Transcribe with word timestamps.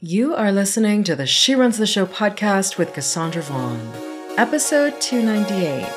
You 0.00 0.32
are 0.36 0.52
listening 0.52 1.02
to 1.04 1.16
the 1.16 1.26
She 1.26 1.56
Runs 1.56 1.76
the 1.76 1.84
Show 1.84 2.06
podcast 2.06 2.78
with 2.78 2.92
Cassandra 2.92 3.42
Vaughn, 3.42 3.80
episode 4.36 5.00
298, 5.00 5.92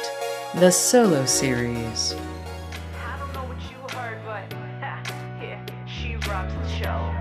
the 0.60 0.72
solo 0.72 1.24
series. 1.26 2.16
I 3.06 3.20
don't 3.20 3.32
know 3.32 3.44
what 3.44 3.62
you 3.62 3.78
heard, 3.96 4.20
but 4.26 4.58
yeah, 5.40 5.64
she 5.86 6.16
runs 6.28 6.52
the 6.52 6.68
show. 6.80 7.14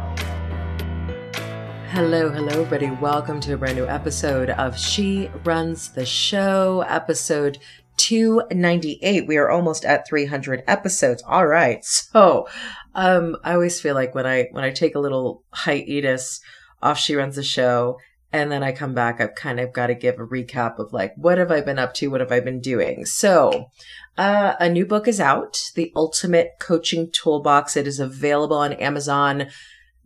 Hello, 1.90 2.30
hello, 2.30 2.48
everybody. 2.48 2.90
Welcome 2.92 3.40
to 3.40 3.52
a 3.52 3.58
brand 3.58 3.76
new 3.76 3.86
episode 3.86 4.48
of 4.48 4.78
She 4.78 5.30
Runs 5.44 5.90
the 5.90 6.06
Show, 6.06 6.82
episode 6.88 7.58
298. 7.98 9.26
We 9.26 9.36
are 9.36 9.50
almost 9.50 9.84
at 9.84 10.08
300 10.08 10.64
episodes. 10.66 11.22
All 11.26 11.46
right. 11.46 11.84
So, 11.84 12.48
um, 12.94 13.36
I 13.44 13.52
always 13.52 13.82
feel 13.82 13.94
like 13.94 14.14
when 14.14 14.26
I, 14.26 14.48
when 14.52 14.64
I 14.64 14.70
take 14.70 14.94
a 14.94 14.98
little 14.98 15.44
hiatus 15.50 16.40
off 16.82 16.98
She 16.98 17.14
Runs 17.14 17.36
the 17.36 17.42
Show 17.42 17.98
and 18.32 18.50
then 18.50 18.62
I 18.62 18.72
come 18.72 18.94
back, 18.94 19.20
I've 19.20 19.34
kind 19.34 19.58
of 19.58 19.72
got 19.72 19.88
to 19.88 19.94
give 19.94 20.18
a 20.18 20.26
recap 20.26 20.78
of 20.78 20.92
like, 20.92 21.14
what 21.16 21.38
have 21.38 21.50
I 21.50 21.60
been 21.62 21.80
up 21.80 21.94
to? 21.94 22.08
What 22.08 22.20
have 22.20 22.30
I 22.30 22.38
been 22.40 22.60
doing? 22.60 23.04
So, 23.04 23.70
uh, 24.16 24.54
a 24.60 24.68
new 24.68 24.86
book 24.86 25.08
is 25.08 25.20
out, 25.20 25.70
The 25.74 25.92
Ultimate 25.96 26.52
Coaching 26.60 27.10
Toolbox. 27.10 27.76
It 27.76 27.88
is 27.88 27.98
available 27.98 28.56
on 28.56 28.72
Amazon. 28.74 29.48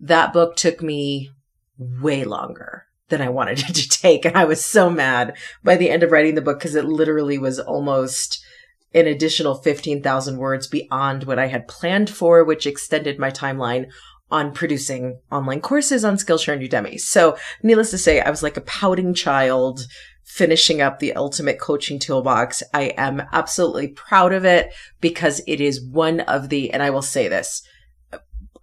That 0.01 0.32
book 0.32 0.56
took 0.56 0.82
me 0.82 1.30
way 1.79 2.24
longer 2.24 2.87
than 3.09 3.20
I 3.20 3.29
wanted 3.29 3.59
it 3.60 3.74
to 3.74 3.88
take. 3.88 4.24
And 4.24 4.37
I 4.37 4.45
was 4.45 4.65
so 4.65 4.88
mad 4.88 5.37
by 5.62 5.77
the 5.77 5.91
end 5.91 6.02
of 6.02 6.10
writing 6.10 6.34
the 6.34 6.43
book 6.43 6.59
because 6.59 6.74
it 6.74 6.87
literally 6.87 7.37
was 7.37 7.60
almost 7.60 8.43
an 8.95 9.06
additional 9.06 9.56
15,000 9.56 10.38
words 10.38 10.66
beyond 10.66 11.24
what 11.24 11.38
I 11.38 11.48
had 11.48 11.68
planned 11.68 12.09
for, 12.09 12.43
which 12.43 12.66
extended 12.66 13.18
my 13.18 13.30
timeline 13.30 13.91
on 14.34 14.52
producing 14.52 15.16
online 15.30 15.61
courses 15.61 16.05
on 16.05 16.16
Skillshare 16.16 16.55
and 16.55 16.69
Udemy. 16.69 16.98
So 16.98 17.38
needless 17.62 17.93
to 17.93 17.98
say, 17.98 18.20
I 18.20 18.30
was 18.30 18.43
like 18.43 18.57
a 18.57 18.62
pouting 18.62 19.15
child 19.15 19.87
finishing 20.24 20.82
up 20.82 20.99
the 20.99 21.13
ultimate 21.13 21.60
coaching 21.60 22.01
toolbox. 22.01 22.60
I 22.74 22.95
am 22.96 23.23
absolutely 23.32 23.88
proud 23.88 24.32
of 24.32 24.45
it 24.45 24.74
because 25.01 25.40
it 25.46 25.60
is 25.60 25.80
one 25.80 26.18
of 26.18 26.49
the, 26.49 26.73
and 26.73 26.82
I 26.82 26.90
will 26.90 27.01
say 27.01 27.29
this 27.29 27.62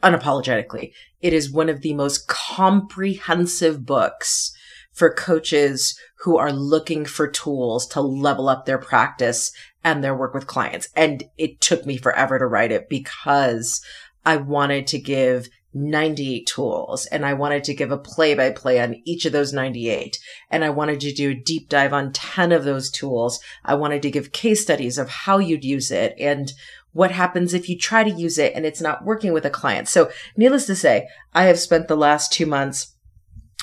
unapologetically, 0.03 0.92
it 1.22 1.31
is 1.31 1.49
one 1.49 1.69
of 1.69 1.81
the 1.81 1.94
most 1.94 2.27
comprehensive 2.27 3.86
books 3.86 4.52
for 4.92 5.14
coaches 5.14 5.97
who 6.23 6.38
are 6.38 6.52
looking 6.52 7.05
for 7.05 7.30
tools 7.30 7.88
to 7.88 8.02
level 8.02 8.49
up 8.49 8.66
their 8.66 8.77
practice 8.77 9.53
and 9.86 10.03
their 10.03 10.16
work 10.17 10.33
with 10.33 10.47
clients. 10.47 10.89
And 10.97 11.23
it 11.38 11.61
took 11.61 11.86
me 11.86 11.95
forever 11.95 12.38
to 12.38 12.45
write 12.45 12.73
it 12.73 12.89
because 12.89 13.81
I 14.25 14.38
wanted 14.38 14.88
to 14.88 14.99
give 14.99 15.47
98 15.73 16.45
tools 16.47 17.05
and 17.08 17.25
I 17.25 17.33
wanted 17.33 17.64
to 17.66 17.73
give 17.73 17.91
a 17.91 17.97
play 17.97 18.33
by 18.33 18.52
play 18.52 18.81
on 18.81 19.02
each 19.05 19.25
of 19.25 19.31
those 19.31 19.53
98. 19.53 20.19
And 20.50 20.64
I 20.64 20.69
wanted 20.69 21.00
to 21.02 21.14
do 21.14 21.31
a 21.31 21.36
deep 21.36 21.69
dive 21.69 21.94
on 21.94 22.11
10 22.11 22.52
of 22.52 22.64
those 22.64 22.89
tools. 22.89 23.39
I 23.64 23.75
wanted 23.75 24.02
to 24.03 24.11
give 24.11 24.31
case 24.31 24.61
studies 24.61 24.97
of 24.97 25.09
how 25.09 25.38
you'd 25.38 25.64
use 25.64 25.92
it 25.92 26.14
and 26.19 26.52
what 26.94 27.11
happens 27.11 27.53
if 27.53 27.69
you 27.69 27.77
try 27.77 28.03
to 28.03 28.09
use 28.09 28.38
it 28.38 28.53
and 28.53 28.66
it's 28.66 28.81
not 28.81 29.05
working 29.05 29.31
with 29.31 29.45
a 29.45 29.49
client. 29.49 29.88
So 29.88 30.11
needless 30.36 30.66
to 30.66 30.75
say, 30.75 31.08
I 31.33 31.44
have 31.44 31.59
spent 31.59 31.88
the 31.88 31.95
last 31.95 32.33
two 32.33 32.45
months 32.45 32.95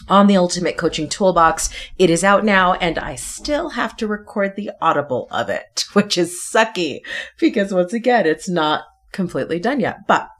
on 0.08 0.28
the 0.28 0.36
Ultimate 0.36 0.78
Coaching 0.78 1.08
Toolbox. 1.08 1.68
It 1.98 2.08
is 2.08 2.24
out 2.24 2.44
now 2.44 2.74
and 2.74 2.98
I 2.98 3.16
still 3.16 3.70
have 3.70 3.96
to 3.98 4.06
record 4.06 4.56
the 4.56 4.70
audible 4.80 5.28
of 5.30 5.50
it, 5.50 5.84
which 5.92 6.16
is 6.16 6.40
sucky 6.40 7.00
because 7.38 7.74
once 7.74 7.92
again, 7.92 8.26
it's 8.26 8.48
not 8.48 8.84
completely 9.12 9.58
done 9.58 9.80
yet. 9.80 10.06
But 10.06 10.30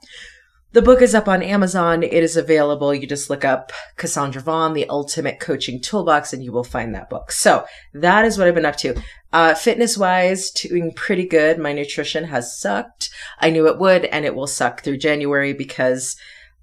the 0.71 0.81
book 0.81 1.01
is 1.01 1.15
up 1.15 1.27
on 1.27 1.41
Amazon. 1.41 2.03
It 2.03 2.13
is 2.13 2.37
available. 2.37 2.93
You 2.93 3.07
just 3.07 3.29
look 3.29 3.43
up 3.43 3.71
Cassandra 3.95 4.41
Vaughn, 4.41 4.73
the 4.73 4.87
Ultimate 4.87 5.39
Coaching 5.39 5.81
Toolbox, 5.81 6.31
and 6.31 6.43
you 6.43 6.51
will 6.51 6.63
find 6.63 6.93
that 6.93 7.09
book. 7.09 7.31
So 7.31 7.65
that 7.93 8.25
is 8.25 8.37
what 8.37 8.47
I've 8.47 8.55
been 8.55 8.65
up 8.65 8.77
to. 8.77 9.01
Uh, 9.33 9.55
fitness 9.55 9.97
wise, 9.97 10.51
doing 10.51 10.93
pretty 10.93 11.25
good. 11.25 11.57
My 11.57 11.73
nutrition 11.73 12.25
has 12.25 12.59
sucked. 12.59 13.09
I 13.39 13.49
knew 13.49 13.67
it 13.67 13.79
would, 13.79 14.05
and 14.05 14.25
it 14.25 14.35
will 14.35 14.47
suck 14.47 14.83
through 14.83 14.97
January 14.97 15.53
because 15.53 16.15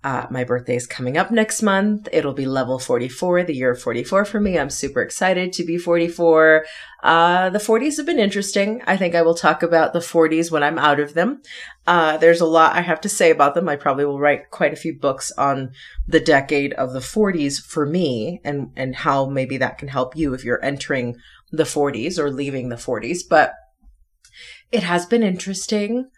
uh, 0.07 0.25
my 0.31 0.45
birthday 0.45 0.77
is 0.77 0.87
coming 0.87 1.19
up 1.19 1.33
next 1.33 1.63
month. 1.63 2.09
It'll 2.13 2.33
be 2.33 2.47
level 2.47 2.79
44, 2.79 3.43
the 3.43 3.57
year 3.57 3.73
of 3.73 3.83
44 3.83 4.25
for 4.25 4.39
me. 4.39 4.57
I'm 4.57 4.71
super 4.71 5.03
excited 5.03 5.53
to 5.55 5.65
be 5.65 5.79
44. 5.79 6.65
Uh, 7.03 7.51
the 7.51 7.59
40s 7.59 7.97
have 7.97 8.07
been 8.07 8.21
interesting. 8.21 8.81
I 8.87 8.97
think 8.97 9.17
I 9.17 9.23
will 9.23 9.35
talk 9.35 9.65
about 9.65 9.93
the 9.93 9.99
40s 9.99 10.49
when 10.49 10.63
I'm 10.63 10.79
out 10.79 11.01
of 11.01 11.15
them. 11.15 11.43
Uh, 11.89 12.19
there's 12.19 12.41
a 12.41 12.47
lot 12.47 12.77
I 12.77 12.83
have 12.83 13.01
to 13.01 13.09
say 13.09 13.33
about 13.33 13.57
them. 13.57 13.69
I 13.69 13.75
probably 13.75 14.05
will 14.05 14.21
write 14.21 14.53
quite 14.53 14.73
a 14.73 14.77
few 14.77 14.97
books 14.97 15.33
on 15.33 15.73
the 16.07 16.21
decade 16.21 16.73
of 16.75 16.93
the 16.93 17.01
40s 17.01 17.61
for 17.61 17.85
me 17.85 18.41
and, 18.45 18.71
and 18.77 18.95
how 18.95 19.27
maybe 19.27 19.57
that 19.57 19.77
can 19.77 19.89
help 19.89 20.17
you 20.17 20.35
if 20.35 20.45
you're 20.45 20.65
entering 20.65 21.17
the 21.51 21.65
40s 21.65 22.17
or 22.17 22.31
leaving 22.31 22.69
the 22.69 22.77
40s. 22.77 23.23
But 23.29 23.55
it 24.71 24.85
has 24.85 25.05
been 25.05 25.25
interesting. 25.25 26.11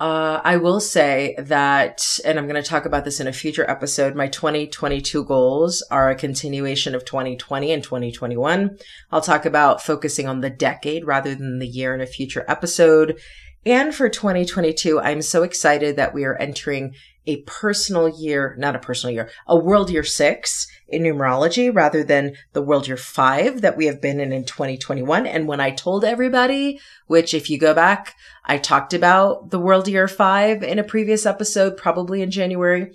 Uh, 0.00 0.40
I 0.44 0.58
will 0.58 0.78
say 0.78 1.34
that, 1.38 2.20
and 2.24 2.38
I'm 2.38 2.46
going 2.46 2.62
to 2.62 2.68
talk 2.68 2.86
about 2.86 3.04
this 3.04 3.18
in 3.18 3.26
a 3.26 3.32
future 3.32 3.68
episode. 3.68 4.14
My 4.14 4.28
2022 4.28 5.24
goals 5.24 5.82
are 5.90 6.08
a 6.08 6.14
continuation 6.14 6.94
of 6.94 7.04
2020 7.04 7.72
and 7.72 7.82
2021. 7.82 8.78
I'll 9.10 9.20
talk 9.20 9.44
about 9.44 9.82
focusing 9.82 10.28
on 10.28 10.40
the 10.40 10.50
decade 10.50 11.04
rather 11.04 11.34
than 11.34 11.58
the 11.58 11.66
year 11.66 11.94
in 11.94 12.00
a 12.00 12.06
future 12.06 12.44
episode. 12.46 13.18
And 13.66 13.92
for 13.92 14.08
2022, 14.08 15.00
I'm 15.00 15.20
so 15.20 15.42
excited 15.42 15.96
that 15.96 16.14
we 16.14 16.24
are 16.24 16.36
entering 16.36 16.94
a 17.28 17.42
personal 17.42 18.08
year, 18.08 18.56
not 18.58 18.74
a 18.74 18.80
personal 18.80 19.14
year, 19.14 19.30
a 19.46 19.56
world 19.56 19.90
year 19.90 20.02
six 20.02 20.66
in 20.88 21.02
numerology 21.02 21.72
rather 21.72 22.02
than 22.02 22.34
the 22.54 22.62
world 22.62 22.88
year 22.88 22.96
five 22.96 23.60
that 23.60 23.76
we 23.76 23.84
have 23.84 24.00
been 24.00 24.18
in 24.18 24.32
in 24.32 24.44
2021. 24.44 25.26
And 25.26 25.46
when 25.46 25.60
I 25.60 25.70
told 25.70 26.04
everybody, 26.04 26.80
which 27.06 27.34
if 27.34 27.50
you 27.50 27.58
go 27.58 27.74
back, 27.74 28.16
I 28.46 28.56
talked 28.56 28.94
about 28.94 29.50
the 29.50 29.60
world 29.60 29.86
year 29.86 30.08
five 30.08 30.62
in 30.62 30.78
a 30.78 30.84
previous 30.84 31.26
episode, 31.26 31.76
probably 31.76 32.22
in 32.22 32.30
January. 32.30 32.94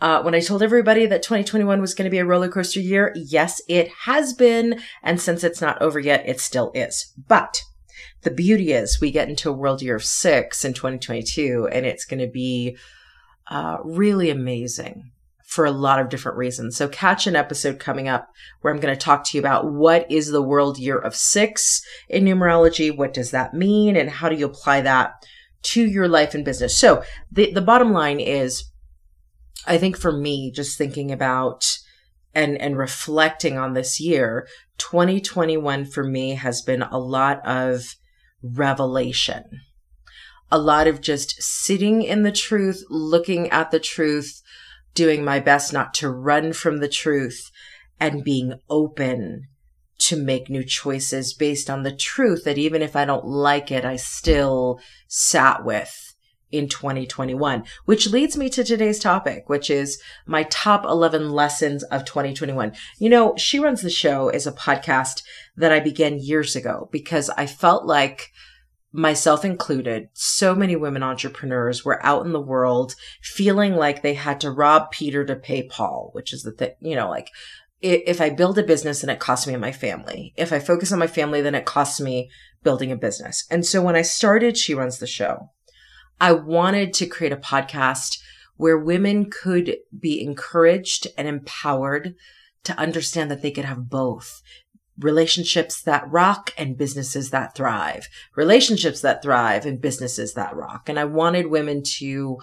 Uh, 0.00 0.22
when 0.22 0.34
I 0.34 0.40
told 0.40 0.62
everybody 0.62 1.06
that 1.06 1.22
2021 1.22 1.80
was 1.80 1.94
going 1.94 2.06
to 2.06 2.10
be 2.10 2.18
a 2.18 2.24
roller 2.24 2.48
coaster 2.48 2.80
year, 2.80 3.12
yes, 3.16 3.60
it 3.68 3.88
has 4.04 4.32
been. 4.32 4.80
And 5.02 5.20
since 5.20 5.42
it's 5.42 5.60
not 5.60 5.82
over 5.82 5.98
yet, 5.98 6.28
it 6.28 6.40
still 6.40 6.70
is. 6.74 7.12
But 7.28 7.62
the 8.22 8.30
beauty 8.30 8.72
is 8.72 9.00
we 9.00 9.10
get 9.10 9.28
into 9.28 9.50
a 9.50 9.52
world 9.52 9.82
year 9.82 9.96
of 9.96 10.04
six 10.04 10.64
in 10.64 10.72
2022 10.72 11.68
and 11.72 11.84
it's 11.84 12.04
going 12.04 12.20
to 12.20 12.28
be 12.28 12.76
uh, 13.52 13.76
really 13.84 14.30
amazing 14.30 15.10
for 15.44 15.66
a 15.66 15.70
lot 15.70 16.00
of 16.00 16.08
different 16.08 16.38
reasons. 16.38 16.74
So 16.74 16.88
catch 16.88 17.26
an 17.26 17.36
episode 17.36 17.78
coming 17.78 18.08
up 18.08 18.30
where 18.62 18.72
I'm 18.72 18.80
going 18.80 18.94
to 18.94 18.98
talk 18.98 19.24
to 19.24 19.36
you 19.36 19.42
about 19.42 19.70
what 19.70 20.10
is 20.10 20.30
the 20.30 20.40
world 20.40 20.78
year 20.78 20.96
of 20.96 21.14
six 21.14 21.82
in 22.08 22.24
numerology? 22.24 22.96
What 22.96 23.12
does 23.12 23.30
that 23.32 23.52
mean? 23.52 23.94
And 23.94 24.08
how 24.08 24.30
do 24.30 24.36
you 24.36 24.46
apply 24.46 24.80
that 24.80 25.12
to 25.64 25.86
your 25.86 26.08
life 26.08 26.34
and 26.34 26.46
business? 26.46 26.74
So 26.78 27.02
the, 27.30 27.52
the 27.52 27.60
bottom 27.60 27.92
line 27.92 28.20
is, 28.20 28.64
I 29.66 29.76
think 29.76 29.98
for 29.98 30.12
me, 30.12 30.50
just 30.50 30.78
thinking 30.78 31.12
about 31.12 31.66
and, 32.34 32.56
and 32.56 32.78
reflecting 32.78 33.58
on 33.58 33.74
this 33.74 34.00
year, 34.00 34.48
2021 34.78 35.84
for 35.84 36.04
me 36.04 36.36
has 36.36 36.62
been 36.62 36.80
a 36.80 36.98
lot 36.98 37.46
of 37.46 37.96
revelation 38.42 39.60
a 40.52 40.58
lot 40.58 40.86
of 40.86 41.00
just 41.00 41.42
sitting 41.42 42.02
in 42.02 42.22
the 42.22 42.30
truth, 42.30 42.84
looking 42.90 43.48
at 43.48 43.70
the 43.70 43.80
truth, 43.80 44.42
doing 44.94 45.24
my 45.24 45.40
best 45.40 45.72
not 45.72 45.94
to 45.94 46.10
run 46.10 46.52
from 46.52 46.76
the 46.76 46.88
truth 46.88 47.50
and 47.98 48.22
being 48.22 48.60
open 48.68 49.48
to 49.98 50.16
make 50.16 50.50
new 50.50 50.62
choices 50.62 51.32
based 51.32 51.70
on 51.70 51.84
the 51.84 51.96
truth 51.96 52.44
that 52.44 52.58
even 52.58 52.82
if 52.82 52.94
I 52.94 53.06
don't 53.06 53.24
like 53.24 53.70
it, 53.70 53.84
I 53.84 53.96
still 53.96 54.78
sat 55.08 55.64
with 55.64 56.14
in 56.50 56.68
2021, 56.68 57.64
which 57.86 58.10
leads 58.10 58.36
me 58.36 58.50
to 58.50 58.62
today's 58.62 58.98
topic, 58.98 59.48
which 59.48 59.70
is 59.70 60.02
my 60.26 60.42
top 60.50 60.84
11 60.84 61.30
lessons 61.30 61.82
of 61.84 62.04
2021. 62.04 62.72
You 62.98 63.08
know, 63.08 63.34
She 63.38 63.58
Runs 63.58 63.80
the 63.80 63.88
Show 63.88 64.28
is 64.28 64.46
a 64.46 64.52
podcast 64.52 65.22
that 65.56 65.72
I 65.72 65.80
began 65.80 66.18
years 66.18 66.54
ago 66.54 66.90
because 66.92 67.30
I 67.30 67.46
felt 67.46 67.86
like 67.86 68.32
myself 68.92 69.44
included, 69.44 70.08
so 70.12 70.54
many 70.54 70.76
women 70.76 71.02
entrepreneurs 71.02 71.84
were 71.84 72.04
out 72.04 72.26
in 72.26 72.32
the 72.32 72.40
world 72.40 72.94
feeling 73.22 73.74
like 73.74 74.02
they 74.02 74.14
had 74.14 74.40
to 74.42 74.50
rob 74.50 74.90
Peter 74.90 75.24
to 75.24 75.34
pay 75.34 75.62
Paul, 75.62 76.10
which 76.12 76.32
is 76.32 76.42
the 76.42 76.52
thing, 76.52 76.74
you 76.80 76.94
know, 76.94 77.08
like 77.08 77.28
if 77.80 78.20
I 78.20 78.30
build 78.30 78.58
a 78.58 78.62
business, 78.62 79.00
then 79.00 79.10
it 79.10 79.18
costs 79.18 79.46
me 79.46 79.54
and 79.54 79.60
my 79.60 79.72
family. 79.72 80.32
If 80.36 80.52
I 80.52 80.60
focus 80.60 80.92
on 80.92 81.00
my 81.00 81.08
family, 81.08 81.40
then 81.40 81.56
it 81.56 81.64
costs 81.64 82.00
me 82.00 82.30
building 82.62 82.92
a 82.92 82.96
business. 82.96 83.44
And 83.50 83.66
so 83.66 83.82
when 83.82 83.96
I 83.96 84.02
started 84.02 84.56
She 84.56 84.74
Runs 84.74 84.98
the 84.98 85.06
Show, 85.06 85.50
I 86.20 86.32
wanted 86.32 86.94
to 86.94 87.06
create 87.06 87.32
a 87.32 87.36
podcast 87.36 88.18
where 88.56 88.78
women 88.78 89.28
could 89.28 89.78
be 89.98 90.22
encouraged 90.22 91.08
and 91.18 91.26
empowered 91.26 92.14
to 92.62 92.78
understand 92.78 93.28
that 93.30 93.42
they 93.42 93.50
could 93.50 93.64
have 93.64 93.90
both 93.90 94.42
relationships 94.98 95.82
that 95.82 96.10
rock 96.10 96.52
and 96.58 96.76
businesses 96.76 97.30
that 97.30 97.54
thrive, 97.54 98.08
relationships 98.36 99.00
that 99.00 99.22
thrive 99.22 99.64
and 99.64 99.80
businesses 99.80 100.34
that 100.34 100.54
rock. 100.54 100.88
And 100.88 100.98
I 100.98 101.04
wanted 101.04 101.46
women 101.46 101.82
to 101.98 102.38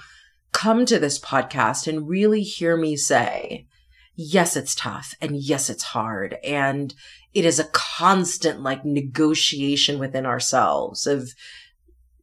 come 0.51 0.85
to 0.85 0.99
this 0.99 1.19
podcast 1.19 1.87
and 1.87 2.07
really 2.07 2.41
hear 2.41 2.75
me 2.75 2.95
say, 2.95 3.67
yes, 4.15 4.57
it's 4.57 4.75
tough 4.75 5.13
and 5.21 5.37
yes, 5.37 5.69
it's 5.69 5.83
hard. 5.83 6.37
And 6.43 6.93
it 7.33 7.45
is 7.45 7.59
a 7.59 7.69
constant 7.71 8.61
like 8.61 8.83
negotiation 8.83 9.99
within 9.99 10.25
ourselves 10.25 11.05
of 11.05 11.33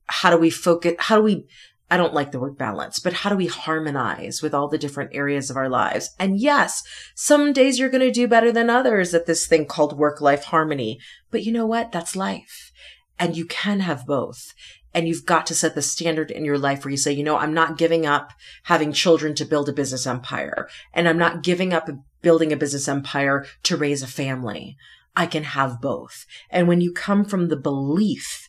how 0.06 0.30
do 0.30 0.36
we 0.36 0.50
focus? 0.50 0.94
How 0.98 1.16
do 1.16 1.22
we, 1.22 1.46
I 1.88 1.96
don't 1.96 2.14
like 2.14 2.32
the 2.32 2.40
word 2.40 2.58
balance, 2.58 2.98
but 2.98 3.12
how 3.12 3.30
do 3.30 3.36
we 3.36 3.46
harmonize 3.46 4.42
with 4.42 4.52
all 4.52 4.68
the 4.68 4.78
different 4.78 5.14
areas 5.14 5.50
of 5.50 5.56
our 5.56 5.68
lives? 5.68 6.10
And 6.18 6.40
yes, 6.40 6.82
some 7.14 7.52
days 7.52 7.78
you're 7.78 7.90
going 7.90 8.00
to 8.00 8.10
do 8.10 8.26
better 8.26 8.50
than 8.50 8.68
others 8.68 9.14
at 9.14 9.26
this 9.26 9.46
thing 9.46 9.66
called 9.66 9.96
work 9.96 10.20
life 10.20 10.44
harmony. 10.44 10.98
But 11.30 11.44
you 11.44 11.52
know 11.52 11.66
what? 11.66 11.92
That's 11.92 12.16
life. 12.16 12.72
And 13.18 13.36
you 13.36 13.46
can 13.46 13.80
have 13.80 14.04
both. 14.04 14.52
And 14.92 15.06
you've 15.06 15.26
got 15.26 15.46
to 15.46 15.54
set 15.54 15.74
the 15.74 15.82
standard 15.82 16.30
in 16.30 16.44
your 16.44 16.58
life 16.58 16.84
where 16.84 16.90
you 16.90 16.96
say, 16.96 17.12
you 17.12 17.22
know, 17.22 17.36
I'm 17.36 17.54
not 17.54 17.78
giving 17.78 18.04
up 18.04 18.32
having 18.64 18.92
children 18.92 19.34
to 19.36 19.44
build 19.44 19.68
a 19.68 19.72
business 19.72 20.06
empire. 20.06 20.68
And 20.92 21.08
I'm 21.08 21.18
not 21.18 21.42
giving 21.42 21.72
up 21.72 21.88
building 22.20 22.52
a 22.52 22.56
business 22.56 22.88
empire 22.88 23.46
to 23.64 23.76
raise 23.76 24.02
a 24.02 24.08
family. 24.08 24.76
I 25.14 25.26
can 25.26 25.44
have 25.44 25.80
both. 25.80 26.26
And 26.50 26.66
when 26.66 26.80
you 26.80 26.92
come 26.92 27.24
from 27.24 27.48
the 27.48 27.56
belief 27.56 28.45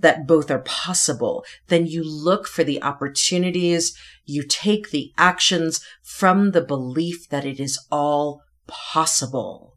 that 0.00 0.26
both 0.26 0.50
are 0.50 0.60
possible, 0.60 1.44
then 1.68 1.86
you 1.86 2.02
look 2.04 2.46
for 2.46 2.64
the 2.64 2.82
opportunities, 2.82 3.96
you 4.24 4.42
take 4.46 4.90
the 4.90 5.12
actions 5.16 5.84
from 6.02 6.50
the 6.50 6.60
belief 6.60 7.28
that 7.28 7.44
it 7.44 7.60
is 7.60 7.78
all 7.90 8.42
possible. 8.66 9.76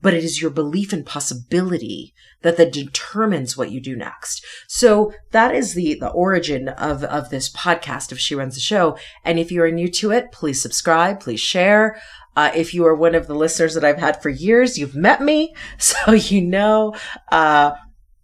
But 0.00 0.14
it 0.14 0.24
is 0.24 0.42
your 0.42 0.50
belief 0.50 0.92
in 0.92 1.04
possibility 1.04 2.12
that 2.42 2.56
that 2.56 2.72
determines 2.72 3.56
what 3.56 3.70
you 3.70 3.80
do 3.80 3.94
next. 3.94 4.44
So 4.66 5.12
that 5.30 5.54
is 5.54 5.74
the, 5.74 5.94
the 5.94 6.10
origin 6.10 6.68
of, 6.68 7.04
of 7.04 7.30
this 7.30 7.48
podcast 7.52 8.10
of 8.10 8.18
She 8.18 8.34
Runs 8.34 8.54
the 8.54 8.60
Show. 8.60 8.98
And 9.24 9.38
if 9.38 9.52
you 9.52 9.62
are 9.62 9.70
new 9.70 9.88
to 9.92 10.10
it, 10.10 10.32
please 10.32 10.60
subscribe, 10.60 11.20
please 11.20 11.38
share. 11.38 12.00
Uh, 12.34 12.50
if 12.54 12.74
you 12.74 12.84
are 12.86 12.96
one 12.96 13.14
of 13.14 13.26
the 13.26 13.34
listeners 13.34 13.74
that 13.74 13.84
I've 13.84 13.98
had 13.98 14.22
for 14.22 14.30
years, 14.30 14.78
you've 14.78 14.96
met 14.96 15.20
me, 15.20 15.54
so 15.78 16.12
you 16.12 16.40
know 16.40 16.94
uh, 17.30 17.72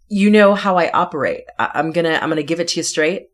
you 0.09 0.29
know 0.29 0.55
how 0.55 0.77
I 0.77 0.91
operate. 0.91 1.43
I- 1.57 1.71
I'm 1.75 1.91
gonna, 1.91 2.19
I'm 2.21 2.29
gonna 2.29 2.43
give 2.43 2.59
it 2.59 2.67
to 2.69 2.79
you 2.79 2.83
straight. 2.83 3.29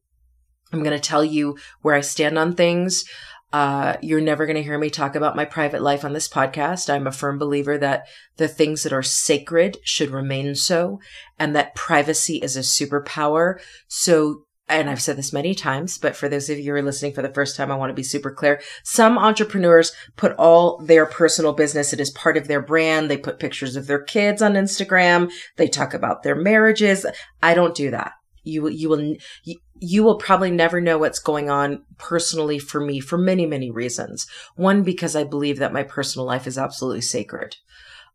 I'm 0.71 0.83
gonna 0.83 0.99
tell 0.99 1.23
you 1.23 1.57
where 1.81 1.95
I 1.95 2.01
stand 2.01 2.37
on 2.37 2.53
things. 2.55 3.05
Uh, 3.53 3.95
you're 4.01 4.19
never 4.19 4.45
going 4.45 4.57
to 4.57 4.63
hear 4.63 4.77
me 4.77 4.89
talk 4.89 5.15
about 5.15 5.35
my 5.35 5.45
private 5.45 5.81
life 5.81 6.03
on 6.03 6.11
this 6.11 6.27
podcast. 6.27 6.93
I'm 6.93 7.07
a 7.07 7.11
firm 7.11 7.37
believer 7.37 7.77
that 7.77 8.05
the 8.35 8.49
things 8.49 8.83
that 8.83 8.91
are 8.91 9.03
sacred 9.03 9.77
should 9.81 10.09
remain 10.09 10.55
so 10.55 10.99
and 11.39 11.55
that 11.55 11.73
privacy 11.73 12.35
is 12.37 12.57
a 12.57 12.61
superpower. 12.61 13.61
So 13.87 14.44
and 14.67 14.89
I've 14.89 15.01
said 15.01 15.17
this 15.17 15.31
many 15.31 15.53
times, 15.53 15.97
but 15.97 16.15
for 16.15 16.27
those 16.27 16.49
of 16.49 16.57
you 16.57 16.71
who 16.71 16.77
are 16.77 16.81
listening 16.81 17.13
for 17.13 17.21
the 17.21 17.33
first 17.33 17.55
time, 17.55 17.71
I 17.71 17.75
want 17.75 17.91
to 17.91 17.95
be 17.95 18.03
super 18.03 18.31
clear. 18.31 18.61
Some 18.83 19.17
entrepreneurs 19.17 19.91
put 20.15 20.33
all 20.37 20.79
their 20.79 21.05
personal 21.05 21.53
business, 21.53 21.93
it 21.93 21.99
is 21.99 22.09
part 22.09 22.35
of 22.35 22.47
their 22.47 22.61
brand. 22.61 23.09
They 23.09 23.17
put 23.17 23.39
pictures 23.39 23.75
of 23.75 23.85
their 23.85 24.01
kids 24.01 24.41
on 24.41 24.53
Instagram. 24.53 25.31
They 25.57 25.67
talk 25.67 25.93
about 25.93 26.23
their 26.23 26.35
marriages. 26.35 27.05
I 27.43 27.53
don't 27.53 27.75
do 27.75 27.91
that. 27.91 28.13
You, 28.43 28.67
you 28.67 28.89
will, 28.89 29.15
you, 29.43 29.59
you 29.79 30.03
will 30.03 30.17
probably 30.17 30.51
never 30.51 30.81
know 30.81 30.97
what's 30.97 31.19
going 31.19 31.49
on 31.49 31.83
personally 31.97 32.59
for 32.59 32.79
me 32.79 32.99
for 32.99 33.17
many, 33.17 33.45
many 33.45 33.69
reasons. 33.69 34.25
One, 34.55 34.83
because 34.83 35.15
I 35.15 35.23
believe 35.23 35.59
that 35.59 35.73
my 35.73 35.83
personal 35.83 36.25
life 36.25 36.47
is 36.47 36.57
absolutely 36.57 37.01
sacred. 37.01 37.57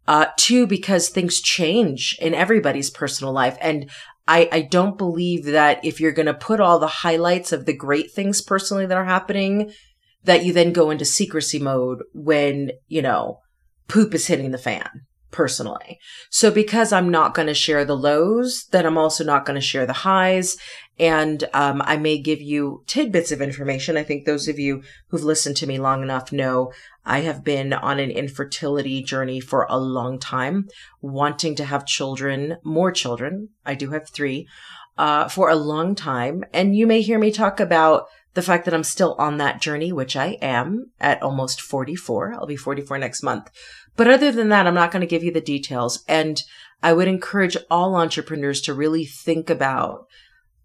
Uh, 0.09 0.27
two, 0.37 0.67
because 0.67 1.09
things 1.09 1.41
change 1.41 2.17
in 2.21 2.35
everybody's 2.35 2.91
personal 2.91 3.33
life. 3.33 3.57
And 3.61 3.89
I, 4.27 4.49
I 4.53 4.61
don't 4.63 4.99
believe 4.99 5.47
that 5.47 5.85
if 5.85 6.01
you're 6.01 6.13
going 6.13 6.27
to 6.27 6.35
put 6.35 6.61
all 6.61 6.79
the 6.79 6.87
highlights 6.87 7.53
of 7.53 7.67
the 7.67 7.77
great 7.77 8.13
things 8.13 8.41
personally 8.41 8.87
that 8.87 8.97
are 8.97 9.05
happening, 9.05 9.73
that 10.25 10.45
you 10.45 10.53
then 10.53 10.73
go 10.73 10.91
into 10.91 11.05
secrecy 11.05 11.59
mode 11.59 12.03
when, 12.13 12.73
you 12.87 13.03
know, 13.03 13.41
poop 13.89 14.15
is 14.15 14.27
hitting 14.27 14.51
the 14.51 14.59
fan 14.59 15.07
personally. 15.31 15.99
So 16.31 16.51
because 16.51 16.93
I'm 16.93 17.11
not 17.11 17.35
going 17.35 17.49
to 17.49 17.55
share 17.55 17.85
the 17.85 17.97
lows, 17.97 18.67
then 18.71 18.87
I'm 18.87 18.99
also 18.99 19.25
not 19.25 19.47
going 19.47 19.55
to 19.55 19.61
share 19.61 19.87
the 19.87 19.93
highs. 19.93 20.57
And 20.99 21.45
um, 21.55 21.81
I 21.85 21.97
may 21.97 22.19
give 22.19 22.43
you 22.43 22.85
tidbits 22.87 23.33
of 23.33 23.41
information. 23.41 23.97
I 23.97 24.03
think 24.03 24.25
those 24.25 24.49
of 24.49 24.59
you 24.59 24.83
who've 25.09 25.25
listened 25.25 25.57
to 25.59 25.67
me 25.67 25.79
long 25.79 26.03
enough 26.03 26.31
know 26.31 26.73
I 27.07 27.21
have 27.21 27.43
been 27.43 27.73
on 27.73 27.99
an 27.99 28.11
infertility 28.11 29.03
journey 29.03 29.41
for 29.41 29.67
a 29.71 29.79
long 29.79 30.19
time, 30.19 30.69
wanting 31.01 31.55
to 31.57 31.65
have 31.65 31.87
children, 31.87 32.59
more 32.63 32.93
children. 32.93 33.49
I 33.65 33.75
do 33.75 33.91
have 33.91 34.11
three, 34.11 34.47
uh, 34.99 35.29
for 35.29 35.49
a 35.49 35.57
long 35.57 35.95
time. 35.95 36.45
And 36.53 36.77
you 36.77 36.87
may 36.87 37.01
hear 37.01 37.19
me 37.19 37.33
talk 37.33 37.59
about 37.61 38.07
the 38.35 38.43
fact 38.43 38.65
that 38.65 38.75
I'm 38.75 38.85
still 38.85 39.17
on 39.19 39.39
that 39.39 39.61
journey, 39.61 39.93
which 39.93 40.17
I 40.17 40.39
am 40.41 40.91
at 41.01 41.23
almost 41.23 41.61
44. 41.61 42.35
I'll 42.35 42.47
be 42.47 42.57
44 42.57 42.99
next 42.99 43.23
month. 43.23 43.51
But 44.01 44.09
other 44.09 44.33
than 44.33 44.49
that, 44.49 44.67
I'm 44.67 44.73
not 44.73 44.93
going 44.93 45.03
to 45.03 45.07
give 45.07 45.23
you 45.23 45.31
the 45.31 45.43
details. 45.43 46.03
And 46.09 46.43
I 46.83 46.95
would 46.95 47.07
encourage 47.07 47.59
all 47.71 47.97
entrepreneurs 47.97 48.63
to 48.63 48.73
really 48.73 49.05
think 49.05 49.51
about 49.51 50.07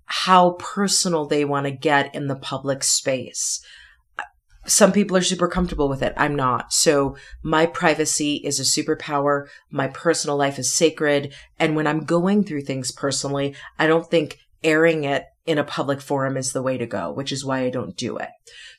how 0.05 0.51
personal 0.51 1.25
they 1.25 1.43
want 1.43 1.65
to 1.65 1.71
get 1.71 2.15
in 2.15 2.27
the 2.27 2.37
public 2.37 2.81
space. 2.81 3.59
Some 4.65 4.93
people 4.93 5.17
are 5.17 5.21
super 5.21 5.49
comfortable 5.49 5.89
with 5.89 6.01
it. 6.01 6.13
I'm 6.15 6.37
not. 6.37 6.71
So 6.71 7.17
my 7.43 7.65
privacy 7.65 8.35
is 8.35 8.61
a 8.61 8.63
superpower. 8.63 9.47
My 9.69 9.89
personal 9.89 10.37
life 10.37 10.57
is 10.57 10.71
sacred. 10.71 11.33
And 11.59 11.75
when 11.75 11.87
I'm 11.87 12.05
going 12.05 12.45
through 12.45 12.61
things 12.61 12.93
personally, 12.93 13.53
I 13.77 13.85
don't 13.85 14.09
think 14.09 14.37
airing 14.63 15.03
it 15.03 15.25
in 15.45 15.57
a 15.59 15.63
public 15.63 16.01
forum 16.01 16.37
is 16.37 16.53
the 16.53 16.61
way 16.61 16.77
to 16.77 16.87
go, 16.87 17.11
which 17.11 17.31
is 17.31 17.45
why 17.45 17.59
I 17.59 17.69
don't 17.69 17.95
do 17.95 18.17
it. 18.17 18.29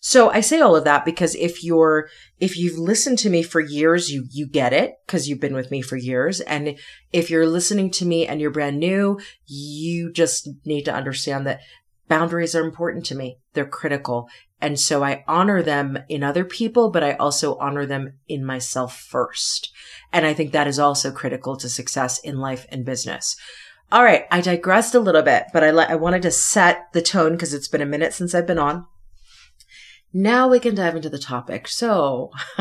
So 0.00 0.30
I 0.30 0.40
say 0.40 0.60
all 0.60 0.74
of 0.74 0.84
that 0.84 1.04
because 1.04 1.34
if 1.36 1.62
you're, 1.62 2.08
if 2.40 2.56
you've 2.56 2.78
listened 2.78 3.18
to 3.20 3.30
me 3.30 3.42
for 3.42 3.60
years, 3.60 4.10
you, 4.10 4.26
you 4.30 4.46
get 4.46 4.72
it 4.72 4.94
because 5.06 5.28
you've 5.28 5.40
been 5.40 5.54
with 5.54 5.70
me 5.70 5.80
for 5.80 5.96
years. 5.96 6.40
And 6.40 6.76
if 7.12 7.30
you're 7.30 7.46
listening 7.46 7.90
to 7.92 8.04
me 8.04 8.26
and 8.26 8.40
you're 8.40 8.50
brand 8.50 8.80
new, 8.80 9.20
you 9.46 10.12
just 10.12 10.48
need 10.64 10.84
to 10.84 10.94
understand 10.94 11.46
that 11.46 11.60
boundaries 12.08 12.54
are 12.54 12.64
important 12.64 13.06
to 13.06 13.14
me. 13.14 13.38
They're 13.52 13.66
critical. 13.66 14.28
And 14.60 14.80
so 14.80 15.04
I 15.04 15.24
honor 15.28 15.62
them 15.62 15.98
in 16.08 16.22
other 16.22 16.44
people, 16.44 16.90
but 16.90 17.04
I 17.04 17.12
also 17.14 17.56
honor 17.58 17.86
them 17.86 18.14
in 18.26 18.44
myself 18.44 18.96
first. 18.96 19.70
And 20.12 20.24
I 20.24 20.34
think 20.34 20.52
that 20.52 20.66
is 20.66 20.78
also 20.78 21.12
critical 21.12 21.56
to 21.58 21.68
success 21.68 22.18
in 22.18 22.38
life 22.38 22.66
and 22.70 22.84
business. 22.84 23.36
All 23.92 24.02
right. 24.02 24.24
I 24.30 24.40
digressed 24.40 24.94
a 24.94 25.00
little 25.00 25.22
bit, 25.22 25.44
but 25.52 25.62
I, 25.62 25.68
I 25.68 25.94
wanted 25.94 26.22
to 26.22 26.30
set 26.30 26.92
the 26.92 27.02
tone 27.02 27.32
because 27.32 27.54
it's 27.54 27.68
been 27.68 27.82
a 27.82 27.86
minute 27.86 28.12
since 28.12 28.34
I've 28.34 28.46
been 28.46 28.58
on. 28.58 28.86
Now 30.12 30.48
we 30.48 30.60
can 30.60 30.74
dive 30.74 30.96
into 30.96 31.10
the 31.10 31.18
topic. 31.18 31.68
So, 31.68 32.30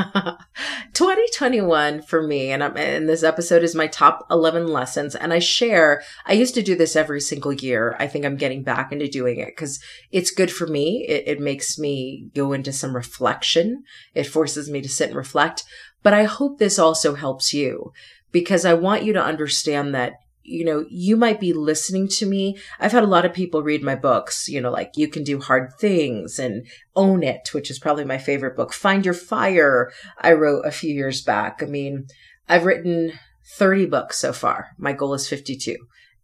2021 0.94 2.02
for 2.02 2.22
me, 2.22 2.52
and, 2.52 2.62
I'm, 2.62 2.76
and 2.76 3.08
this 3.08 3.24
episode 3.24 3.64
is 3.64 3.74
my 3.74 3.88
top 3.88 4.28
11 4.30 4.68
lessons. 4.68 5.16
And 5.16 5.32
I 5.32 5.40
share, 5.40 6.04
I 6.26 6.34
used 6.34 6.54
to 6.56 6.62
do 6.62 6.76
this 6.76 6.98
every 6.98 7.22
single 7.22 7.54
year. 7.54 7.96
I 7.98 8.08
think 8.08 8.26
I'm 8.26 8.36
getting 8.36 8.64
back 8.64 8.92
into 8.92 9.08
doing 9.08 9.40
it 9.40 9.48
because 9.48 9.80
it's 10.12 10.32
good 10.32 10.52
for 10.52 10.68
me. 10.68 11.06
It, 11.08 11.24
it 11.28 11.40
makes 11.40 11.80
me 11.80 12.30
go 12.36 12.52
into 12.52 12.74
some 12.74 12.96
reflection. 12.96 13.84
It 14.14 14.26
forces 14.26 14.70
me 14.70 14.82
to 14.82 14.90
sit 14.90 15.08
and 15.08 15.18
reflect. 15.18 15.64
But 16.04 16.14
I 16.14 16.26
hope 16.26 16.60
this 16.60 16.78
also 16.78 17.16
helps 17.16 17.54
you 17.54 17.94
because 18.34 18.66
I 18.66 18.74
want 18.74 19.04
you 19.04 19.14
to 19.14 19.24
understand 19.24 19.96
that 19.96 20.16
you 20.46 20.64
know, 20.64 20.86
you 20.90 21.18
might 21.18 21.40
be 21.40 21.54
listening 21.54 22.08
to 22.08 22.26
me. 22.26 22.58
I've 22.80 22.92
had 22.92 23.04
a 23.04 23.08
lot 23.08 23.26
of 23.26 23.34
people 23.34 23.64
read 23.64 23.84
my 23.84 23.96
books, 23.96 24.48
you 24.48 24.62
know, 24.62 24.72
like 24.72 24.92
You 24.96 25.08
Can 25.08 25.24
Do 25.24 25.40
Hard 25.40 25.74
Things 25.80 26.38
and 26.38 26.66
Own 26.96 27.24
It, 27.24 27.50
which 27.52 27.72
is 27.72 27.80
probably 27.80 28.06
my 28.06 28.18
favorite 28.18 28.56
book. 28.56 28.72
Find 28.72 29.04
Your 29.04 29.14
Fire, 29.14 29.92
I 30.20 30.34
wrote 30.34 30.66
a 30.66 30.72
few 30.72 30.94
years 30.94 31.22
back. 31.22 31.64
I 31.64 31.66
mean, 31.66 32.08
I've 32.48 32.66
written 32.66 33.14
30 33.58 33.88
books 33.88 34.20
so 34.20 34.34
far. 34.34 34.70
My 34.78 34.94
goal 34.94 35.14
is 35.16 35.28
52 35.28 35.76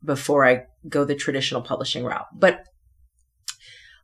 before 0.03 0.45
I 0.45 0.65
go 0.87 1.03
the 1.03 1.15
traditional 1.15 1.61
publishing 1.61 2.03
route. 2.03 2.27
But 2.33 2.63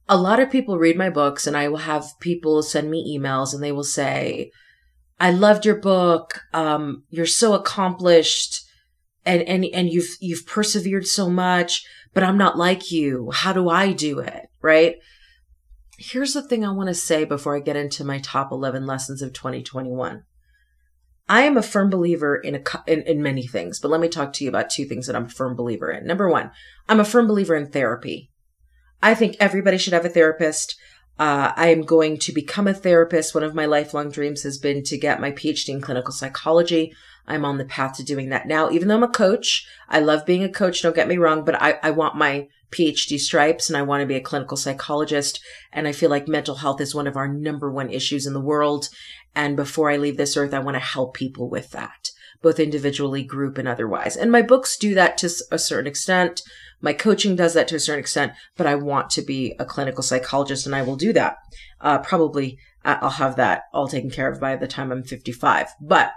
a 0.10 0.18
lot 0.18 0.40
of 0.40 0.52
people 0.52 0.78
read 0.78 0.98
my 0.98 1.10
books 1.10 1.46
and 1.46 1.56
I 1.56 1.68
will 1.68 1.78
have 1.78 2.06
people 2.20 2.64
send 2.64 2.90
me 2.90 3.18
emails 3.18 3.54
and 3.54 3.62
they 3.62 3.72
will 3.72 3.84
say, 3.84 4.52
I 5.20 5.32
loved 5.32 5.66
your 5.66 5.80
book. 5.80 6.42
Um, 6.54 7.04
you're 7.10 7.26
so 7.26 7.54
accomplished 7.54 8.67
and 9.28 9.44
and 9.44 9.66
and 9.66 9.90
you've 9.90 10.18
you've 10.20 10.48
persevered 10.48 11.06
so 11.06 11.30
much 11.30 11.86
but 12.14 12.24
i'm 12.24 12.38
not 12.38 12.58
like 12.58 12.92
you. 12.92 13.30
How 13.32 13.54
do 13.54 13.70
i 13.70 13.92
do 13.92 14.20
it? 14.20 14.48
Right? 14.62 14.96
Here's 16.00 16.34
the 16.34 16.42
thing 16.42 16.66
i 16.66 16.72
want 16.72 16.88
to 16.88 16.96
say 16.96 17.26
before 17.26 17.56
i 17.56 17.60
get 17.60 17.76
into 17.76 18.04
my 18.04 18.20
top 18.20 18.52
11 18.52 18.86
lessons 18.86 19.22
of 19.22 19.34
2021 19.34 20.24
i 21.28 21.42
am 21.42 21.58
a 21.58 21.64
firm 21.64 21.90
believer 21.90 22.36
in 22.36 22.56
a 22.56 22.62
in, 22.86 23.02
in 23.02 23.22
many 23.22 23.48
things 23.48 23.80
but 23.80 23.90
let 23.90 24.00
me 24.00 24.08
talk 24.08 24.32
to 24.34 24.44
you 24.44 24.50
about 24.50 24.70
two 24.70 24.86
things 24.86 25.08
that 25.08 25.16
i'm 25.16 25.26
a 25.26 25.30
firm 25.30 25.56
believer 25.56 25.90
in. 25.92 26.06
Number 26.06 26.30
one 26.30 26.52
i'm 26.88 27.00
a 27.00 27.06
firm 27.06 27.28
believer 27.28 27.56
in 27.56 27.72
therapy. 27.72 28.32
I 29.02 29.14
think 29.14 29.36
everybody 29.40 29.78
should 29.78 29.94
have 29.94 30.06
a 30.06 30.10
therapist. 30.10 30.76
Uh, 31.20 31.52
I 31.56 31.70
am 31.70 31.82
going 31.82 32.20
to 32.20 32.32
become 32.32 32.68
a 32.68 32.74
therapist. 32.74 33.34
One 33.34 33.44
of 33.44 33.56
my 33.56 33.66
lifelong 33.66 34.12
dreams 34.12 34.44
has 34.44 34.58
been 34.58 34.84
to 34.84 34.98
get 34.98 35.22
my 35.22 35.32
PhD 35.32 35.70
in 35.70 35.82
clinical 35.82 36.12
psychology. 36.12 36.94
I'm 37.28 37.46
on 37.46 37.58
the 37.58 37.66
path 37.66 37.98
to 37.98 38.04
doing 38.04 38.30
that 38.30 38.48
now. 38.48 38.70
Even 38.70 38.88
though 38.88 38.96
I'm 38.96 39.04
a 39.04 39.10
coach, 39.10 39.68
I 39.90 40.00
love 40.00 40.26
being 40.26 40.44
a 40.44 40.50
coach. 40.50 40.82
Don't 40.82 40.96
get 40.96 41.08
me 41.08 41.18
wrong, 41.18 41.44
but 41.44 41.62
I, 41.62 41.80
I 41.84 41.92
want 41.92 42.16
my 42.16 42.48
PhD 42.72 43.20
stripes 43.20 43.70
and 43.70 43.78
I 43.78 43.82
want 43.82 44.02
to 44.02 44.08
be 44.08 44.16
a 44.16 44.22
clinical 44.22 44.58
psychologist. 44.58 45.40
And 45.72 45.88
I 45.88 45.92
feel 45.92 46.10
like 46.10 46.28
mental 46.28 46.56
health 46.56 46.82
is 46.82 46.96
one 46.96 47.08
of 47.08 47.18
our 47.18 47.28
number 47.28 47.72
one 47.72 47.90
issues 47.90 48.26
in 48.26 48.34
the 48.34 48.40
world. 48.40 48.90
And 49.36 49.56
before 49.56 49.90
I 49.90 49.98
leave 49.98 50.18
this 50.18 50.38
earth, 50.38 50.54
I 50.54 50.60
want 50.60 50.76
to 50.76 50.80
help 50.80 51.14
people 51.14 51.50
with 51.50 51.72
that, 51.72 52.12
both 52.42 52.60
individually, 52.60 53.24
group, 53.24 53.58
and 53.58 53.68
otherwise. 53.68 54.16
And 54.16 54.32
my 54.32 54.42
books 54.42 54.78
do 54.78 54.94
that 54.96 55.18
to 55.20 55.30
a 55.52 55.60
certain 55.60 55.88
extent. 55.88 56.42
My 56.82 56.94
coaching 56.94 57.36
does 57.36 57.54
that 57.56 57.68
to 57.70 57.76
a 57.76 57.80
certain 57.80 58.00
extent, 58.00 58.34
but 58.56 58.68
I 58.68 58.76
want 58.76 59.10
to 59.12 59.22
be 59.22 59.56
a 59.60 59.66
clinical 59.66 60.04
psychologist 60.04 60.66
and 60.66 60.76
I 60.76 60.84
will 60.84 60.96
do 60.96 61.12
that. 61.14 61.38
Uh, 61.82 61.98
probably 62.00 62.60
I'll 62.86 63.10
have 63.10 63.36
that 63.36 63.64
all 63.74 63.88
taken 63.88 64.10
care 64.10 64.32
of 64.32 64.40
by 64.40 64.56
the 64.56 64.68
time 64.68 64.92
I'm 64.92 65.04
55. 65.04 65.70
But 65.82 66.14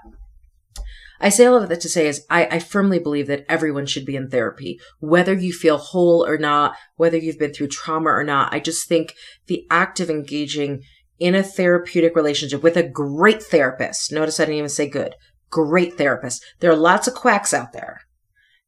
I 1.20 1.28
say 1.28 1.44
all 1.44 1.62
of 1.62 1.68
that 1.68 1.82
to 1.82 1.88
say 1.88 2.08
is 2.08 2.24
I, 2.30 2.46
I, 2.46 2.58
firmly 2.58 2.98
believe 2.98 3.26
that 3.26 3.44
everyone 3.46 3.84
should 3.84 4.06
be 4.06 4.16
in 4.16 4.30
therapy, 4.30 4.80
whether 5.00 5.34
you 5.34 5.52
feel 5.52 5.76
whole 5.76 6.24
or 6.24 6.38
not, 6.38 6.76
whether 6.96 7.18
you've 7.18 7.38
been 7.38 7.52
through 7.52 7.68
trauma 7.68 8.08
or 8.08 8.24
not. 8.24 8.54
I 8.54 8.58
just 8.58 8.88
think 8.88 9.14
the 9.46 9.66
act 9.70 10.00
of 10.00 10.08
engaging 10.08 10.82
in 11.18 11.34
a 11.34 11.42
therapeutic 11.42 12.16
relationship 12.16 12.62
with 12.62 12.76
a 12.76 12.88
great 12.88 13.42
therapist, 13.42 14.10
notice 14.10 14.40
I 14.40 14.44
didn't 14.44 14.58
even 14.58 14.68
say 14.70 14.88
good, 14.88 15.14
great 15.50 15.98
therapist. 15.98 16.42
There 16.60 16.70
are 16.70 16.76
lots 16.76 17.06
of 17.06 17.14
quacks 17.14 17.52
out 17.52 17.72
there. 17.72 18.00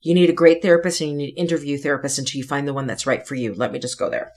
You 0.03 0.15
need 0.15 0.29
a 0.29 0.35
great 0.35 0.61
therapist 0.61 1.01
and 1.01 1.11
you 1.11 1.17
need 1.17 1.39
interview 1.39 1.79
therapists 1.79 2.19
until 2.19 2.39
you 2.39 2.45
find 2.45 2.69
the 2.69 2.75
one 2.75 2.87
that's 2.87 3.07
right 3.07 3.27
for 3.27 3.35
you. 3.35 3.55
Let 3.55 3.73
me 3.73 3.79
just 3.79 3.99
go 3.99 4.11
there. 4.11 4.33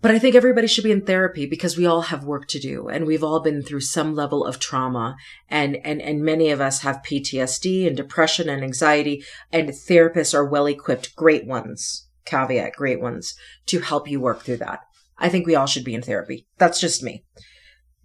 But 0.00 0.12
I 0.12 0.18
think 0.20 0.36
everybody 0.36 0.68
should 0.68 0.84
be 0.84 0.92
in 0.92 1.04
therapy 1.04 1.44
because 1.44 1.76
we 1.76 1.84
all 1.84 2.02
have 2.02 2.22
work 2.22 2.46
to 2.48 2.60
do 2.60 2.88
and 2.88 3.04
we've 3.04 3.24
all 3.24 3.40
been 3.40 3.62
through 3.62 3.80
some 3.80 4.14
level 4.14 4.44
of 4.44 4.60
trauma 4.60 5.16
and, 5.48 5.76
and, 5.84 6.00
and 6.00 6.22
many 6.22 6.50
of 6.50 6.60
us 6.60 6.82
have 6.82 7.02
PTSD 7.02 7.86
and 7.86 7.96
depression 7.96 8.48
and 8.48 8.62
anxiety 8.62 9.24
and 9.52 9.70
therapists 9.70 10.34
are 10.34 10.44
well 10.44 10.66
equipped, 10.66 11.16
great 11.16 11.46
ones, 11.46 12.06
caveat, 12.24 12.74
great 12.74 13.00
ones 13.00 13.34
to 13.66 13.80
help 13.80 14.08
you 14.08 14.20
work 14.20 14.42
through 14.42 14.58
that. 14.58 14.80
I 15.18 15.28
think 15.28 15.46
we 15.46 15.56
all 15.56 15.66
should 15.66 15.84
be 15.84 15.94
in 15.94 16.02
therapy. 16.02 16.46
That's 16.58 16.80
just 16.80 17.02
me. 17.02 17.24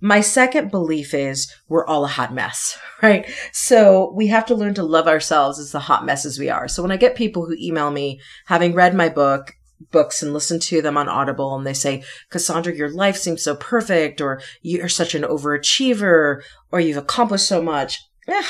My 0.01 0.19
second 0.19 0.71
belief 0.71 1.13
is 1.13 1.53
we're 1.69 1.85
all 1.85 2.03
a 2.05 2.09
hot 2.09 2.33
mess, 2.33 2.77
right? 3.03 3.29
So 3.51 4.11
we 4.15 4.27
have 4.27 4.47
to 4.47 4.55
learn 4.55 4.73
to 4.73 4.83
love 4.83 5.07
ourselves 5.07 5.59
as 5.59 5.71
the 5.71 5.79
hot 5.79 6.05
messes 6.05 6.39
we 6.39 6.49
are. 6.49 6.67
So 6.67 6.81
when 6.81 6.91
I 6.91 6.97
get 6.97 7.15
people 7.15 7.45
who 7.45 7.55
email 7.59 7.91
me 7.91 8.19
having 8.47 8.73
read 8.73 8.95
my 8.95 9.09
book 9.09 9.53
books 9.91 10.21
and 10.21 10.33
listen 10.33 10.59
to 10.59 10.81
them 10.81 10.97
on 10.97 11.09
Audible 11.09 11.55
and 11.55 11.65
they 11.65 11.73
say, 11.73 12.03
Cassandra, 12.29 12.75
your 12.75 12.89
life 12.89 13.17
seems 13.17 13.43
so 13.43 13.55
perfect, 13.55 14.21
or 14.21 14.41
you're 14.61 14.89
such 14.89 15.15
an 15.15 15.23
overachiever, 15.23 16.41
or 16.71 16.79
you've 16.79 16.97
accomplished 16.97 17.47
so 17.47 17.61
much. 17.61 17.99
Yeah, 18.27 18.43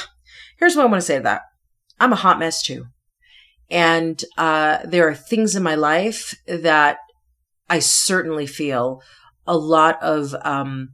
here's 0.58 0.76
what 0.76 0.84
I 0.84 0.90
want 0.90 1.02
to 1.02 1.06
say 1.06 1.18
to 1.18 1.24
that. 1.24 1.42
I'm 2.00 2.14
a 2.14 2.18
hot 2.18 2.40
mess 2.40 2.62
too. 2.62 2.86
And 3.70 4.24
uh, 4.38 4.80
there 4.86 5.08
are 5.08 5.16
things 5.16 5.56
in 5.56 5.64
my 5.64 5.76
life 5.76 6.36
that 6.48 6.98
I 7.70 7.80
certainly 7.80 8.46
feel 8.46 9.02
a 9.48 9.58
lot 9.58 10.02
of 10.02 10.36
um, 10.42 10.90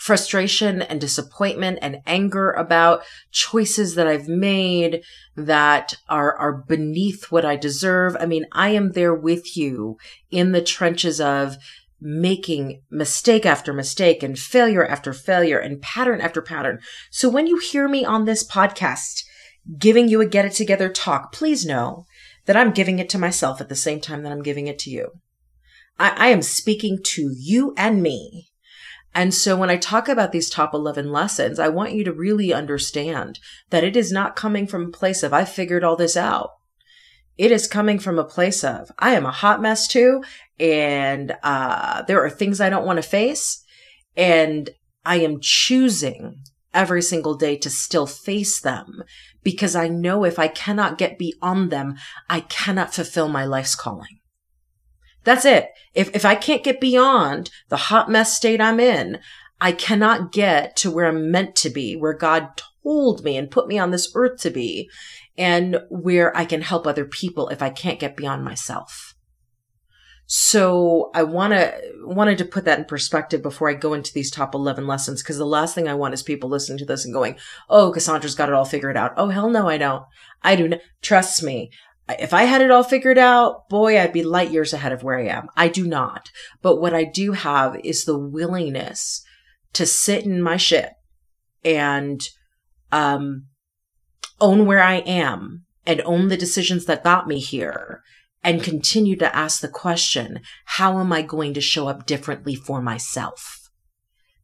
frustration 0.00 0.80
and 0.80 0.98
disappointment 0.98 1.78
and 1.82 2.00
anger 2.06 2.52
about 2.52 3.02
choices 3.30 3.96
that 3.96 4.06
I've 4.06 4.28
made 4.28 5.02
that 5.36 5.94
are, 6.08 6.34
are 6.38 6.64
beneath 6.66 7.30
what 7.30 7.44
I 7.44 7.56
deserve. 7.56 8.16
I 8.18 8.24
mean, 8.24 8.46
I 8.50 8.70
am 8.70 8.92
there 8.92 9.14
with 9.14 9.58
you 9.58 9.98
in 10.30 10.52
the 10.52 10.62
trenches 10.62 11.20
of 11.20 11.58
making 12.00 12.80
mistake 12.90 13.44
after 13.44 13.74
mistake 13.74 14.22
and 14.22 14.38
failure 14.38 14.86
after 14.86 15.12
failure 15.12 15.58
and 15.58 15.82
pattern 15.82 16.22
after 16.22 16.40
pattern. 16.40 16.80
So 17.10 17.28
when 17.28 17.46
you 17.46 17.58
hear 17.58 17.86
me 17.86 18.02
on 18.02 18.24
this 18.24 18.42
podcast, 18.42 19.22
giving 19.78 20.08
you 20.08 20.22
a 20.22 20.26
get 20.26 20.46
it 20.46 20.52
together 20.52 20.88
talk, 20.88 21.30
please 21.30 21.66
know 21.66 22.06
that 22.46 22.56
I'm 22.56 22.72
giving 22.72 23.00
it 23.00 23.10
to 23.10 23.18
myself 23.18 23.60
at 23.60 23.68
the 23.68 23.76
same 23.76 24.00
time 24.00 24.22
that 24.22 24.32
I'm 24.32 24.42
giving 24.42 24.66
it 24.66 24.78
to 24.78 24.90
you. 24.90 25.10
I, 25.98 26.14
I 26.16 26.28
am 26.28 26.40
speaking 26.40 27.00
to 27.04 27.34
you 27.36 27.74
and 27.76 28.02
me 28.02 28.49
and 29.14 29.34
so 29.34 29.56
when 29.56 29.70
I 29.70 29.76
talk 29.76 30.08
about 30.08 30.32
these 30.32 30.48
top 30.48 30.72
11 30.72 31.10
lessons, 31.10 31.58
I 31.58 31.68
want 31.68 31.92
you 31.92 32.04
to 32.04 32.12
really 32.12 32.52
understand 32.52 33.40
that 33.70 33.84
it 33.84 33.96
is 33.96 34.12
not 34.12 34.36
coming 34.36 34.66
from 34.66 34.86
a 34.86 34.90
place 34.90 35.22
of, 35.22 35.32
I 35.32 35.44
figured 35.44 35.82
all 35.82 35.96
this 35.96 36.16
out. 36.16 36.50
It 37.36 37.50
is 37.50 37.66
coming 37.66 37.98
from 37.98 38.18
a 38.18 38.24
place 38.24 38.62
of, 38.62 38.92
I 38.98 39.14
am 39.14 39.26
a 39.26 39.32
hot 39.32 39.60
mess 39.60 39.88
too. 39.88 40.22
And, 40.58 41.36
uh, 41.42 42.02
there 42.02 42.22
are 42.24 42.30
things 42.30 42.60
I 42.60 42.70
don't 42.70 42.86
want 42.86 42.98
to 42.98 43.02
face. 43.02 43.64
And 44.16 44.70
I 45.04 45.16
am 45.16 45.40
choosing 45.40 46.42
every 46.72 47.02
single 47.02 47.34
day 47.34 47.56
to 47.56 47.70
still 47.70 48.06
face 48.06 48.60
them 48.60 49.02
because 49.42 49.74
I 49.74 49.88
know 49.88 50.24
if 50.24 50.38
I 50.38 50.46
cannot 50.46 50.98
get 50.98 51.18
beyond 51.18 51.70
them, 51.72 51.96
I 52.28 52.40
cannot 52.40 52.94
fulfill 52.94 53.28
my 53.28 53.44
life's 53.44 53.74
calling. 53.74 54.19
That's 55.24 55.44
it. 55.44 55.68
If, 55.94 56.14
if 56.14 56.24
I 56.24 56.34
can't 56.34 56.64
get 56.64 56.80
beyond 56.80 57.50
the 57.68 57.76
hot 57.76 58.10
mess 58.10 58.36
state 58.36 58.60
I'm 58.60 58.80
in, 58.80 59.18
I 59.60 59.72
cannot 59.72 60.32
get 60.32 60.76
to 60.76 60.90
where 60.90 61.06
I'm 61.06 61.30
meant 61.30 61.54
to 61.56 61.70
be, 61.70 61.94
where 61.94 62.14
God 62.14 62.62
told 62.82 63.22
me 63.22 63.36
and 63.36 63.50
put 63.50 63.68
me 63.68 63.78
on 63.78 63.90
this 63.90 64.10
earth 64.14 64.40
to 64.40 64.50
be, 64.50 64.88
and 65.36 65.82
where 65.90 66.34
I 66.36 66.44
can 66.44 66.62
help 66.62 66.86
other 66.86 67.04
people 67.04 67.48
if 67.48 67.60
I 67.62 67.70
can't 67.70 68.00
get 68.00 68.16
beyond 68.16 68.44
myself. 68.44 69.14
So 70.32 71.10
I 71.12 71.24
want 71.24 71.54
to 71.54 71.74
wanted 72.04 72.38
to 72.38 72.44
put 72.44 72.64
that 72.64 72.78
in 72.78 72.84
perspective 72.84 73.42
before 73.42 73.68
I 73.68 73.74
go 73.74 73.94
into 73.94 74.12
these 74.12 74.30
top 74.30 74.54
11 74.54 74.86
lessons 74.86 75.22
because 75.22 75.38
the 75.38 75.44
last 75.44 75.74
thing 75.74 75.88
I 75.88 75.94
want 75.94 76.14
is 76.14 76.22
people 76.22 76.48
listening 76.48 76.78
to 76.78 76.84
this 76.84 77.04
and 77.04 77.12
going, 77.12 77.36
"Oh, 77.68 77.90
Cassandra's 77.90 78.36
got 78.36 78.48
it 78.48 78.54
all 78.54 78.64
figured 78.64 78.96
out." 78.96 79.12
Oh, 79.16 79.28
hell 79.28 79.50
no, 79.50 79.68
I 79.68 79.76
don't. 79.76 80.04
I 80.42 80.54
do 80.54 80.68
not. 80.68 80.80
Trust 81.02 81.42
me 81.42 81.72
if 82.18 82.32
I 82.32 82.44
had 82.44 82.60
it 82.60 82.70
all 82.70 82.82
figured 82.82 83.18
out, 83.18 83.68
boy, 83.68 84.00
I'd 84.00 84.12
be 84.12 84.22
light 84.22 84.50
years 84.50 84.72
ahead 84.72 84.92
of 84.92 85.02
where 85.02 85.18
I 85.18 85.26
am. 85.26 85.48
I 85.56 85.68
do 85.68 85.86
not. 85.86 86.30
But 86.62 86.80
what 86.80 86.94
I 86.94 87.04
do 87.04 87.32
have 87.32 87.76
is 87.84 88.04
the 88.04 88.18
willingness 88.18 89.22
to 89.74 89.86
sit 89.86 90.24
in 90.24 90.42
my 90.42 90.56
shit 90.56 90.92
and 91.64 92.20
um, 92.92 93.46
own 94.40 94.66
where 94.66 94.82
I 94.82 94.96
am 94.96 95.64
and 95.86 96.00
own 96.04 96.28
the 96.28 96.36
decisions 96.36 96.86
that 96.86 97.04
got 97.04 97.28
me 97.28 97.38
here 97.38 98.02
and 98.42 98.62
continue 98.62 99.16
to 99.16 99.36
ask 99.36 99.60
the 99.60 99.68
question, 99.68 100.40
how 100.64 100.98
am 100.98 101.12
I 101.12 101.22
going 101.22 101.54
to 101.54 101.60
show 101.60 101.88
up 101.88 102.06
differently 102.06 102.54
for 102.54 102.80
myself? 102.80 103.59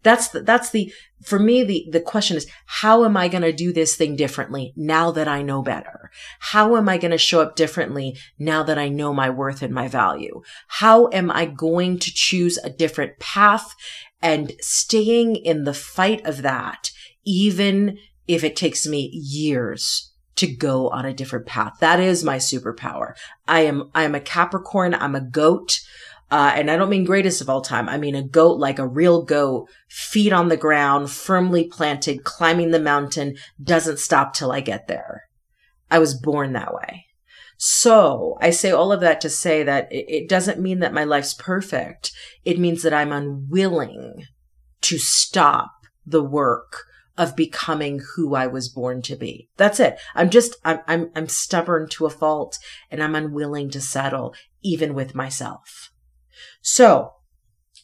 That's 0.07 0.29
the, 0.29 0.41
that's 0.41 0.71
the, 0.71 0.93
for 1.25 1.41
me, 1.41 1.65
the, 1.65 1.89
the 1.91 2.01
question 2.01 2.37
is, 2.37 2.47
how 2.67 3.05
am 3.05 3.17
I 3.17 3.27
going 3.27 3.43
to 3.43 3.53
do 3.53 3.73
this 3.73 3.97
thing 3.97 4.15
differently 4.15 4.73
now 4.77 5.11
that 5.11 5.27
I 5.27 5.43
know 5.43 5.63
better? 5.63 6.13
How 6.39 6.77
am 6.77 6.89
I 6.89 6.97
going 6.97 7.11
to 7.11 7.19
show 7.19 7.43
up 7.43 7.57
differently 7.57 8.17
now 8.39 8.63
that 8.63 8.79
I 8.79 8.89
know 8.89 9.13
my 9.13 9.29
worth 9.31 9.63
and 9.63 9.75
my 9.75 9.89
value? 9.89 10.43
How 10.69 11.09
am 11.13 11.29
I 11.33 11.47
going 11.47 11.99
to 11.99 12.13
choose 12.15 12.57
a 12.59 12.71
different 12.71 13.19
path 13.19 13.75
and 14.23 14.53
staying 14.61 15.35
in 15.35 15.65
the 15.65 15.75
fight 15.75 16.25
of 16.25 16.43
that, 16.43 16.93
even 17.25 17.99
if 18.29 18.45
it 18.45 18.55
takes 18.55 18.87
me 18.87 19.11
years 19.13 20.13
to 20.37 20.47
go 20.47 20.89
on 20.91 21.05
a 21.05 21.15
different 21.15 21.47
path. 21.47 21.79
That 21.81 21.99
is 21.99 22.23
my 22.23 22.37
superpower. 22.37 23.15
I 23.49 23.63
am, 23.63 23.91
I 23.95 24.05
am 24.05 24.15
a 24.15 24.21
Capricorn. 24.21 24.95
I'm 24.95 25.17
a 25.17 25.21
goat. 25.21 25.81
Uh, 26.31 26.53
and 26.55 26.71
I 26.71 26.77
don't 26.77 26.91
mean 26.91 27.05
greatest 27.05 27.41
of 27.41 27.49
all 27.49 27.61
time. 27.61 27.89
I 27.89 27.99
mean 27.99 28.17
a 28.17 28.23
goat 28.23 28.59
like 28.59 28.79
a 28.79 28.87
real 28.87 29.23
goat, 29.23 29.69
feet 29.89 30.33
on 30.33 30.49
the 30.49 30.57
ground, 30.57 31.11
firmly 31.11 31.65
planted, 31.65 32.25
climbing 32.25 32.73
the 32.73 32.81
mountain, 32.81 33.37
doesn't 33.63 34.01
stop 34.01 34.35
till 34.35 34.51
I 34.51 34.61
get 34.61 34.89
there. 34.89 35.23
I 35.91 36.01
was 36.01 36.15
born 36.15 36.53
that 36.53 36.75
way. 36.75 37.07
So 37.59 38.37
I 38.41 38.51
say 38.51 38.71
all 38.71 38.93
of 38.93 39.01
that 39.01 39.21
to 39.23 39.31
say 39.31 39.63
that 39.63 39.89
it 39.91 40.29
doesn't 40.29 40.61
mean 40.61 40.81
that 40.81 40.93
my 40.93 41.05
life's 41.05 41.33
perfect. 41.33 42.13
It 42.45 42.59
means 42.59 42.83
that 42.83 42.93
I'm 42.93 43.13
unwilling 43.13 44.25
to 44.83 44.99
stop 44.99 45.71
the 46.05 46.23
work 46.23 46.83
of 47.17 47.35
becoming 47.35 48.03
who 48.15 48.35
I 48.35 48.47
was 48.47 48.69
born 48.69 49.01
to 49.03 49.17
be. 49.17 49.49
That's 49.57 49.81
it. 49.81 49.99
I'm 50.15 50.29
just, 50.29 50.57
I'm, 50.65 50.81
I'm, 50.87 51.11
I'm 51.17 51.29
stubborn 51.29 51.89
to 51.91 52.05
a 52.05 52.11
fault 52.11 52.59
and 52.91 53.03
I'm 53.03 53.15
unwilling 53.15 53.71
to 53.71 53.81
settle 53.81 54.35
even 54.63 54.93
with 54.93 55.15
myself. 55.15 55.86
So 56.67 57.13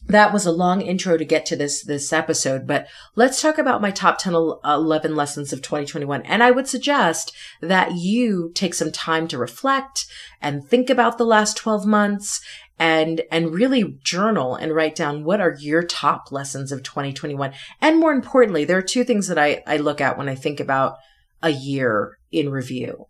that 0.05 0.33
was 0.33 0.45
a 0.45 0.51
long 0.51 0.81
intro 0.81 1.15
to 1.17 1.23
get 1.23 1.45
to 1.45 1.55
this 1.55 1.81
this 1.81 2.11
episode 2.11 2.67
but 2.67 2.85
let's 3.15 3.41
talk 3.41 3.57
about 3.57 3.81
my 3.81 3.89
top 3.89 4.17
10 4.17 4.33
11 4.33 5.15
lessons 5.15 5.53
of 5.53 5.61
2021 5.61 6.21
and 6.23 6.43
i 6.43 6.51
would 6.51 6.67
suggest 6.67 7.31
that 7.61 7.93
you 7.93 8.51
take 8.53 8.73
some 8.73 8.91
time 8.91 9.29
to 9.29 9.37
reflect 9.37 10.05
and 10.41 10.67
think 10.67 10.89
about 10.89 11.17
the 11.17 11.25
last 11.25 11.55
12 11.55 11.85
months 11.85 12.41
and 12.77 13.21
and 13.31 13.53
really 13.53 13.97
journal 14.03 14.55
and 14.55 14.75
write 14.75 14.93
down 14.93 15.23
what 15.23 15.39
are 15.39 15.55
your 15.57 15.83
top 15.83 16.33
lessons 16.33 16.73
of 16.73 16.83
2021 16.83 17.53
and 17.79 17.97
more 17.97 18.11
importantly 18.11 18.65
there 18.65 18.77
are 18.77 18.81
two 18.81 19.05
things 19.05 19.29
that 19.29 19.37
i 19.37 19.63
i 19.65 19.77
look 19.77 20.01
at 20.01 20.17
when 20.17 20.27
i 20.27 20.35
think 20.35 20.59
about 20.59 20.97
a 21.43 21.49
year 21.49 22.17
in 22.31 22.49
review. 22.49 23.05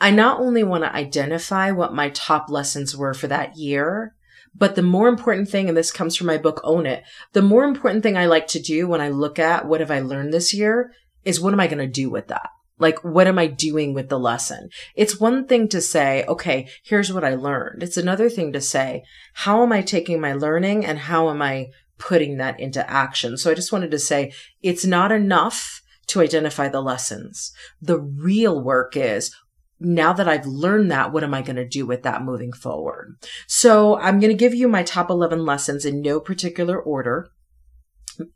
I 0.00 0.12
not 0.12 0.38
only 0.38 0.62
want 0.62 0.84
to 0.84 0.94
identify 0.94 1.72
what 1.72 1.94
my 1.94 2.10
top 2.10 2.48
lessons 2.48 2.96
were 2.96 3.14
for 3.14 3.26
that 3.26 3.56
year 3.56 4.14
but 4.54 4.74
the 4.74 4.82
more 4.82 5.08
important 5.08 5.48
thing, 5.48 5.68
and 5.68 5.76
this 5.76 5.90
comes 5.90 6.16
from 6.16 6.26
my 6.26 6.38
book, 6.38 6.60
Own 6.64 6.86
It, 6.86 7.02
the 7.32 7.42
more 7.42 7.64
important 7.64 8.02
thing 8.02 8.16
I 8.16 8.26
like 8.26 8.46
to 8.48 8.60
do 8.60 8.88
when 8.88 9.00
I 9.00 9.08
look 9.08 9.38
at 9.38 9.66
what 9.66 9.80
have 9.80 9.90
I 9.90 10.00
learned 10.00 10.32
this 10.32 10.52
year 10.54 10.92
is 11.24 11.40
what 11.40 11.52
am 11.52 11.60
I 11.60 11.66
going 11.66 11.78
to 11.78 11.86
do 11.86 12.10
with 12.10 12.28
that? 12.28 12.48
Like, 12.78 13.02
what 13.02 13.26
am 13.26 13.38
I 13.38 13.48
doing 13.48 13.92
with 13.92 14.08
the 14.08 14.18
lesson? 14.18 14.68
It's 14.94 15.20
one 15.20 15.46
thing 15.46 15.68
to 15.68 15.80
say, 15.80 16.24
okay, 16.28 16.68
here's 16.84 17.12
what 17.12 17.24
I 17.24 17.34
learned. 17.34 17.82
It's 17.82 17.96
another 17.96 18.30
thing 18.30 18.52
to 18.52 18.60
say, 18.60 19.02
how 19.34 19.62
am 19.62 19.72
I 19.72 19.82
taking 19.82 20.20
my 20.20 20.32
learning 20.32 20.86
and 20.86 20.98
how 20.98 21.28
am 21.28 21.42
I 21.42 21.68
putting 21.98 22.36
that 22.36 22.60
into 22.60 22.88
action? 22.88 23.36
So 23.36 23.50
I 23.50 23.54
just 23.54 23.72
wanted 23.72 23.90
to 23.90 23.98
say 23.98 24.32
it's 24.62 24.84
not 24.84 25.10
enough 25.10 25.82
to 26.08 26.20
identify 26.20 26.68
the 26.68 26.80
lessons. 26.80 27.52
The 27.82 27.98
real 27.98 28.62
work 28.62 28.96
is 28.96 29.34
now 29.80 30.12
that 30.12 30.28
I've 30.28 30.46
learned 30.46 30.90
that, 30.90 31.12
what 31.12 31.24
am 31.24 31.34
I 31.34 31.42
going 31.42 31.56
to 31.56 31.68
do 31.68 31.86
with 31.86 32.02
that 32.02 32.22
moving 32.22 32.52
forward? 32.52 33.16
So 33.46 33.96
I'm 33.98 34.20
going 34.20 34.32
to 34.32 34.36
give 34.36 34.54
you 34.54 34.68
my 34.68 34.82
top 34.82 35.10
11 35.10 35.44
lessons 35.44 35.84
in 35.84 36.02
no 36.02 36.20
particular 36.20 36.80
order. 36.80 37.28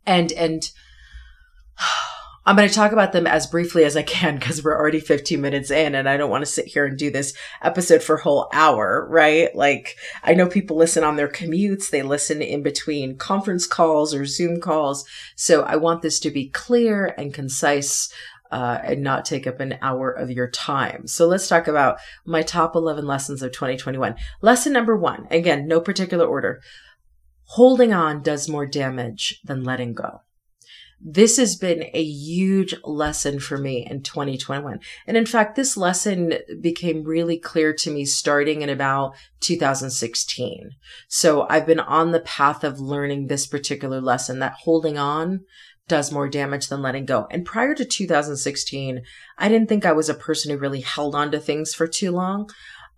And, 0.06 0.32
and 0.32 0.62
I'm 2.44 2.56
going 2.56 2.68
to 2.68 2.74
talk 2.74 2.90
about 2.90 3.12
them 3.12 3.26
as 3.28 3.46
briefly 3.46 3.84
as 3.84 3.96
I 3.96 4.02
can 4.02 4.36
because 4.36 4.64
we're 4.64 4.76
already 4.76 4.98
15 4.98 5.40
minutes 5.40 5.70
in 5.70 5.94
and 5.94 6.08
I 6.08 6.16
don't 6.16 6.30
want 6.30 6.42
to 6.42 6.50
sit 6.50 6.66
here 6.66 6.84
and 6.84 6.98
do 6.98 7.08
this 7.08 7.34
episode 7.62 8.02
for 8.02 8.16
a 8.16 8.22
whole 8.22 8.48
hour, 8.52 9.06
right? 9.08 9.54
Like 9.54 9.96
I 10.24 10.34
know 10.34 10.48
people 10.48 10.76
listen 10.76 11.04
on 11.04 11.14
their 11.14 11.28
commutes. 11.28 11.90
They 11.90 12.02
listen 12.02 12.42
in 12.42 12.64
between 12.64 13.16
conference 13.16 13.64
calls 13.64 14.12
or 14.12 14.26
Zoom 14.26 14.60
calls. 14.60 15.04
So 15.36 15.62
I 15.62 15.76
want 15.76 16.02
this 16.02 16.18
to 16.20 16.30
be 16.30 16.48
clear 16.48 17.14
and 17.16 17.32
concise. 17.32 18.12
Uh, 18.52 18.78
and 18.84 19.02
not 19.02 19.24
take 19.24 19.46
up 19.46 19.60
an 19.60 19.78
hour 19.80 20.10
of 20.10 20.30
your 20.30 20.50
time. 20.50 21.06
So 21.06 21.26
let's 21.26 21.48
talk 21.48 21.68
about 21.68 21.96
my 22.26 22.42
top 22.42 22.76
11 22.76 23.06
lessons 23.06 23.40
of 23.40 23.50
2021. 23.50 24.14
Lesson 24.42 24.74
number 24.74 24.94
one, 24.94 25.26
again, 25.30 25.66
no 25.66 25.80
particular 25.80 26.26
order. 26.26 26.60
Holding 27.44 27.94
on 27.94 28.22
does 28.22 28.50
more 28.50 28.66
damage 28.66 29.40
than 29.42 29.64
letting 29.64 29.94
go 29.94 30.20
this 31.04 31.36
has 31.36 31.56
been 31.56 31.84
a 31.92 32.02
huge 32.02 32.74
lesson 32.84 33.40
for 33.40 33.58
me 33.58 33.84
in 33.88 34.02
2021. 34.02 34.78
And 35.06 35.16
in 35.16 35.26
fact, 35.26 35.56
this 35.56 35.76
lesson 35.76 36.34
became 36.60 37.02
really 37.02 37.38
clear 37.38 37.72
to 37.74 37.90
me 37.90 38.04
starting 38.04 38.62
in 38.62 38.68
about 38.68 39.16
2016. 39.40 40.70
So 41.08 41.46
I've 41.50 41.66
been 41.66 41.80
on 41.80 42.12
the 42.12 42.20
path 42.20 42.62
of 42.62 42.78
learning 42.78 43.26
this 43.26 43.46
particular 43.48 44.00
lesson 44.00 44.38
that 44.38 44.54
holding 44.60 44.96
on 44.96 45.44
does 45.92 46.10
more 46.10 46.26
damage 46.26 46.68
than 46.68 46.80
letting 46.80 47.04
go. 47.04 47.26
And 47.30 47.44
prior 47.44 47.74
to 47.74 47.84
2016, 47.84 49.02
I 49.36 49.48
didn't 49.50 49.68
think 49.68 49.84
I 49.84 49.92
was 49.92 50.08
a 50.08 50.14
person 50.14 50.50
who 50.50 50.56
really 50.56 50.80
held 50.80 51.14
on 51.14 51.30
to 51.32 51.38
things 51.38 51.74
for 51.74 51.86
too 51.86 52.12
long. 52.12 52.48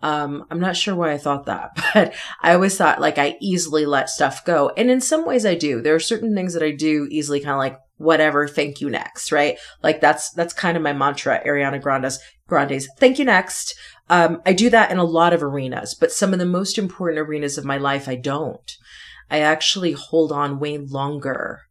Um, 0.00 0.44
I'm 0.48 0.60
not 0.60 0.76
sure 0.76 0.94
why 0.94 1.10
I 1.10 1.18
thought 1.18 1.46
that, 1.46 1.70
but 1.94 2.14
I 2.40 2.54
always 2.54 2.76
thought 2.78 3.00
like 3.00 3.18
I 3.18 3.36
easily 3.40 3.84
let 3.84 4.10
stuff 4.10 4.44
go. 4.44 4.70
And 4.76 4.92
in 4.92 5.00
some 5.00 5.26
ways 5.26 5.44
I 5.44 5.56
do. 5.56 5.82
There 5.82 5.96
are 5.96 5.98
certain 5.98 6.36
things 6.36 6.54
that 6.54 6.62
I 6.62 6.70
do 6.70 7.08
easily 7.10 7.40
kind 7.40 7.54
of 7.54 7.58
like, 7.58 7.80
whatever, 7.96 8.46
thank 8.46 8.80
you 8.80 8.88
next, 8.88 9.32
right? 9.32 9.58
Like 9.82 10.00
that's, 10.00 10.30
that's 10.30 10.54
kind 10.54 10.76
of 10.76 10.82
my 10.84 10.92
mantra, 10.92 11.44
Ariana 11.44 11.82
Grande's, 11.82 12.20
Grande's, 12.46 12.88
thank 13.00 13.18
you 13.18 13.24
next. 13.24 13.74
Um, 14.08 14.40
I 14.46 14.52
do 14.52 14.70
that 14.70 14.92
in 14.92 14.98
a 14.98 15.04
lot 15.04 15.32
of 15.32 15.42
arenas, 15.42 15.96
but 15.98 16.12
some 16.12 16.32
of 16.32 16.38
the 16.38 16.46
most 16.46 16.78
important 16.78 17.18
arenas 17.18 17.58
of 17.58 17.64
my 17.64 17.76
life, 17.76 18.08
I 18.08 18.14
don't. 18.14 18.70
I 19.28 19.40
actually 19.40 19.92
hold 19.92 20.30
on 20.30 20.60
way 20.60 20.78
longer 20.78 21.62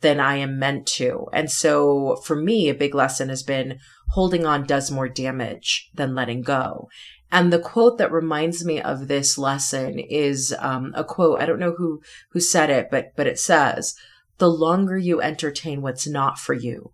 than 0.00 0.18
I 0.20 0.36
am 0.36 0.58
meant 0.58 0.86
to. 0.86 1.26
And 1.32 1.50
so 1.50 2.16
for 2.24 2.36
me, 2.36 2.68
a 2.68 2.74
big 2.74 2.94
lesson 2.94 3.28
has 3.28 3.42
been 3.42 3.78
holding 4.10 4.46
on 4.46 4.66
does 4.66 4.90
more 4.90 5.08
damage 5.08 5.90
than 5.94 6.14
letting 6.14 6.42
go. 6.42 6.88
And 7.32 7.52
the 7.52 7.58
quote 7.58 7.98
that 7.98 8.10
reminds 8.10 8.64
me 8.64 8.80
of 8.80 9.06
this 9.06 9.38
lesson 9.38 9.98
is 9.98 10.54
um, 10.58 10.92
a 10.96 11.04
quote. 11.04 11.40
I 11.40 11.46
don't 11.46 11.60
know 11.60 11.74
who 11.76 12.00
who 12.32 12.40
said 12.40 12.70
it, 12.70 12.88
but 12.90 13.12
but 13.16 13.28
it 13.28 13.38
says, 13.38 13.94
"The 14.38 14.50
longer 14.50 14.98
you 14.98 15.20
entertain 15.20 15.80
what's 15.80 16.08
not 16.08 16.38
for 16.38 16.54
you, 16.54 16.90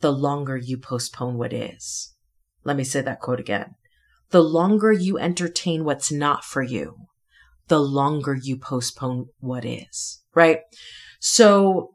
the 0.00 0.10
longer 0.10 0.56
you 0.56 0.78
postpone 0.78 1.38
what 1.38 1.52
is." 1.52 2.14
Let 2.64 2.76
me 2.76 2.82
say 2.82 3.02
that 3.02 3.20
quote 3.20 3.38
again. 3.38 3.76
The 4.30 4.42
longer 4.42 4.92
you 4.92 5.16
entertain 5.16 5.84
what's 5.84 6.10
not 6.10 6.44
for 6.44 6.62
you, 6.62 6.96
the 7.68 7.80
longer 7.80 8.34
you 8.34 8.58
postpone 8.58 9.28
what 9.38 9.64
is. 9.64 10.22
Right. 10.34 10.60
So 11.20 11.94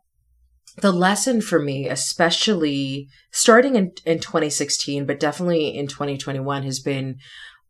the 0.78 0.92
lesson 0.92 1.42
for 1.42 1.60
me, 1.60 1.88
especially 1.88 3.08
starting 3.32 3.76
in, 3.76 3.92
in 4.06 4.20
2016, 4.20 5.06
but 5.06 5.20
definitely 5.20 5.68
in 5.76 5.88
2021 5.88 6.64
has 6.64 6.80
been 6.80 7.18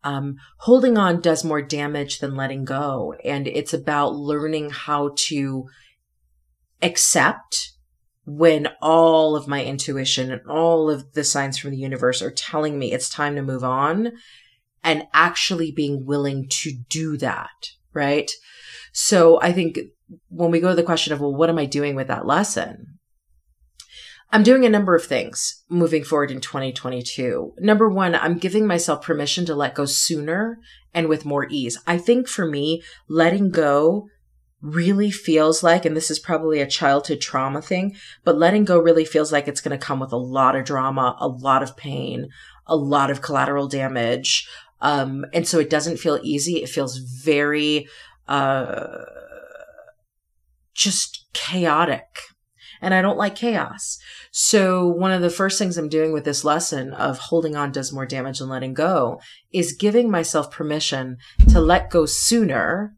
um, 0.04 0.36
holding 0.60 0.98
on 0.98 1.22
does 1.22 1.44
more 1.44 1.62
damage 1.62 2.20
than 2.20 2.36
letting 2.36 2.66
go. 2.66 3.14
And 3.24 3.48
it's 3.48 3.74
about 3.74 4.16
learning 4.16 4.70
how 4.70 5.12
to 5.28 5.66
accept 6.82 7.72
when 8.26 8.70
all 8.82 9.36
of 9.36 9.48
my 9.48 9.64
intuition 9.64 10.32
and 10.32 10.42
all 10.48 10.90
of 10.90 11.14
the 11.14 11.24
signs 11.24 11.58
from 11.58 11.72
the 11.72 11.78
universe 11.78 12.22
are 12.22 12.32
telling 12.32 12.80
me 12.80 12.94
it's 12.94 13.10
time 13.10 13.36
to 13.36 13.42
move 13.42 13.64
on 13.64 14.12
and 14.84 15.08
actually 15.14 15.72
being 15.72 16.06
willing 16.06 16.48
to 16.50 16.72
do 16.90 17.18
that. 17.18 17.70
Right. 17.94 18.32
So 18.92 19.42
I 19.42 19.52
think 19.52 19.78
when 20.30 20.52
we 20.52 20.60
go 20.60 20.70
to 20.70 20.76
the 20.76 20.84
question 20.84 21.14
of, 21.14 21.22
well, 21.22 21.34
what 21.34 21.50
am 21.50 21.60
I 21.60 21.66
doing 21.66 21.96
with 21.96 22.08
that 22.08 22.26
lesson? 22.26 23.00
I'm 24.32 24.44
doing 24.44 24.66
a 24.66 24.70
number 24.70 24.96
of 24.96 25.06
things 25.06 25.64
moving 25.70 26.04
forward 26.04 26.32
in 26.32 26.42
2022. 26.42 27.54
Number 27.60 27.88
one, 27.88 28.16
I'm 28.16 28.40
giving 28.40 28.66
myself 28.66 29.06
permission 29.06 29.46
to 29.46 29.54
let 29.54 29.76
go 29.76 29.86
sooner 29.86 30.58
and 30.92 31.08
with 31.08 31.24
more 31.24 31.48
ease. 31.52 31.78
I 31.86 32.00
think 32.00 32.28
for 32.28 32.48
me, 32.48 32.82
letting 33.08 33.52
go 33.52 34.08
really 34.60 35.12
feels 35.12 35.62
like, 35.62 35.86
and 35.86 35.96
this 35.96 36.10
is 36.10 36.18
probably 36.18 36.62
a 36.62 36.68
childhood 36.68 37.22
trauma 37.22 37.62
thing, 37.62 37.96
but 38.24 38.38
letting 38.38 38.66
go 38.66 38.80
really 38.80 39.06
feels 39.06 39.32
like 39.32 39.48
it's 39.48 39.62
going 39.62 39.78
to 39.78 39.86
come 39.86 40.00
with 40.00 40.12
a 40.12 40.18
lot 40.18 40.56
of 40.56 40.66
drama, 40.66 41.16
a 41.20 41.28
lot 41.28 41.62
of 41.62 41.78
pain, 41.78 42.30
a 42.66 42.76
lot 42.76 43.12
of 43.12 43.22
collateral 43.22 43.68
damage. 43.68 44.48
Um, 44.82 45.26
and 45.32 45.48
so 45.48 45.60
it 45.60 45.70
doesn't 45.70 45.98
feel 45.98 46.20
easy. 46.24 46.64
It 46.64 46.70
feels 46.70 46.98
very, 46.98 47.88
uh, 48.28 48.88
just 50.74 51.28
chaotic 51.34 52.20
and 52.84 52.94
I 52.94 53.02
don't 53.02 53.18
like 53.18 53.36
chaos. 53.36 53.98
So 54.32 54.86
one 54.86 55.14
of 55.14 55.22
the 55.22 55.30
first 55.30 55.58
things 55.58 55.78
I'm 55.78 55.88
doing 55.88 56.12
with 56.12 56.26
this 56.26 56.44
lesson 56.44 56.94
of 56.94 57.18
holding 57.18 57.56
on 57.56 57.72
does 57.72 57.94
more 57.94 58.06
damage 58.06 58.40
than 58.40 58.50
letting 58.50 58.74
go 58.74 59.22
is 59.54 59.72
giving 59.72 60.12
myself 60.12 60.52
permission 60.52 61.18
to 61.50 61.62
let 61.62 61.90
go 61.90 62.06
sooner 62.06 62.94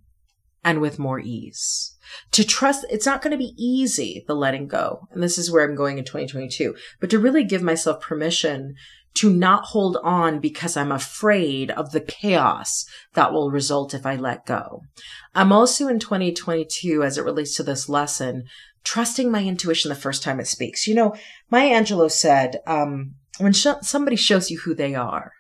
and 0.64 0.82
with 0.82 0.98
more 0.98 1.20
ease. 1.20 1.96
To 2.32 2.44
trust, 2.44 2.86
it's 2.90 3.06
not 3.06 3.22
going 3.22 3.32
to 3.32 3.38
be 3.38 3.54
easy, 3.58 4.24
the 4.28 4.36
letting 4.36 4.68
go. 4.68 5.08
And 5.12 5.22
this 5.22 5.38
is 5.38 5.52
where 5.52 5.64
I'm 5.64 5.76
going 5.76 6.00
in 6.00 6.04
2022, 6.04 6.76
but 7.00 7.12
to 7.12 7.20
really 7.20 7.44
give 7.44 7.62
myself 7.62 8.02
permission 8.02 8.74
to 9.16 9.34
not 9.34 9.66
hold 9.66 9.98
on 10.04 10.40
because 10.40 10.76
I'm 10.76 10.92
afraid 10.92 11.72
of 11.72 11.92
the 11.92 12.02
chaos 12.02 12.86
that 13.14 13.32
will 13.32 13.50
result 13.50 13.94
if 13.94 14.06
I 14.06 14.16
let 14.16 14.46
go. 14.46 14.82
I'm 15.34 15.52
also 15.52 15.88
in 15.88 16.00
2022, 16.00 17.02
as 17.02 17.18
it 17.18 17.24
relates 17.24 17.56
to 17.56 17.64
this 17.64 17.90
lesson, 17.90 18.44
trusting 18.84 19.32
my 19.32 19.44
intuition 19.44 19.90
the 19.90 19.96
first 19.96 20.22
time 20.22 20.40
it 20.40 20.48
speaks. 20.48 20.88
You 20.88 20.96
know, 20.96 21.16
Maya 21.50 21.82
Angelou 21.82 22.12
said, 22.12 22.58
um, 22.68 23.16
when 23.40 23.54
sh- 23.54 23.68
somebody 23.82 24.16
shows 24.16 24.52
you 24.52 24.60
who 24.60 24.76
they 24.76 24.96
are, 24.96 25.32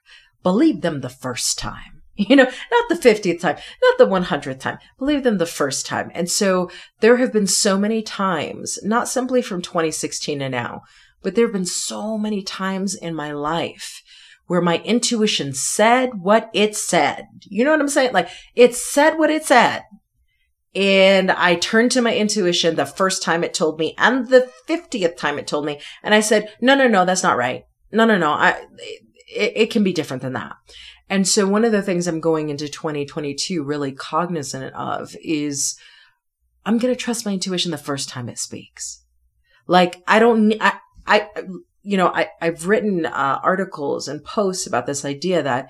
believe 0.42 0.82
them 0.82 1.02
the 1.02 1.10
first 1.10 1.58
time. 1.60 1.92
You 2.18 2.38
know, 2.38 2.46
not 2.46 2.88
the 2.88 2.96
50th 2.96 3.42
time, 3.42 3.58
not 3.84 3.98
the 3.98 4.08
100th 4.08 4.62
time. 4.62 4.78
Believe 4.98 5.24
them 5.24 5.38
the 5.38 5.46
first 5.46 5.86
time. 5.86 6.12
And 6.16 6.32
so 6.32 6.72
there 7.02 7.18
have 7.18 7.34
been 7.34 7.46
so 7.46 7.78
many 7.78 8.02
times, 8.02 8.80
not 8.84 9.10
simply 9.10 9.42
from 9.42 9.62
2016 9.62 10.40
to 10.40 10.48
now, 10.48 10.84
but 11.26 11.34
there 11.34 11.46
have 11.46 11.54
been 11.54 11.66
so 11.66 12.20
many 12.20 12.44
times 12.44 12.94
in 12.94 13.16
my 13.16 13.32
life 13.32 14.04
where 14.46 14.62
my 14.62 14.78
intuition 14.86 15.56
said 15.56 16.22
what 16.22 16.52
it 16.54 16.76
said. 16.76 17.26
You 17.42 17.66
know 17.66 17.72
what 17.72 17.82
I'm 17.82 17.90
saying? 17.90 18.14
Like 18.14 18.30
it 18.54 18.76
said 18.76 19.18
what 19.18 19.32
it 19.32 19.44
said. 19.44 19.86
And 20.76 21.32
I 21.32 21.56
turned 21.56 21.92
to 21.94 22.02
my 22.04 22.16
intuition 22.16 22.76
the 22.76 22.86
first 22.86 23.24
time 23.24 23.44
it 23.44 23.56
told 23.56 23.80
me 23.80 23.96
and 23.98 24.28
the 24.28 24.52
50th 24.70 25.18
time 25.18 25.40
it 25.40 25.48
told 25.48 25.66
me. 25.66 25.82
And 26.04 26.14
I 26.14 26.20
said, 26.20 26.54
no, 26.62 26.76
no, 26.76 26.88
no, 26.88 27.06
that's 27.06 27.24
not 27.24 27.38
right. 27.38 27.66
No, 27.92 28.06
no, 28.06 28.20
no. 28.20 28.30
I, 28.30 28.64
it, 29.28 29.54
it 29.56 29.72
can 29.72 29.84
be 29.84 29.94
different 29.94 30.22
than 30.22 30.34
that. 30.34 30.54
And 31.10 31.28
so 31.28 31.48
one 31.48 31.66
of 31.66 31.72
the 31.72 31.82
things 31.82 32.06
I'm 32.06 32.20
going 32.20 32.50
into 32.50 32.70
2022 32.70 33.64
really 33.64 33.94
cognizant 33.94 34.76
of 34.76 35.16
is 35.24 35.76
I'm 36.68 36.78
going 36.78 36.94
to 36.94 37.00
trust 37.00 37.26
my 37.26 37.34
intuition 37.34 37.72
the 37.72 37.80
first 37.80 38.10
time 38.10 38.30
it 38.30 38.38
speaks. 38.38 39.04
Like 39.66 40.04
I 40.08 40.20
don't, 40.20 40.54
I, 41.08 41.30
you 41.82 41.98
know, 41.98 42.08
I, 42.08 42.30
I've 42.41 42.68
written 42.68 43.06
uh, 43.06 43.39
articles 43.44 44.08
and 44.08 44.24
posts 44.24 44.65
about 44.65 44.86
this 44.86 45.06
idea 45.06 45.44
that 45.44 45.70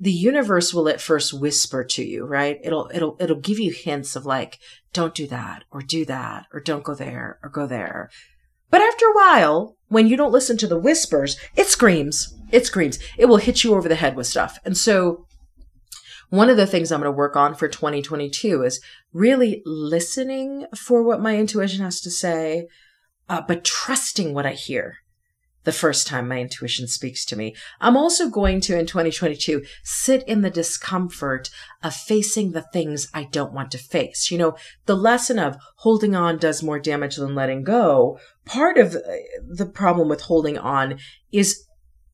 the 0.00 0.12
universe 0.12 0.72
will 0.72 0.88
at 0.88 1.00
first 1.00 1.32
whisper 1.32 1.82
to 1.82 2.04
you, 2.04 2.24
right? 2.24 2.58
It'll, 2.62 2.90
it'll, 2.94 3.16
it'll 3.18 3.40
give 3.40 3.58
you 3.58 3.72
hints 3.72 4.14
of 4.14 4.26
like, 4.26 4.58
don't 4.92 5.14
do 5.14 5.26
that 5.26 5.64
or 5.70 5.80
do 5.80 6.04
that 6.04 6.46
or 6.52 6.60
don't 6.60 6.84
go 6.84 6.94
there 6.94 7.38
or 7.42 7.48
go 7.48 7.66
there. 7.66 8.10
But 8.70 8.82
after 8.82 9.06
a 9.06 9.14
while, 9.14 9.76
when 9.88 10.06
you 10.06 10.16
don't 10.16 10.32
listen 10.32 10.56
to 10.58 10.66
the 10.66 10.78
whispers, 10.78 11.36
it 11.56 11.66
screams. 11.66 12.34
It 12.52 12.66
screams. 12.66 12.98
It 13.16 13.26
will 13.26 13.38
hit 13.38 13.64
you 13.64 13.74
over 13.74 13.88
the 13.88 13.94
head 13.94 14.14
with 14.14 14.26
stuff. 14.26 14.58
And 14.64 14.76
so 14.76 15.26
one 16.30 16.50
of 16.50 16.58
the 16.58 16.66
things 16.66 16.92
I'm 16.92 17.00
going 17.00 17.10
to 17.10 17.16
work 17.16 17.36
on 17.36 17.54
for 17.54 17.68
2022 17.68 18.62
is 18.62 18.80
really 19.12 19.62
listening 19.64 20.66
for 20.76 21.02
what 21.02 21.22
my 21.22 21.36
intuition 21.36 21.82
has 21.82 22.00
to 22.02 22.10
say, 22.10 22.68
uh, 23.28 23.42
but 23.46 23.64
trusting 23.64 24.34
what 24.34 24.46
I 24.46 24.52
hear 24.52 24.98
the 25.64 25.72
first 25.72 26.06
time 26.06 26.28
my 26.28 26.40
intuition 26.40 26.88
speaks 26.88 27.26
to 27.26 27.36
me. 27.36 27.54
I'm 27.78 27.94
also 27.94 28.30
going 28.30 28.62
to, 28.62 28.78
in 28.78 28.86
2022, 28.86 29.62
sit 29.82 30.22
in 30.26 30.40
the 30.40 30.48
discomfort 30.48 31.50
of 31.82 31.94
facing 31.94 32.52
the 32.52 32.64
things 32.72 33.08
I 33.12 33.24
don't 33.24 33.52
want 33.52 33.70
to 33.72 33.78
face. 33.78 34.30
You 34.30 34.38
know, 34.38 34.56
the 34.86 34.96
lesson 34.96 35.38
of 35.38 35.58
holding 35.76 36.16
on 36.16 36.38
does 36.38 36.62
more 36.62 36.78
damage 36.78 37.16
than 37.16 37.34
letting 37.34 37.64
go. 37.64 38.18
Part 38.46 38.78
of 38.78 38.92
the 38.92 39.66
problem 39.66 40.08
with 40.08 40.22
holding 40.22 40.56
on 40.56 40.98
is 41.32 41.66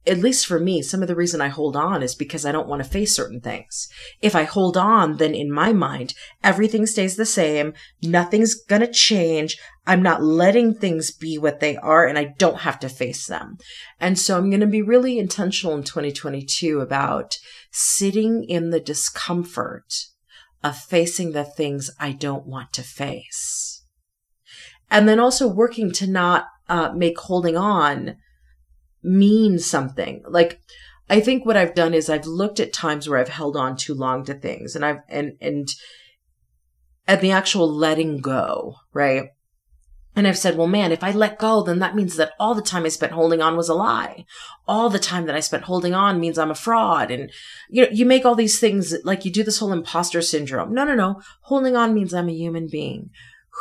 at 0.07 0.19
least 0.19 0.47
for 0.47 0.61
me, 0.61 0.83
some 0.83 1.01
of 1.01 1.09
the 1.09 1.17
reason 1.17 1.41
I 1.41 1.49
hold 1.49 1.77
on 1.77 2.03
is 2.03 2.15
because 2.15 2.45
I 2.45 2.53
don't 2.53 2.69
want 2.69 2.83
to 2.83 2.89
face 2.89 3.17
certain 3.17 3.41
things. 3.41 3.89
If 4.21 4.35
I 4.35 4.45
hold 4.45 4.77
on, 4.77 5.17
then 5.17 5.35
in 5.35 5.51
my 5.51 5.73
mind, 5.73 6.15
everything 6.43 6.87
stays 6.87 7.17
the 7.17 7.25
same. 7.25 7.73
Nothing's 8.03 8.55
going 8.55 8.83
to 8.83 8.93
change. 8.93 9.57
I'm 9.87 10.03
not 10.03 10.23
letting 10.23 10.75
things 10.75 11.11
be 11.11 11.37
what 11.37 11.61
they 11.61 11.77
are 11.77 12.07
and 12.07 12.19
I 12.19 12.35
don't 12.39 12.61
have 12.61 12.79
to 12.81 12.89
face 12.89 13.27
them. 13.27 13.59
And 14.01 14.19
so 14.19 14.39
I'm 14.39 14.49
going 14.49 14.61
to 14.61 14.67
be 14.67 14.83
really 14.83 15.19
intentional 15.19 15.77
in 15.77 15.85
2022 15.85 16.81
about 16.81 17.39
sitting 17.71 18.45
in 18.45 18.71
the 18.71 18.81
discomfort 18.81 19.93
of 20.63 20.79
facing 20.79 21.33
the 21.33 21.45
things 21.45 21.91
I 22.01 22.13
don't 22.13 22.47
want 22.47 22.73
to 22.75 22.83
face. 22.83 23.85
And 24.91 25.07
then 25.07 25.21
also 25.21 25.47
working 25.47 25.93
to 25.93 26.07
not 26.07 26.47
uh, 26.69 26.93
make 26.95 27.19
holding 27.19 27.57
on 27.57 28.17
mean 29.03 29.59
something. 29.59 30.23
Like, 30.27 30.61
I 31.11 31.21
think 31.21 31.45
what 31.45 31.59
I've 31.59 31.75
done 31.75 31.93
is 31.93 32.09
I've 32.09 32.27
looked 32.27 32.61
at 32.61 32.73
times 32.73 33.07
where 33.07 33.19
I've 33.19 33.29
held 33.29 33.57
on 33.57 33.77
too 33.77 33.93
long 33.93 34.25
to 34.25 34.33
things 34.33 34.75
and 34.75 34.83
I've, 34.83 35.01
and, 35.11 35.33
and, 35.43 35.69
and 37.07 37.21
the 37.21 37.33
actual 37.33 37.71
letting 37.71 38.23
go, 38.23 38.77
right? 38.95 39.29
And 40.17 40.29
I've 40.29 40.39
said, 40.39 40.57
well, 40.57 40.69
man, 40.69 40.93
if 40.93 41.03
I 41.03 41.11
let 41.11 41.41
go, 41.41 41.63
then 41.63 41.81
that 41.81 41.97
means 41.97 42.17
that 42.17 42.35
all 42.39 42.55
the 42.55 42.63
time 42.63 42.85
I 42.85 42.89
spent 42.89 43.13
holding 43.13 43.43
on 43.43 43.57
was 43.57 43.69
a 43.69 43.75
lie. 43.75 44.25
All 44.69 44.89
the 44.89 45.01
time 45.01 45.27
that 45.27 45.35
I 45.35 45.41
spent 45.41 45.65
holding 45.65 45.93
on 45.93 46.21
means 46.21 46.39
I'm 46.39 46.53
a 46.53 46.55
fraud. 46.55 47.11
And 47.11 47.33
you 47.69 47.83
know, 47.83 47.89
you 47.91 48.07
make 48.07 48.25
all 48.25 48.37
these 48.37 48.61
things 48.61 48.95
like 49.05 49.25
you 49.25 49.33
do 49.33 49.43
this 49.43 49.59
whole 49.59 49.73
imposter 49.73 50.23
syndrome. 50.23 50.73
No, 50.73 50.85
no, 50.85 50.95
no. 50.95 51.21
Holding 51.43 51.75
on 51.75 51.95
means 51.95 52.15
I'm 52.15 52.29
a 52.29 52.33
human 52.33 52.69
being 52.71 53.11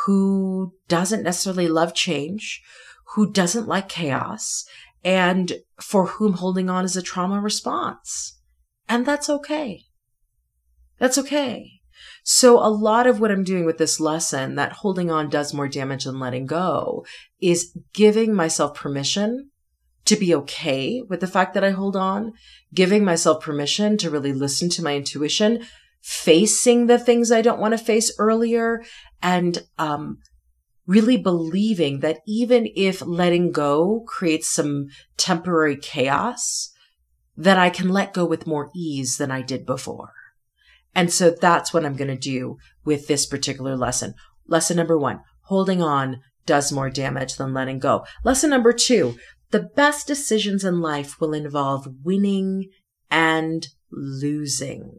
who 0.04 0.74
doesn't 0.88 1.22
necessarily 1.22 1.68
love 1.68 1.94
change, 1.94 2.62
who 3.14 3.30
doesn't 3.30 3.68
like 3.68 3.88
chaos, 3.88 4.64
and 5.04 5.60
for 5.80 6.06
whom 6.06 6.34
holding 6.34 6.70
on 6.70 6.84
is 6.84 6.96
a 6.96 7.02
trauma 7.02 7.40
response. 7.40 8.38
And 8.88 9.06
that's 9.06 9.28
okay. 9.28 9.84
That's 10.98 11.18
okay. 11.18 11.73
So 12.26 12.58
a 12.58 12.72
lot 12.72 13.06
of 13.06 13.20
what 13.20 13.30
I'm 13.30 13.44
doing 13.44 13.66
with 13.66 13.76
this 13.76 14.00
lesson 14.00 14.54
that 14.54 14.72
holding 14.72 15.10
on 15.10 15.28
does 15.28 15.52
more 15.52 15.68
damage 15.68 16.04
than 16.04 16.18
letting 16.18 16.46
go 16.46 17.04
is 17.38 17.76
giving 17.92 18.34
myself 18.34 18.74
permission 18.74 19.50
to 20.06 20.16
be 20.16 20.34
okay 20.34 21.02
with 21.06 21.20
the 21.20 21.26
fact 21.26 21.52
that 21.52 21.62
I 21.62 21.70
hold 21.70 21.96
on, 21.96 22.32
giving 22.72 23.04
myself 23.04 23.44
permission 23.44 23.98
to 23.98 24.10
really 24.10 24.32
listen 24.32 24.70
to 24.70 24.82
my 24.82 24.96
intuition, 24.96 25.66
facing 26.00 26.86
the 26.86 26.98
things 26.98 27.30
I 27.30 27.42
don't 27.42 27.60
want 27.60 27.72
to 27.72 27.84
face 27.84 28.10
earlier 28.18 28.82
and, 29.22 29.62
um, 29.78 30.18
really 30.86 31.18
believing 31.18 32.00
that 32.00 32.20
even 32.26 32.68
if 32.74 33.02
letting 33.02 33.52
go 33.52 34.02
creates 34.06 34.48
some 34.48 34.86
temporary 35.18 35.76
chaos, 35.76 36.70
that 37.36 37.58
I 37.58 37.68
can 37.68 37.90
let 37.90 38.14
go 38.14 38.24
with 38.24 38.46
more 38.46 38.70
ease 38.74 39.18
than 39.18 39.30
I 39.30 39.42
did 39.42 39.66
before. 39.66 40.13
And 40.94 41.12
so 41.12 41.30
that's 41.30 41.72
what 41.72 41.84
I'm 41.84 41.96
going 41.96 42.08
to 42.08 42.16
do 42.16 42.58
with 42.84 43.06
this 43.06 43.26
particular 43.26 43.76
lesson. 43.76 44.14
Lesson 44.46 44.76
number 44.76 44.98
one, 44.98 45.20
holding 45.42 45.82
on 45.82 46.20
does 46.46 46.72
more 46.72 46.90
damage 46.90 47.36
than 47.36 47.54
letting 47.54 47.78
go. 47.78 48.04
Lesson 48.22 48.50
number 48.50 48.72
two, 48.72 49.16
the 49.50 49.62
best 49.62 50.06
decisions 50.06 50.64
in 50.64 50.80
life 50.80 51.20
will 51.20 51.32
involve 51.32 51.88
winning 52.02 52.70
and 53.10 53.68
losing. 53.90 54.98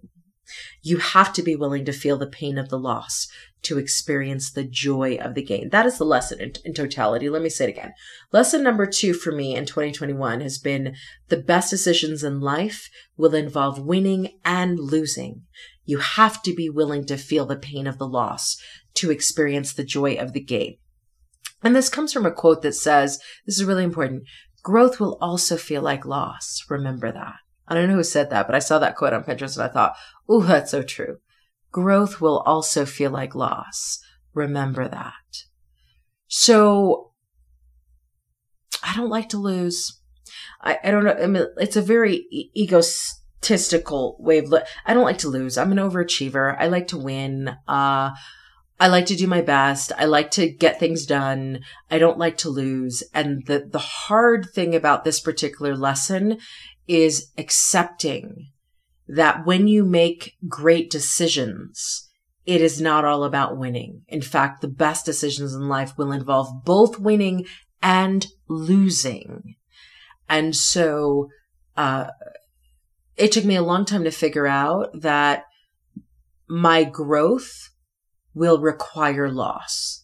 You 0.82 0.98
have 0.98 1.34
to 1.34 1.44
be 1.44 1.56
willing 1.56 1.86
to 1.86 1.92
feel 1.92 2.18
the 2.18 2.28
pain 2.28 2.58
of 2.58 2.70
the 2.70 2.80
loss 2.80 3.28
to 3.64 3.80
experience 3.80 4.52
the 4.52 4.64
joy 4.64 5.16
of 5.16 5.34
the 5.34 5.42
gain. 5.42 5.70
That 5.70 5.88
is 5.88 5.98
the 5.98 6.06
lesson 6.06 6.40
in, 6.40 6.54
in, 6.64 6.74
totality. 6.74 7.30
Let 7.30 7.42
me 7.42 7.50
say 7.50 7.66
it 7.66 7.72
again. 7.72 7.94
Lesson 8.32 8.62
number 8.62 8.86
two 8.86 9.14
for 9.14 9.32
me 9.32 9.56
in 9.56 9.66
2021 9.66 10.42
has 10.42 10.60
been 10.60 10.96
the 11.30 11.38
best 11.38 11.72
decisions 11.72 12.24
in 12.24 12.40
life 12.42 12.90
will 13.18 13.34
involve 13.34 13.80
winning 13.80 14.38
and 14.46 14.80
losing. 14.80 15.42
You 15.86 16.00
have 16.00 16.42
to 16.44 16.54
be 16.54 16.70
willing 16.70 17.06
to 17.06 17.18
feel 17.18 17.46
the 17.46 17.56
pain 17.56 17.88
of 17.88 17.98
the 17.98 18.08
loss 18.08 18.58
to 18.96 19.12
experience 19.12 19.74
the 19.74 19.84
joy 19.84 20.16
of 20.16 20.34
the 20.34 20.42
gain. 20.42 20.78
And 21.64 21.76
this 21.76 21.90
comes 21.90 22.12
from 22.12 22.26
a 22.26 22.32
quote 22.32 22.62
that 22.64 22.74
says, 22.74 23.20
this 23.46 23.58
is 23.58 23.66
really 23.66 23.84
important. 23.84 24.24
Growth 24.64 25.00
will 25.00 25.18
also 25.22 25.58
feel 25.58 25.82
like 25.82 26.06
loss. 26.06 26.64
Remember 26.70 27.12
that. 27.12 27.36
I 27.68 27.74
don't 27.74 27.90
know 27.90 27.96
who 27.96 28.04
said 28.04 28.30
that, 28.30 28.46
but 28.48 28.56
I 28.56 28.60
saw 28.60 28.80
that 28.80 28.96
quote 28.96 29.14
on 29.14 29.24
Pinterest 29.24 29.58
and 29.58 29.64
I 29.64 29.74
thought, 29.74 29.96
oh, 30.30 30.42
that's 30.42 30.72
so 30.72 30.84
true. 30.84 31.18
Growth 31.72 32.22
will 32.22 32.40
also 32.40 32.86
feel 32.86 33.12
like 33.12 33.36
loss. 33.36 34.00
Remember 34.34 34.88
that. 34.88 35.14
So 36.28 37.12
I 38.84 38.96
don't 38.96 39.10
like 39.10 39.30
to 39.30 39.38
lose. 39.38 40.00
I, 40.62 40.80
I 40.84 40.92
don't 40.92 41.04
know. 41.04 41.18
I 41.22 41.28
mean, 41.28 41.46
it's 41.58 41.76
a 41.76 41.82
very 41.82 42.26
e- 42.32 42.52
egotistical 43.46 44.18
way 44.20 44.40
of, 44.40 44.50
li- 44.50 44.62
I 44.86 44.94
don't 44.94 45.06
like 45.06 45.20
to 45.20 45.30
lose. 45.30 45.58
I'm 45.58 45.72
an 45.72 45.78
overachiever. 45.78 46.56
I 46.60 46.68
like 46.68 46.88
to 46.88 46.98
win. 46.98 47.50
Uh, 47.68 48.12
I 48.80 48.88
like 48.88 49.06
to 49.08 49.16
do 49.16 49.28
my 49.28 49.42
best. 49.42 49.92
I 49.98 50.06
like 50.06 50.32
to 50.32 50.50
get 50.50 50.80
things 50.80 51.06
done. 51.06 51.62
I 51.90 52.00
don't 52.00 52.18
like 52.18 52.38
to 52.38 52.50
lose. 52.50 53.04
And 53.14 53.46
the, 53.46 53.68
the 53.72 53.80
hard 53.80 54.48
thing 54.54 54.76
about 54.76 55.04
this 55.04 55.20
particular 55.20 55.76
lesson 55.76 56.40
is 56.88 57.32
accepting 57.38 58.50
that 59.08 59.46
when 59.46 59.68
you 59.68 59.86
make 59.86 60.36
great 60.48 60.90
decisions, 60.90 62.10
it 62.46 62.62
is 62.62 62.82
not 62.82 63.06
all 63.06 63.24
about 63.24 63.58
winning. 63.58 64.02
In 64.08 64.22
fact, 64.22 64.62
the 64.62 64.68
best 64.68 65.06
decisions 65.06 65.54
in 65.54 65.68
life 65.68 65.98
will 65.98 66.12
involve 66.12 66.64
both 66.64 67.00
winning 67.00 67.46
and 67.82 68.28
losing. 68.48 69.56
And 70.28 70.56
so, 70.56 71.30
uh, 71.78 72.08
it 73.18 73.32
took 73.32 73.46
me 73.46 73.56
a 73.56 73.64
long 73.64 73.86
time 73.86 74.04
to 74.04 74.12
figure 74.12 74.48
out 74.48 74.90
that 75.02 75.46
my 76.48 76.84
growth 76.84 77.70
will 78.34 78.60
require 78.60 79.30
loss. 79.30 80.04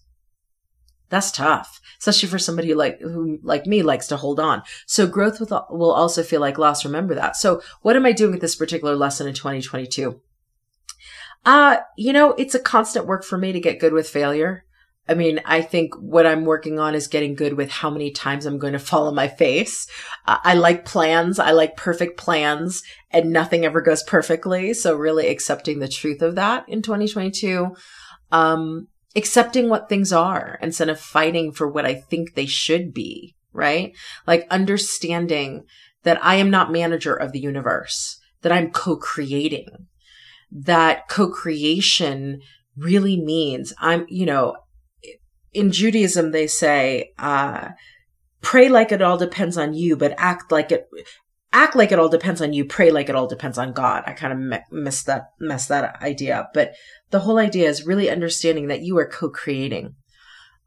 That's 1.09 1.31
tough, 1.31 1.81
especially 1.99 2.29
for 2.29 2.39
somebody 2.39 2.69
who 2.69 2.75
like 2.75 3.01
who 3.01 3.37
like 3.43 3.65
me 3.65 3.83
likes 3.83 4.07
to 4.07 4.17
hold 4.17 4.39
on. 4.39 4.63
So 4.85 5.05
growth 5.05 5.41
will, 5.41 5.67
will 5.69 5.91
also 5.91 6.23
feel 6.23 6.39
like 6.39 6.57
loss. 6.57 6.85
Remember 6.85 7.13
that. 7.15 7.35
So 7.35 7.61
what 7.81 7.97
am 7.97 8.05
I 8.05 8.13
doing 8.13 8.31
with 8.31 8.39
this 8.39 8.55
particular 8.55 8.95
lesson 8.95 9.27
in 9.27 9.33
2022? 9.33 10.21
Uh, 11.43 11.77
you 11.97 12.13
know, 12.13 12.31
it's 12.33 12.55
a 12.55 12.59
constant 12.59 13.07
work 13.07 13.25
for 13.25 13.37
me 13.37 13.51
to 13.51 13.59
get 13.59 13.79
good 13.79 13.91
with 13.91 14.07
failure. 14.07 14.63
I 15.09 15.13
mean, 15.13 15.41
I 15.45 15.61
think 15.61 15.95
what 15.95 16.25
I'm 16.25 16.45
working 16.45 16.79
on 16.79 16.95
is 16.95 17.07
getting 17.07 17.35
good 17.35 17.53
with 17.53 17.69
how 17.69 17.89
many 17.89 18.11
times 18.11 18.45
I'm 18.45 18.59
going 18.59 18.73
to 18.79 18.79
fall 18.79 19.07
on 19.07 19.15
my 19.15 19.27
face. 19.27 19.87
I 20.25 20.53
like 20.53 20.85
plans. 20.85 21.39
I 21.39 21.51
like 21.51 21.75
perfect 21.75 22.17
plans 22.17 22.81
and 23.11 23.31
nothing 23.31 23.65
ever 23.65 23.81
goes 23.81 24.03
perfectly. 24.03 24.73
So 24.73 24.95
really 24.95 25.27
accepting 25.27 25.79
the 25.79 25.87
truth 25.87 26.21
of 26.21 26.35
that 26.35 26.65
in 26.67 26.81
2022. 26.81 27.75
Um, 28.31 28.87
accepting 29.15 29.67
what 29.67 29.89
things 29.89 30.13
are 30.13 30.57
instead 30.61 30.89
of 30.89 30.99
fighting 30.99 31.51
for 31.51 31.67
what 31.67 31.85
I 31.85 31.95
think 31.95 32.33
they 32.33 32.45
should 32.45 32.93
be, 32.93 33.35
right? 33.51 33.93
Like 34.25 34.47
understanding 34.49 35.63
that 36.03 36.23
I 36.23 36.35
am 36.35 36.49
not 36.49 36.71
manager 36.71 37.13
of 37.13 37.31
the 37.31 37.39
universe, 37.39 38.17
that 38.41 38.51
I'm 38.51 38.71
co-creating, 38.71 39.87
that 40.51 41.07
co-creation 41.09 42.39
really 42.77 43.19
means 43.21 43.73
I'm, 43.79 44.05
you 44.07 44.25
know, 44.25 44.55
in 45.53 45.71
Judaism, 45.71 46.31
they 46.31 46.47
say, 46.47 47.11
uh, 47.17 47.69
pray 48.41 48.69
like 48.69 48.91
it 48.91 49.01
all 49.01 49.17
depends 49.17 49.57
on 49.57 49.73
you, 49.73 49.95
but 49.95 50.13
act 50.17 50.51
like 50.51 50.71
it, 50.71 50.87
act 51.53 51.75
like 51.75 51.91
it 51.91 51.99
all 51.99 52.09
depends 52.09 52.41
on 52.41 52.53
you, 52.53 52.65
pray 52.65 52.91
like 52.91 53.09
it 53.09 53.15
all 53.15 53.27
depends 53.27 53.57
on 53.57 53.73
God. 53.73 54.03
I 54.05 54.13
kind 54.13 54.33
of 54.33 54.39
me- 54.39 54.65
messed 54.71 55.05
that, 55.07 55.31
messed 55.39 55.69
that 55.69 56.01
idea 56.01 56.39
up. 56.39 56.51
But 56.53 56.73
the 57.09 57.19
whole 57.19 57.37
idea 57.37 57.69
is 57.69 57.85
really 57.85 58.09
understanding 58.09 58.67
that 58.67 58.81
you 58.81 58.97
are 58.97 59.07
co-creating, 59.07 59.95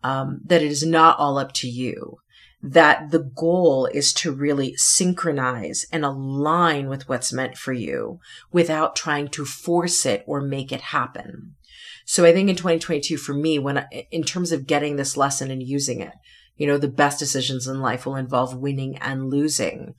um, 0.02 0.40
that 0.44 0.62
it 0.62 0.70
is 0.70 0.84
not 0.84 1.18
all 1.18 1.38
up 1.38 1.52
to 1.54 1.68
you, 1.68 2.18
that 2.62 3.10
the 3.10 3.30
goal 3.36 3.86
is 3.86 4.12
to 4.14 4.32
really 4.32 4.74
synchronize 4.76 5.86
and 5.92 6.04
align 6.04 6.88
with 6.88 7.08
what's 7.08 7.32
meant 7.32 7.56
for 7.56 7.72
you 7.72 8.18
without 8.52 8.96
trying 8.96 9.28
to 9.28 9.44
force 9.44 10.06
it 10.06 10.24
or 10.26 10.40
make 10.40 10.72
it 10.72 10.80
happen. 10.80 11.54
So 12.04 12.24
I 12.24 12.32
think 12.32 12.48
in 12.48 12.56
2022 12.56 13.16
for 13.16 13.34
me, 13.34 13.58
when 13.58 13.86
in 14.10 14.22
terms 14.22 14.52
of 14.52 14.66
getting 14.66 14.96
this 14.96 15.16
lesson 15.16 15.50
and 15.50 15.62
using 15.62 16.00
it, 16.00 16.12
you 16.56 16.66
know, 16.66 16.78
the 16.78 16.88
best 16.88 17.18
decisions 17.18 17.66
in 17.66 17.80
life 17.80 18.06
will 18.06 18.16
involve 18.16 18.56
winning 18.56 18.96
and 18.98 19.30
losing. 19.30 19.94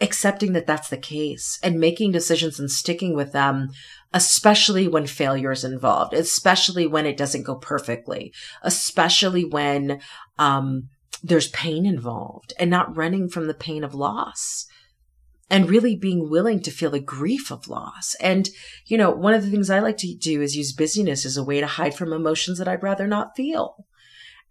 Accepting 0.00 0.52
that 0.54 0.66
that's 0.66 0.88
the 0.88 0.96
case 0.96 1.58
and 1.62 1.78
making 1.78 2.12
decisions 2.12 2.58
and 2.58 2.70
sticking 2.70 3.14
with 3.14 3.32
them, 3.32 3.70
especially 4.12 4.88
when 4.88 5.06
failure 5.06 5.52
is 5.52 5.64
involved, 5.64 6.14
especially 6.14 6.86
when 6.86 7.06
it 7.06 7.16
doesn't 7.16 7.44
go 7.44 7.54
perfectly, 7.54 8.32
especially 8.62 9.44
when, 9.44 10.00
um, 10.38 10.88
there's 11.22 11.48
pain 11.48 11.86
involved 11.86 12.52
and 12.58 12.70
not 12.70 12.94
running 12.96 13.28
from 13.28 13.46
the 13.46 13.54
pain 13.54 13.82
of 13.82 13.94
loss 13.94 14.66
and 15.50 15.68
really 15.68 15.94
being 15.94 16.30
willing 16.30 16.60
to 16.62 16.70
feel 16.70 16.90
the 16.90 17.00
grief 17.00 17.50
of 17.50 17.68
loss. 17.68 18.14
And, 18.20 18.48
you 18.86 18.96
know, 18.96 19.10
one 19.10 19.34
of 19.34 19.42
the 19.42 19.50
things 19.50 19.70
I 19.70 19.80
like 19.80 19.98
to 19.98 20.14
do 20.14 20.40
is 20.40 20.56
use 20.56 20.72
busyness 20.72 21.26
as 21.26 21.36
a 21.36 21.44
way 21.44 21.60
to 21.60 21.66
hide 21.66 21.94
from 21.94 22.12
emotions 22.12 22.58
that 22.58 22.68
I'd 22.68 22.82
rather 22.82 23.06
not 23.06 23.36
feel. 23.36 23.86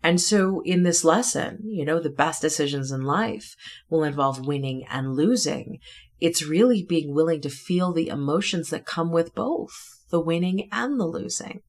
And 0.03 0.19
so 0.19 0.61
in 0.65 0.83
this 0.83 1.03
lesson, 1.03 1.59
you 1.63 1.85
know, 1.85 1.99
the 1.99 2.09
best 2.09 2.41
decisions 2.41 2.91
in 2.91 3.01
life 3.01 3.55
will 3.89 4.03
involve 4.03 4.45
winning 4.45 4.85
and 4.89 5.15
losing. 5.15 5.79
It's 6.19 6.45
really 6.45 6.83
being 6.83 7.13
willing 7.13 7.41
to 7.41 7.49
feel 7.49 7.93
the 7.93 8.09
emotions 8.09 8.69
that 8.69 8.85
come 8.85 9.11
with 9.11 9.33
both 9.33 9.71
the 10.09 10.19
winning 10.19 10.67
and 10.71 10.99
the 10.99 11.05
losing. 11.05 11.61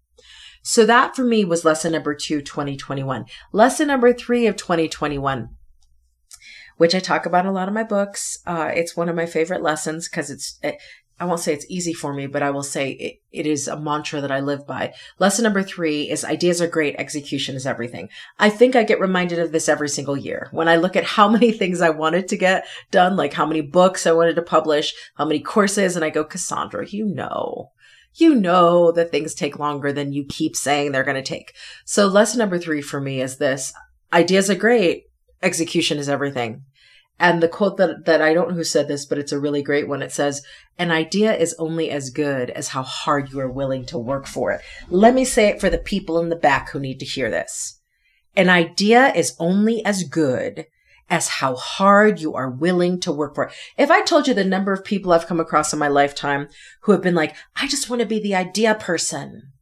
So 0.63 0.85
that 0.87 1.15
for 1.15 1.25
me 1.25 1.45
was 1.45 1.65
lesson 1.65 1.93
number 1.93 2.15
two, 2.15 2.41
2021. 2.41 3.27
Lesson 3.53 3.89
number 3.89 4.13
three 4.13 4.47
of 4.47 4.57
2021 4.57 5.51
which 6.77 6.95
I 6.95 7.01
talk 7.01 7.27
about 7.27 7.45
in 7.45 7.51
a 7.51 7.55
lot 7.55 7.69
of 7.69 7.75
my 7.75 7.83
books. 7.83 8.39
Uh, 8.47 8.71
it's 8.75 8.97
one 8.97 9.09
of 9.09 9.17
my 9.17 9.27
favorite 9.27 9.63
lessons 9.63 10.09
because 10.09 10.31
it's, 10.31 10.59
it, 10.63 10.77
I 11.19 11.27
won't 11.27 11.41
say 11.41 11.53
it's 11.53 11.67
easy 11.69 11.93
for 11.93 12.13
me, 12.13 12.27
but 12.27 12.43
I 12.43 12.51
will 12.51 12.65
say 12.65 12.91
it, 12.91 13.21
it 13.31 13.47
is 13.47 13.69
a 13.69 13.79
mantra 13.79 14.21
that 14.21 14.33
I 14.33 14.41
live 14.41 14.67
by. 14.67 14.93
Lesson 15.21 15.45
number 15.45 15.63
three 15.63 16.11
is 16.11 16.25
ideas 16.25 16.61
are 16.61 16.67
great. 16.67 16.97
Execution 16.99 17.55
is 17.55 17.67
everything. 17.67 18.09
I 18.39 18.51
think 18.51 18.75
I 18.75 18.83
get 18.83 19.01
reminded 19.01 19.39
of 19.39 19.53
this 19.53 19.69
every 19.69 19.89
single 19.89 20.17
year 20.17 20.49
when 20.51 20.69
I 20.69 20.77
look 20.77 20.97
at 20.97 21.05
how 21.05 21.29
many 21.31 21.53
things 21.53 21.81
I 21.81 21.91
wanted 21.91 22.29
to 22.29 22.37
get 22.37 22.67
done, 22.91 23.17
like 23.17 23.33
how 23.33 23.47
many 23.47 23.61
books 23.61 24.07
I 24.07 24.13
wanted 24.13 24.35
to 24.37 24.43
publish, 24.43 24.93
how 25.15 25.25
many 25.25 25.39
courses. 25.39 25.95
And 25.95 26.05
I 26.05 26.11
go, 26.11 26.25
Cassandra, 26.25 26.87
you 26.89 27.07
know, 27.07 27.71
you 28.15 28.35
know 28.35 28.91
that 28.93 29.11
things 29.11 29.35
take 29.35 29.59
longer 29.59 29.93
than 29.93 30.13
you 30.13 30.25
keep 30.25 30.57
saying 30.57 30.93
they're 30.93 31.05
going 31.05 31.17
to 31.17 31.23
take. 31.23 31.55
So 31.85 32.07
lesson 32.07 32.39
number 32.39 32.59
three 32.59 32.83
for 32.83 33.01
me 33.01 33.21
is 33.21 33.39
this 33.39 33.73
ideas 34.13 34.51
are 34.51 34.55
great 34.55 35.05
execution 35.45 35.99
is 35.99 36.09
everything. 36.09 36.63
And 37.21 37.41
the 37.43 37.49
quote 37.49 37.77
that, 37.77 38.07
that 38.07 38.21
I 38.21 38.35
don't 38.35 38.51
know 38.51 38.55
who 38.57 38.65
said 38.65 38.89
this, 38.89 39.05
but 39.05 39.19
it's 39.19 39.31
a 39.31 39.39
really 39.39 39.63
great 39.63 39.87
one. 39.87 40.03
It 40.03 40.11
says, 40.11 40.43
an 40.79 40.91
idea 40.91 41.37
is 41.37 41.55
only 41.59 41.91
as 41.91 42.11
good 42.11 42.51
as 42.51 42.69
how 42.69 42.83
hard 42.83 43.31
you 43.31 43.39
are 43.39 43.51
willing 43.51 43.87
to 43.87 43.99
work 43.99 44.27
for 44.27 44.51
it. 44.51 44.63
Let 44.89 45.15
me 45.15 45.25
say 45.25 45.49
it 45.49 45.61
for 45.61 45.71
the 45.71 45.79
people 45.79 46.19
in 46.19 46.29
the 46.29 46.37
back 46.37 46.71
who 46.71 46.81
need 46.81 46.99
to 47.01 47.07
hear 47.07 47.31
this. 47.31 47.81
An 48.35 48.49
idea 48.49 49.13
is 49.15 49.37
only 49.39 49.85
as 49.85 50.03
good 50.03 50.67
as 51.09 51.29
how 51.29 51.55
hard 51.55 52.21
you 52.21 52.35
are 52.35 52.51
willing 52.51 52.99
to 52.99 53.13
work 53.13 53.37
for 53.37 53.45
it. 53.45 53.53
If 53.79 53.91
I 53.91 54.03
told 54.03 54.27
you 54.27 54.35
the 54.35 54.43
number 54.43 54.73
of 54.73 54.85
people 54.85 55.13
I've 55.13 55.29
come 55.29 55.39
across 55.39 55.73
in 55.73 55.79
my 55.79 55.89
lifetime 55.89 56.49
who 56.81 56.93
have 56.93 57.03
been 57.03 57.15
like, 57.15 57.37
I 57.55 57.69
just 57.69 57.89
want 57.89 58.01
to 58.01 58.07
be 58.07 58.21
the 58.21 58.35
idea 58.35 58.75
person. 58.75 59.53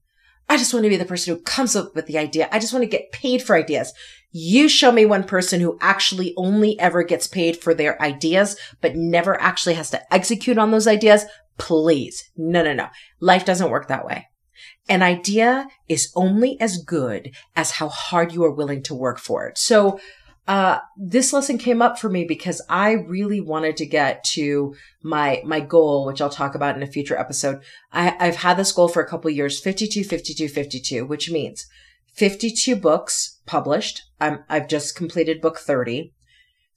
I 0.52 0.58
just 0.58 0.74
want 0.74 0.84
to 0.84 0.90
be 0.90 0.98
the 0.98 1.06
person 1.06 1.34
who 1.34 1.40
comes 1.40 1.74
up 1.74 1.94
with 1.94 2.04
the 2.04 2.18
idea. 2.18 2.46
I 2.52 2.58
just 2.58 2.74
want 2.74 2.82
to 2.82 2.86
get 2.86 3.10
paid 3.10 3.42
for 3.42 3.56
ideas. 3.56 3.94
You 4.32 4.68
show 4.68 4.92
me 4.92 5.06
one 5.06 5.24
person 5.24 5.62
who 5.62 5.78
actually 5.80 6.34
only 6.36 6.78
ever 6.78 7.04
gets 7.04 7.26
paid 7.26 7.56
for 7.56 7.72
their 7.72 8.00
ideas, 8.02 8.58
but 8.82 8.94
never 8.94 9.40
actually 9.40 9.72
has 9.76 9.88
to 9.92 10.12
execute 10.12 10.58
on 10.58 10.70
those 10.70 10.86
ideas. 10.86 11.24
Please. 11.56 12.30
No, 12.36 12.62
no, 12.62 12.74
no. 12.74 12.88
Life 13.18 13.46
doesn't 13.46 13.70
work 13.70 13.88
that 13.88 14.04
way. 14.04 14.28
An 14.90 15.02
idea 15.02 15.68
is 15.88 16.12
only 16.14 16.60
as 16.60 16.84
good 16.84 17.34
as 17.56 17.70
how 17.70 17.88
hard 17.88 18.32
you 18.32 18.44
are 18.44 18.52
willing 18.52 18.82
to 18.82 18.94
work 18.94 19.18
for 19.18 19.46
it. 19.46 19.56
So, 19.56 20.00
uh, 20.48 20.78
this 20.96 21.32
lesson 21.32 21.56
came 21.56 21.80
up 21.80 21.98
for 21.98 22.08
me 22.08 22.24
because 22.24 22.60
I 22.68 22.92
really 22.92 23.40
wanted 23.40 23.76
to 23.76 23.86
get 23.86 24.24
to 24.24 24.74
my, 25.02 25.40
my 25.44 25.60
goal, 25.60 26.04
which 26.04 26.20
I'll 26.20 26.30
talk 26.30 26.54
about 26.54 26.76
in 26.76 26.82
a 26.82 26.86
future 26.86 27.16
episode. 27.16 27.62
I, 27.92 28.16
I've 28.18 28.36
had 28.36 28.56
this 28.56 28.72
goal 28.72 28.88
for 28.88 29.00
a 29.00 29.08
couple 29.08 29.30
years, 29.30 29.60
52, 29.60 30.02
52, 30.02 30.48
52, 30.48 31.06
which 31.06 31.30
means 31.30 31.66
52 32.14 32.74
books 32.74 33.40
published. 33.46 34.02
I'm, 34.20 34.44
I've 34.48 34.68
just 34.68 34.96
completed 34.96 35.40
book 35.40 35.58
30, 35.58 36.12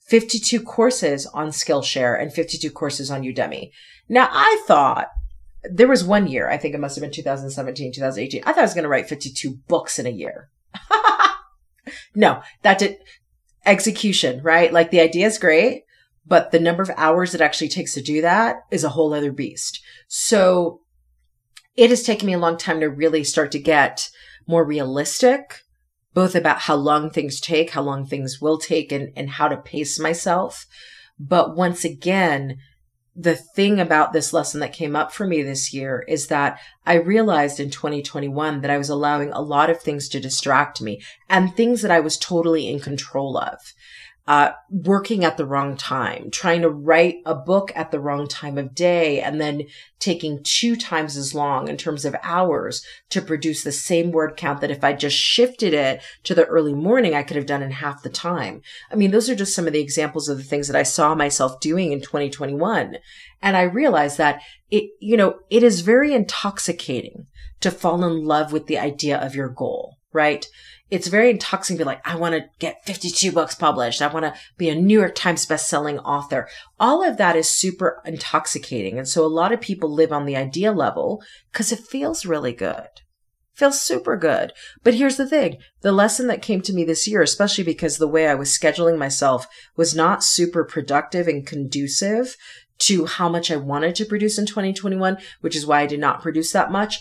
52 0.06 0.60
courses 0.60 1.26
on 1.26 1.48
Skillshare 1.48 2.20
and 2.20 2.32
52 2.32 2.70
courses 2.70 3.10
on 3.10 3.22
Udemy. 3.22 3.72
Now 4.08 4.28
I 4.30 4.62
thought 4.68 5.08
there 5.68 5.88
was 5.88 6.04
one 6.04 6.28
year, 6.28 6.48
I 6.48 6.56
think 6.56 6.74
it 6.74 6.80
must 6.80 6.94
have 6.94 7.02
been 7.02 7.10
2017, 7.10 7.92
2018. 7.94 8.42
I 8.44 8.52
thought 8.52 8.58
I 8.58 8.62
was 8.62 8.74
going 8.74 8.84
to 8.84 8.88
write 8.88 9.08
52 9.08 9.58
books 9.66 9.98
in 9.98 10.06
a 10.06 10.10
year. 10.10 10.50
no, 12.14 12.42
that 12.62 12.78
did 12.78 12.98
execution, 13.66 14.42
right? 14.42 14.72
Like 14.72 14.90
the 14.90 15.00
idea 15.00 15.26
is 15.26 15.38
great, 15.38 15.84
but 16.26 16.50
the 16.50 16.60
number 16.60 16.82
of 16.82 16.90
hours 16.96 17.34
it 17.34 17.40
actually 17.40 17.68
takes 17.68 17.94
to 17.94 18.02
do 18.02 18.22
that 18.22 18.56
is 18.70 18.84
a 18.84 18.90
whole 18.90 19.12
other 19.12 19.32
beast. 19.32 19.80
So 20.08 20.80
it 21.76 21.90
has 21.90 22.02
taken 22.02 22.26
me 22.26 22.32
a 22.32 22.38
long 22.38 22.56
time 22.56 22.80
to 22.80 22.88
really 22.88 23.24
start 23.24 23.52
to 23.52 23.58
get 23.58 24.08
more 24.46 24.64
realistic, 24.64 25.62
both 26.14 26.34
about 26.34 26.60
how 26.60 26.74
long 26.74 27.10
things 27.10 27.40
take, 27.40 27.70
how 27.70 27.82
long 27.82 28.06
things 28.06 28.40
will 28.40 28.58
take, 28.58 28.92
and, 28.92 29.12
and 29.16 29.30
how 29.30 29.48
to 29.48 29.56
pace 29.56 29.98
myself. 29.98 30.66
But 31.18 31.56
once 31.56 31.84
again, 31.84 32.58
the 33.16 33.34
thing 33.34 33.80
about 33.80 34.12
this 34.12 34.32
lesson 34.32 34.60
that 34.60 34.74
came 34.74 34.94
up 34.94 35.10
for 35.10 35.26
me 35.26 35.42
this 35.42 35.72
year 35.72 36.04
is 36.06 36.26
that 36.26 36.60
I 36.84 36.94
realized 36.94 37.58
in 37.58 37.70
2021 37.70 38.60
that 38.60 38.70
I 38.70 38.76
was 38.76 38.90
allowing 38.90 39.32
a 39.32 39.40
lot 39.40 39.70
of 39.70 39.80
things 39.80 40.08
to 40.10 40.20
distract 40.20 40.82
me 40.82 41.00
and 41.28 41.54
things 41.54 41.80
that 41.80 41.90
I 41.90 42.00
was 42.00 42.18
totally 42.18 42.68
in 42.68 42.78
control 42.78 43.38
of 43.38 43.72
uh, 44.26 44.50
working 44.70 45.24
at 45.24 45.36
the 45.36 45.46
wrong 45.46 45.76
time, 45.76 46.30
trying 46.30 46.62
to 46.62 46.68
write 46.68 47.18
a 47.24 47.34
book 47.34 47.70
at 47.76 47.92
the 47.92 48.00
wrong 48.00 48.26
time 48.26 48.58
of 48.58 48.74
day, 48.74 49.20
and 49.20 49.40
then 49.40 49.62
taking 50.00 50.42
two 50.42 50.74
times 50.74 51.16
as 51.16 51.34
long 51.34 51.68
in 51.68 51.76
terms 51.76 52.04
of 52.04 52.16
hours 52.24 52.84
to 53.08 53.22
produce 53.22 53.62
the 53.62 53.70
same 53.70 54.10
word 54.10 54.36
count 54.36 54.60
that 54.60 54.70
if 54.70 54.82
I 54.82 54.94
just 54.94 55.16
shifted 55.16 55.72
it 55.72 56.02
to 56.24 56.34
the 56.34 56.44
early 56.46 56.74
morning, 56.74 57.14
I 57.14 57.22
could 57.22 57.36
have 57.36 57.46
done 57.46 57.62
in 57.62 57.70
half 57.70 58.02
the 58.02 58.10
time. 58.10 58.62
I 58.90 58.96
mean, 58.96 59.12
those 59.12 59.30
are 59.30 59.36
just 59.36 59.54
some 59.54 59.68
of 59.68 59.72
the 59.72 59.80
examples 59.80 60.28
of 60.28 60.38
the 60.38 60.44
things 60.44 60.66
that 60.66 60.76
I 60.76 60.82
saw 60.82 61.14
myself 61.14 61.60
doing 61.60 61.92
in 61.92 62.00
2021. 62.00 62.98
And 63.42 63.56
I 63.56 63.62
realized 63.62 64.18
that 64.18 64.42
it, 64.70 64.90
you 65.00 65.16
know, 65.16 65.38
it 65.50 65.62
is 65.62 65.82
very 65.82 66.12
intoxicating 66.12 67.26
to 67.60 67.70
fall 67.70 68.04
in 68.04 68.24
love 68.24 68.52
with 68.52 68.66
the 68.66 68.78
idea 68.78 69.18
of 69.18 69.36
your 69.36 69.48
goal, 69.48 69.98
right? 70.12 70.46
It's 70.90 71.08
very 71.08 71.30
intoxicating 71.30 71.78
to 71.78 71.84
be 71.84 71.86
like, 71.86 72.06
I 72.06 72.16
want 72.16 72.34
to 72.34 72.48
get 72.58 72.84
52 72.84 73.32
books 73.32 73.54
published. 73.54 74.00
I 74.00 74.06
want 74.06 74.24
to 74.24 74.34
be 74.56 74.68
a 74.68 74.74
New 74.74 74.98
York 74.98 75.14
Times 75.16 75.44
bestselling 75.44 76.00
author. 76.04 76.48
All 76.78 77.02
of 77.02 77.16
that 77.16 77.34
is 77.34 77.48
super 77.48 78.00
intoxicating. 78.04 78.96
And 78.98 79.08
so 79.08 79.24
a 79.24 79.28
lot 79.28 79.52
of 79.52 79.60
people 79.60 79.92
live 79.92 80.12
on 80.12 80.26
the 80.26 80.36
idea 80.36 80.72
level 80.72 81.22
because 81.50 81.72
it 81.72 81.80
feels 81.80 82.24
really 82.24 82.52
good. 82.52 82.86
Feels 83.54 83.80
super 83.80 84.16
good. 84.16 84.52
But 84.84 84.94
here's 84.94 85.16
the 85.16 85.28
thing. 85.28 85.56
The 85.80 85.90
lesson 85.90 86.28
that 86.28 86.42
came 86.42 86.60
to 86.62 86.74
me 86.74 86.84
this 86.84 87.08
year, 87.08 87.22
especially 87.22 87.64
because 87.64 87.96
the 87.96 88.06
way 88.06 88.28
I 88.28 88.34
was 88.34 88.56
scheduling 88.56 88.98
myself 88.98 89.46
was 89.76 89.94
not 89.94 90.22
super 90.22 90.62
productive 90.62 91.26
and 91.26 91.46
conducive 91.46 92.36
to 92.78 93.06
how 93.06 93.28
much 93.28 93.50
I 93.50 93.56
wanted 93.56 93.94
to 93.96 94.04
produce 94.04 94.38
in 94.38 94.46
2021, 94.46 95.16
which 95.40 95.56
is 95.56 95.66
why 95.66 95.80
I 95.80 95.86
did 95.86 96.00
not 96.00 96.22
produce 96.22 96.52
that 96.52 96.70
much. 96.70 97.00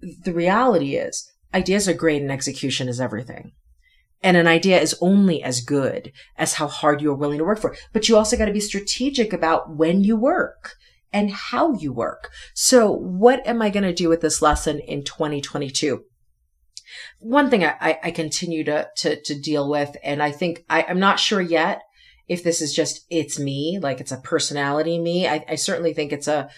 The 0.00 0.32
reality 0.32 0.94
is 0.96 1.32
ideas 1.56 1.88
are 1.88 1.94
great 1.94 2.22
and 2.22 2.30
execution 2.30 2.88
is 2.88 3.00
everything. 3.00 3.52
And 4.22 4.36
an 4.36 4.46
idea 4.46 4.80
is 4.80 4.96
only 5.00 5.42
as 5.42 5.60
good 5.60 6.12
as 6.36 6.54
how 6.54 6.68
hard 6.68 7.00
you're 7.00 7.14
willing 7.14 7.38
to 7.38 7.44
work 7.44 7.58
for. 7.58 7.76
But 7.92 8.08
you 8.08 8.16
also 8.16 8.36
got 8.36 8.46
to 8.46 8.52
be 8.52 8.60
strategic 8.60 9.32
about 9.32 9.74
when 9.74 10.04
you 10.04 10.16
work 10.16 10.74
and 11.12 11.30
how 11.30 11.74
you 11.74 11.92
work. 11.92 12.30
So 12.54 12.90
what 12.90 13.46
am 13.46 13.62
I 13.62 13.70
going 13.70 13.84
to 13.84 13.94
do 13.94 14.08
with 14.08 14.20
this 14.20 14.42
lesson 14.42 14.80
in 14.80 15.04
2022? 15.04 16.04
One 17.18 17.50
thing 17.50 17.64
I, 17.64 17.98
I 18.02 18.10
continue 18.10 18.64
to, 18.64 18.88
to, 18.98 19.20
to 19.22 19.40
deal 19.40 19.68
with, 19.70 19.96
and 20.02 20.22
I 20.22 20.30
think 20.32 20.64
I, 20.68 20.84
I'm 20.88 21.00
not 21.00 21.20
sure 21.20 21.40
yet 21.40 21.82
if 22.28 22.42
this 22.42 22.60
is 22.60 22.74
just 22.74 23.06
it's 23.10 23.38
me, 23.38 23.78
like 23.80 24.00
it's 24.00 24.12
a 24.12 24.18
personality 24.18 24.98
me. 24.98 25.28
I, 25.28 25.44
I 25.48 25.54
certainly 25.54 25.94
think 25.94 26.12
it's 26.12 26.28
a 26.28 26.48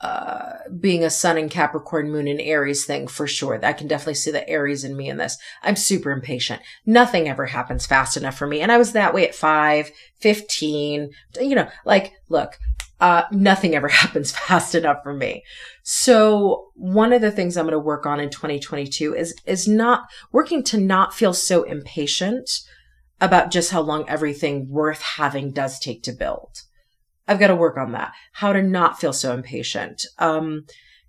uh, 0.00 0.52
being 0.78 1.02
a 1.02 1.10
sun 1.10 1.36
and 1.36 1.50
Capricorn 1.50 2.10
moon 2.10 2.28
and 2.28 2.40
Aries 2.40 2.84
thing 2.84 3.08
for 3.08 3.26
sure. 3.26 3.58
I 3.64 3.72
can 3.72 3.88
definitely 3.88 4.14
see 4.14 4.30
the 4.30 4.48
Aries 4.48 4.84
in 4.84 4.96
me 4.96 5.08
in 5.08 5.16
this. 5.16 5.36
I'm 5.62 5.76
super 5.76 6.12
impatient. 6.12 6.62
Nothing 6.86 7.28
ever 7.28 7.46
happens 7.46 7.84
fast 7.84 8.16
enough 8.16 8.38
for 8.38 8.46
me. 8.46 8.60
And 8.60 8.70
I 8.70 8.78
was 8.78 8.92
that 8.92 9.12
way 9.12 9.26
at 9.26 9.34
five, 9.34 9.90
15, 10.20 11.10
you 11.40 11.54
know, 11.54 11.68
like, 11.84 12.12
look, 12.28 12.58
uh, 13.00 13.24
nothing 13.32 13.74
ever 13.74 13.88
happens 13.88 14.30
fast 14.30 14.74
enough 14.74 15.02
for 15.02 15.14
me. 15.14 15.42
So 15.82 16.68
one 16.74 17.12
of 17.12 17.20
the 17.20 17.32
things 17.32 17.56
I'm 17.56 17.64
going 17.64 17.72
to 17.72 17.78
work 17.78 18.06
on 18.06 18.20
in 18.20 18.30
2022 18.30 19.14
is, 19.14 19.34
is 19.46 19.66
not 19.66 20.08
working 20.30 20.62
to 20.64 20.78
not 20.78 21.12
feel 21.12 21.34
so 21.34 21.64
impatient 21.64 22.60
about 23.20 23.50
just 23.50 23.72
how 23.72 23.80
long 23.80 24.08
everything 24.08 24.68
worth 24.68 25.02
having 25.02 25.50
does 25.50 25.80
take 25.80 26.04
to 26.04 26.12
build. 26.12 26.62
I've 27.28 27.38
got 27.38 27.48
to 27.48 27.54
work 27.54 27.76
on 27.76 27.92
that. 27.92 28.12
How 28.32 28.52
to 28.52 28.62
not 28.62 28.98
feel 28.98 29.12
so 29.12 29.34
impatient. 29.34 30.06
Um, 30.18 30.64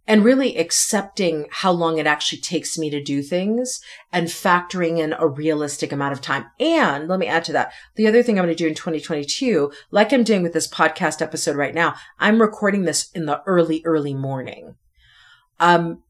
and 0.09 0.25
really 0.25 0.57
accepting 0.57 1.45
how 1.51 1.71
long 1.71 1.99
it 1.99 2.07
actually 2.07 2.41
takes 2.41 2.79
me 2.79 2.89
to 2.89 3.01
do 3.01 3.21
things 3.21 3.79
and 4.11 4.27
factoring 4.27 4.97
in 4.97 5.13
a 5.13 5.27
realistic 5.27 5.91
amount 5.91 6.13
of 6.13 6.19
time. 6.19 6.47
And 6.59 7.07
let 7.07 7.19
me 7.19 7.27
add 7.27 7.43
to 7.45 7.53
that. 7.53 7.71
The 7.95 8.07
other 8.07 8.23
thing 8.23 8.39
I'm 8.39 8.45
going 8.45 8.55
to 8.55 8.63
do 8.63 8.67
in 8.67 8.73
2022, 8.73 9.71
like 9.91 10.11
I'm 10.11 10.23
doing 10.23 10.41
with 10.41 10.53
this 10.53 10.67
podcast 10.67 11.21
episode 11.21 11.55
right 11.55 11.75
now, 11.75 11.93
I'm 12.17 12.41
recording 12.41 12.85
this 12.85 13.11
in 13.11 13.27
the 13.27 13.43
early, 13.45 13.83
early 13.85 14.15
morning. 14.15 14.75
Um, 15.59 16.01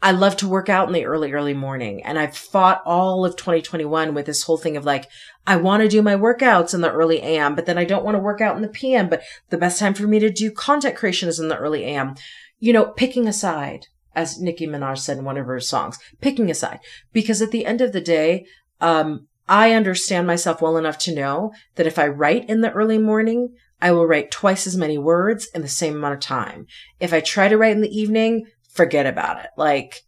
I 0.00 0.12
love 0.12 0.36
to 0.36 0.48
work 0.48 0.68
out 0.68 0.86
in 0.86 0.94
the 0.94 1.06
early, 1.06 1.32
early 1.32 1.54
morning. 1.54 2.02
And 2.04 2.18
I've 2.18 2.36
fought 2.36 2.82
all 2.86 3.24
of 3.24 3.36
2021 3.36 4.14
with 4.14 4.26
this 4.26 4.44
whole 4.44 4.56
thing 4.56 4.76
of 4.76 4.84
like, 4.84 5.08
I 5.46 5.56
want 5.56 5.82
to 5.82 5.88
do 5.88 6.02
my 6.02 6.14
workouts 6.14 6.72
in 6.72 6.82
the 6.82 6.92
early 6.92 7.20
AM, 7.20 7.56
but 7.56 7.66
then 7.66 7.78
I 7.78 7.84
don't 7.84 8.04
want 8.04 8.14
to 8.14 8.20
work 8.20 8.40
out 8.40 8.54
in 8.54 8.62
the 8.62 8.68
PM. 8.68 9.08
But 9.08 9.22
the 9.50 9.58
best 9.58 9.78
time 9.78 9.94
for 9.94 10.06
me 10.06 10.20
to 10.20 10.30
do 10.30 10.52
content 10.52 10.94
creation 10.94 11.28
is 11.28 11.40
in 11.40 11.48
the 11.48 11.58
early 11.58 11.84
AM. 11.84 12.14
You 12.60 12.72
know, 12.72 12.86
picking 12.86 13.26
a 13.26 13.32
side, 13.32 13.86
as 14.14 14.40
Nicki 14.40 14.68
Minaj 14.68 14.98
said 14.98 15.18
in 15.18 15.24
one 15.24 15.36
of 15.36 15.46
her 15.46 15.60
songs, 15.60 15.98
picking 16.20 16.50
a 16.50 16.54
side. 16.54 16.78
Because 17.12 17.42
at 17.42 17.50
the 17.50 17.66
end 17.66 17.80
of 17.80 17.92
the 17.92 18.00
day, 18.00 18.46
um, 18.80 19.26
I 19.48 19.72
understand 19.72 20.26
myself 20.26 20.62
well 20.62 20.76
enough 20.76 20.98
to 20.98 21.14
know 21.14 21.52
that 21.74 21.86
if 21.86 21.98
I 21.98 22.06
write 22.06 22.48
in 22.48 22.60
the 22.60 22.70
early 22.72 22.98
morning, 22.98 23.54
I 23.80 23.92
will 23.92 24.06
write 24.06 24.30
twice 24.30 24.66
as 24.66 24.76
many 24.76 24.98
words 24.98 25.48
in 25.54 25.62
the 25.62 25.68
same 25.68 25.96
amount 25.96 26.14
of 26.14 26.20
time. 26.20 26.66
If 27.00 27.12
I 27.12 27.20
try 27.20 27.48
to 27.48 27.56
write 27.56 27.72
in 27.72 27.80
the 27.80 27.96
evening, 27.96 28.46
forget 28.68 29.06
about 29.06 29.44
it. 29.44 29.50
Like 29.56 30.02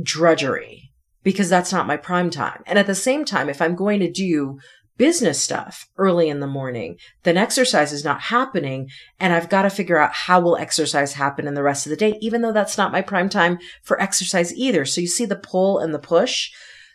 drudgery 0.00 0.90
because 1.22 1.48
that's 1.48 1.72
not 1.72 1.86
my 1.86 1.96
prime 1.96 2.30
time. 2.30 2.62
And 2.66 2.78
at 2.78 2.86
the 2.86 2.94
same 2.94 3.24
time, 3.24 3.48
if 3.48 3.60
I'm 3.60 3.74
going 3.74 4.00
to 4.00 4.10
do 4.10 4.58
business 4.96 5.40
stuff 5.40 5.86
early 5.96 6.28
in 6.28 6.40
the 6.40 6.46
morning, 6.46 6.96
then 7.22 7.36
exercise 7.36 7.92
is 7.92 8.04
not 8.04 8.22
happening. 8.22 8.88
And 9.18 9.32
I've 9.32 9.48
got 9.48 9.62
to 9.62 9.70
figure 9.70 9.98
out 9.98 10.12
how 10.12 10.40
will 10.40 10.56
exercise 10.56 11.14
happen 11.14 11.46
in 11.46 11.54
the 11.54 11.62
rest 11.62 11.86
of 11.86 11.90
the 11.90 11.96
day, 11.96 12.18
even 12.20 12.42
though 12.42 12.52
that's 12.52 12.78
not 12.78 12.92
my 12.92 13.02
prime 13.02 13.28
time 13.28 13.58
for 13.82 14.00
exercise 14.00 14.54
either. 14.54 14.84
So 14.84 15.00
you 15.00 15.06
see 15.06 15.24
the 15.24 15.36
pull 15.36 15.78
and 15.78 15.94
the 15.94 15.98
push. 15.98 16.50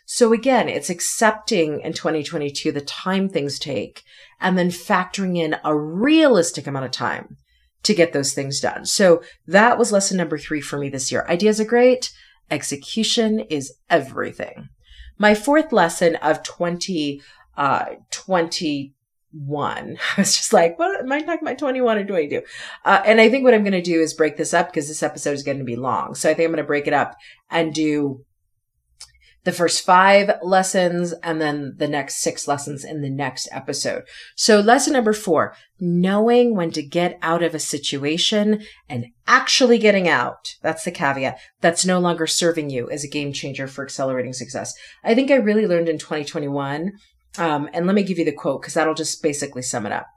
So 0.06 0.32
again, 0.32 0.68
it's 0.68 0.90
accepting 0.90 1.80
in 1.80 1.92
2022 1.92 2.70
the 2.70 2.80
time 2.80 3.28
things 3.28 3.58
take 3.58 4.02
and 4.40 4.56
then 4.56 4.68
factoring 4.68 5.36
in 5.36 5.56
a 5.64 5.76
realistic 5.76 6.68
amount 6.68 6.84
of 6.84 6.92
time 6.92 7.38
to 7.86 7.94
get 7.94 8.12
those 8.12 8.32
things 8.32 8.60
done. 8.60 8.84
So 8.84 9.22
that 9.46 9.78
was 9.78 9.92
lesson 9.92 10.16
number 10.16 10.38
three 10.38 10.60
for 10.60 10.76
me 10.76 10.88
this 10.88 11.12
year. 11.12 11.24
Ideas 11.28 11.60
are 11.60 11.64
great. 11.64 12.12
Execution 12.50 13.40
is 13.40 13.74
everything. 13.88 14.68
My 15.18 15.34
fourth 15.34 15.72
lesson 15.72 16.16
of 16.16 16.42
20, 16.42 17.22
uh, 17.56 17.86
21. 18.10 18.92
I 20.16 20.20
was 20.20 20.36
just 20.36 20.52
like, 20.52 20.78
what 20.78 21.00
am 21.00 21.12
I 21.12 21.20
talking 21.20 21.42
about 21.42 21.58
21 21.58 21.98
or 21.98 22.04
22? 22.04 22.42
Uh, 22.84 23.02
and 23.06 23.20
I 23.20 23.30
think 23.30 23.44
what 23.44 23.54
I'm 23.54 23.62
going 23.62 23.72
to 23.72 23.82
do 23.82 24.00
is 24.00 24.14
break 24.14 24.36
this 24.36 24.52
up 24.52 24.68
because 24.68 24.88
this 24.88 25.02
episode 25.02 25.32
is 25.32 25.44
going 25.44 25.58
to 25.58 25.64
be 25.64 25.76
long. 25.76 26.14
So 26.14 26.28
I 26.28 26.34
think 26.34 26.46
I'm 26.46 26.52
going 26.52 26.64
to 26.64 26.66
break 26.66 26.88
it 26.88 26.92
up 26.92 27.16
and 27.50 27.72
do 27.72 28.24
the 29.46 29.52
first 29.52 29.86
five 29.86 30.28
lessons 30.42 31.14
and 31.22 31.40
then 31.40 31.72
the 31.76 31.86
next 31.86 32.16
six 32.16 32.48
lessons 32.48 32.84
in 32.84 33.00
the 33.00 33.08
next 33.08 33.48
episode. 33.52 34.02
So 34.34 34.58
lesson 34.58 34.92
number 34.92 35.12
four, 35.12 35.54
knowing 35.78 36.56
when 36.56 36.72
to 36.72 36.82
get 36.82 37.16
out 37.22 37.44
of 37.44 37.54
a 37.54 37.60
situation 37.60 38.64
and 38.88 39.06
actually 39.28 39.78
getting 39.78 40.08
out. 40.08 40.56
That's 40.62 40.82
the 40.82 40.90
caveat. 40.90 41.38
That's 41.60 41.86
no 41.86 42.00
longer 42.00 42.26
serving 42.26 42.70
you 42.70 42.90
as 42.90 43.04
a 43.04 43.08
game 43.08 43.32
changer 43.32 43.68
for 43.68 43.84
accelerating 43.84 44.32
success. 44.32 44.74
I 45.04 45.14
think 45.14 45.30
I 45.30 45.36
really 45.36 45.68
learned 45.68 45.88
in 45.88 45.98
2021. 45.98 46.90
Um, 47.38 47.70
and 47.72 47.86
let 47.86 47.94
me 47.94 48.02
give 48.02 48.18
you 48.18 48.24
the 48.24 48.32
quote 48.32 48.62
because 48.62 48.74
that'll 48.74 48.94
just 48.94 49.22
basically 49.22 49.62
sum 49.62 49.86
it 49.86 49.92
up. 49.92 50.08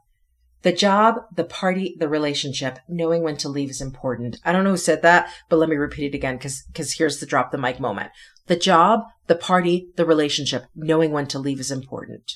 The 0.61 0.73
job, 0.73 1.21
the 1.33 1.45
party, 1.45 1.95
the 1.99 2.09
relationship, 2.09 2.79
knowing 2.89 3.21
when 3.21 3.37
to 3.37 3.49
leave 3.49 3.69
is 3.69 3.79
important. 3.79 4.39
I 4.43 4.51
don't 4.51 4.65
know 4.65 4.71
who 4.71 4.77
said 4.77 5.03
that, 5.03 5.31
but 5.49 5.57
let 5.57 5.69
me 5.69 5.77
repeat 5.77 6.13
it 6.13 6.17
again 6.17 6.35
because, 6.35 6.63
because 6.67 6.93
here's 6.93 7.19
the 7.19 7.25
drop 7.25 7.51
the 7.51 7.57
mic 7.57 7.79
moment. 7.79 8.11
The 8.49 8.57
job, 8.57 9.01
the 9.27 9.35
party, 9.35 9.91
the 9.95 10.05
relationship, 10.05 10.65
knowing 10.75 11.11
when 11.11 11.27
to 11.27 11.39
leave 11.39 11.59
is 11.59 11.71
important. 11.71 12.33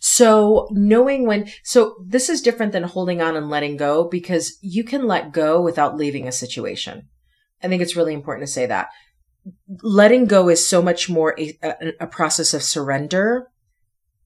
So 0.00 0.68
knowing 0.72 1.24
when, 1.24 1.48
so 1.62 1.94
this 2.04 2.28
is 2.28 2.42
different 2.42 2.72
than 2.72 2.82
holding 2.82 3.22
on 3.22 3.36
and 3.36 3.48
letting 3.48 3.76
go 3.76 4.08
because 4.08 4.58
you 4.60 4.82
can 4.82 5.06
let 5.06 5.32
go 5.32 5.62
without 5.62 5.96
leaving 5.96 6.26
a 6.26 6.32
situation. 6.32 7.08
I 7.62 7.68
think 7.68 7.80
it's 7.80 7.94
really 7.94 8.12
important 8.12 8.46
to 8.46 8.52
say 8.52 8.66
that. 8.66 8.88
Letting 9.82 10.26
go 10.26 10.48
is 10.48 10.68
so 10.68 10.82
much 10.82 11.08
more 11.08 11.38
a, 11.38 11.56
a, 11.62 11.92
a 12.00 12.06
process 12.08 12.52
of 12.52 12.64
surrender 12.64 13.46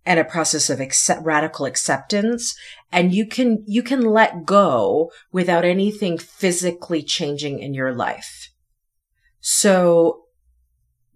and 0.07 0.19
a 0.19 0.25
process 0.25 0.71
of 0.71 0.81
accept, 0.81 1.23
radical 1.23 1.67
acceptance. 1.67 2.57
And 2.91 3.15
you 3.15 3.27
can, 3.27 3.63
you 3.67 3.83
can 3.83 4.01
let 4.01 4.47
go 4.47 5.13
without 5.33 5.67
anything 5.67 6.17
physically 6.17 7.03
changing 7.03 7.59
in 7.59 7.75
your 7.75 7.93
life. 7.93 8.49
So 9.41 10.25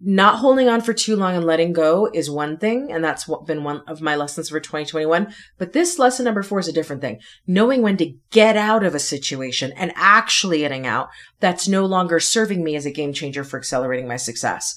not 0.05 0.39
holding 0.39 0.67
on 0.67 0.81
for 0.81 0.91
too 0.91 1.15
long 1.15 1.33
and 1.35 1.45
letting 1.45 1.71
go 1.71 2.09
is 2.13 2.29
one 2.29 2.57
thing. 2.57 2.91
And 2.91 3.03
that's 3.03 3.29
been 3.45 3.63
one 3.63 3.81
of 3.87 4.01
my 4.01 4.17
lessons 4.17 4.49
for 4.49 4.59
2021. 4.59 5.33
But 5.57 5.71
this 5.71 5.97
lesson 5.97 6.25
number 6.25 6.43
four 6.43 6.59
is 6.59 6.67
a 6.67 6.73
different 6.73 7.01
thing. 7.01 7.21
Knowing 7.47 7.81
when 7.81 7.95
to 7.97 8.13
get 8.29 8.57
out 8.57 8.83
of 8.83 8.93
a 8.93 8.99
situation 8.99 9.71
and 9.77 9.93
actually 9.95 10.59
getting 10.59 10.85
out 10.85 11.07
that's 11.39 11.69
no 11.69 11.85
longer 11.85 12.19
serving 12.19 12.63
me 12.63 12.75
as 12.75 12.85
a 12.85 12.91
game 12.91 13.13
changer 13.13 13.45
for 13.45 13.57
accelerating 13.57 14.07
my 14.07 14.17
success. 14.17 14.75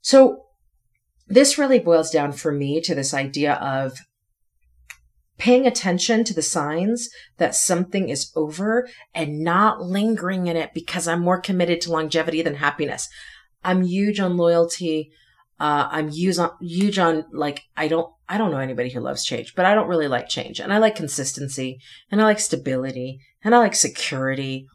So 0.00 0.46
this 1.26 1.58
really 1.58 1.78
boils 1.78 2.10
down 2.10 2.32
for 2.32 2.52
me 2.52 2.80
to 2.80 2.94
this 2.94 3.12
idea 3.12 3.54
of 3.54 3.98
paying 5.36 5.66
attention 5.66 6.24
to 6.24 6.32
the 6.32 6.42
signs 6.42 7.10
that 7.36 7.54
something 7.54 8.08
is 8.08 8.32
over 8.34 8.88
and 9.14 9.40
not 9.40 9.82
lingering 9.82 10.46
in 10.46 10.56
it 10.56 10.72
because 10.72 11.06
I'm 11.06 11.20
more 11.20 11.40
committed 11.40 11.82
to 11.82 11.92
longevity 11.92 12.40
than 12.42 12.54
happiness. 12.54 13.08
I'm 13.64 13.82
huge 13.82 14.20
on 14.20 14.36
loyalty. 14.36 15.12
Uh, 15.60 15.88
I'm 15.90 16.10
huge 16.10 16.38
on, 16.38 16.50
huge 16.60 16.98
on 16.98 17.24
like, 17.32 17.62
I 17.76 17.88
don't, 17.88 18.12
I 18.28 18.38
don't 18.38 18.50
know 18.50 18.58
anybody 18.58 18.90
who 18.90 19.00
loves 19.00 19.24
change, 19.24 19.54
but 19.54 19.64
I 19.64 19.74
don't 19.74 19.88
really 19.88 20.08
like 20.08 20.28
change 20.28 20.58
and 20.58 20.72
I 20.72 20.78
like 20.78 20.96
consistency 20.96 21.78
and 22.10 22.20
I 22.20 22.24
like 22.24 22.40
stability 22.40 23.20
and 23.44 23.54
I 23.54 23.58
like 23.58 23.74
security. 23.74 24.66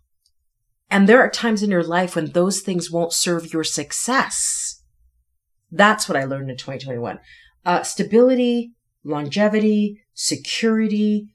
And 0.90 1.08
there 1.10 1.20
are 1.20 1.30
times 1.30 1.64
in 1.64 1.72
your 1.72 1.84
life 1.84 2.16
when 2.16 2.32
those 2.32 2.62
things 2.62 2.90
won't 2.90 3.12
serve 3.12 3.52
your 3.52 3.66
success. 3.66 4.82
That's 5.72 6.08
what 6.08 6.18
I 6.18 6.24
learned 6.24 6.50
in 6.50 6.58
2021. 6.58 7.20
Uh, 7.66 7.84
stability, 7.84 8.72
longevity, 9.04 10.04
security, 10.14 11.28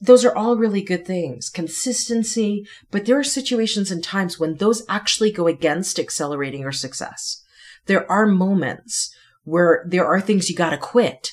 those 0.00 0.24
are 0.24 0.34
all 0.34 0.56
really 0.56 0.82
good 0.82 1.06
things. 1.06 1.50
Consistency, 1.50 2.66
but 2.90 3.04
there 3.04 3.18
are 3.18 3.24
situations 3.24 3.90
and 3.90 4.02
times 4.02 4.38
when 4.38 4.56
those 4.56 4.82
actually 4.88 5.30
go 5.30 5.46
against 5.46 5.98
accelerating 5.98 6.62
your 6.62 6.72
success. 6.72 7.42
There 7.86 8.10
are 8.10 8.26
moments 8.26 9.14
where 9.44 9.84
there 9.86 10.06
are 10.06 10.20
things 10.20 10.48
you 10.48 10.56
gotta 10.56 10.78
quit. 10.78 11.32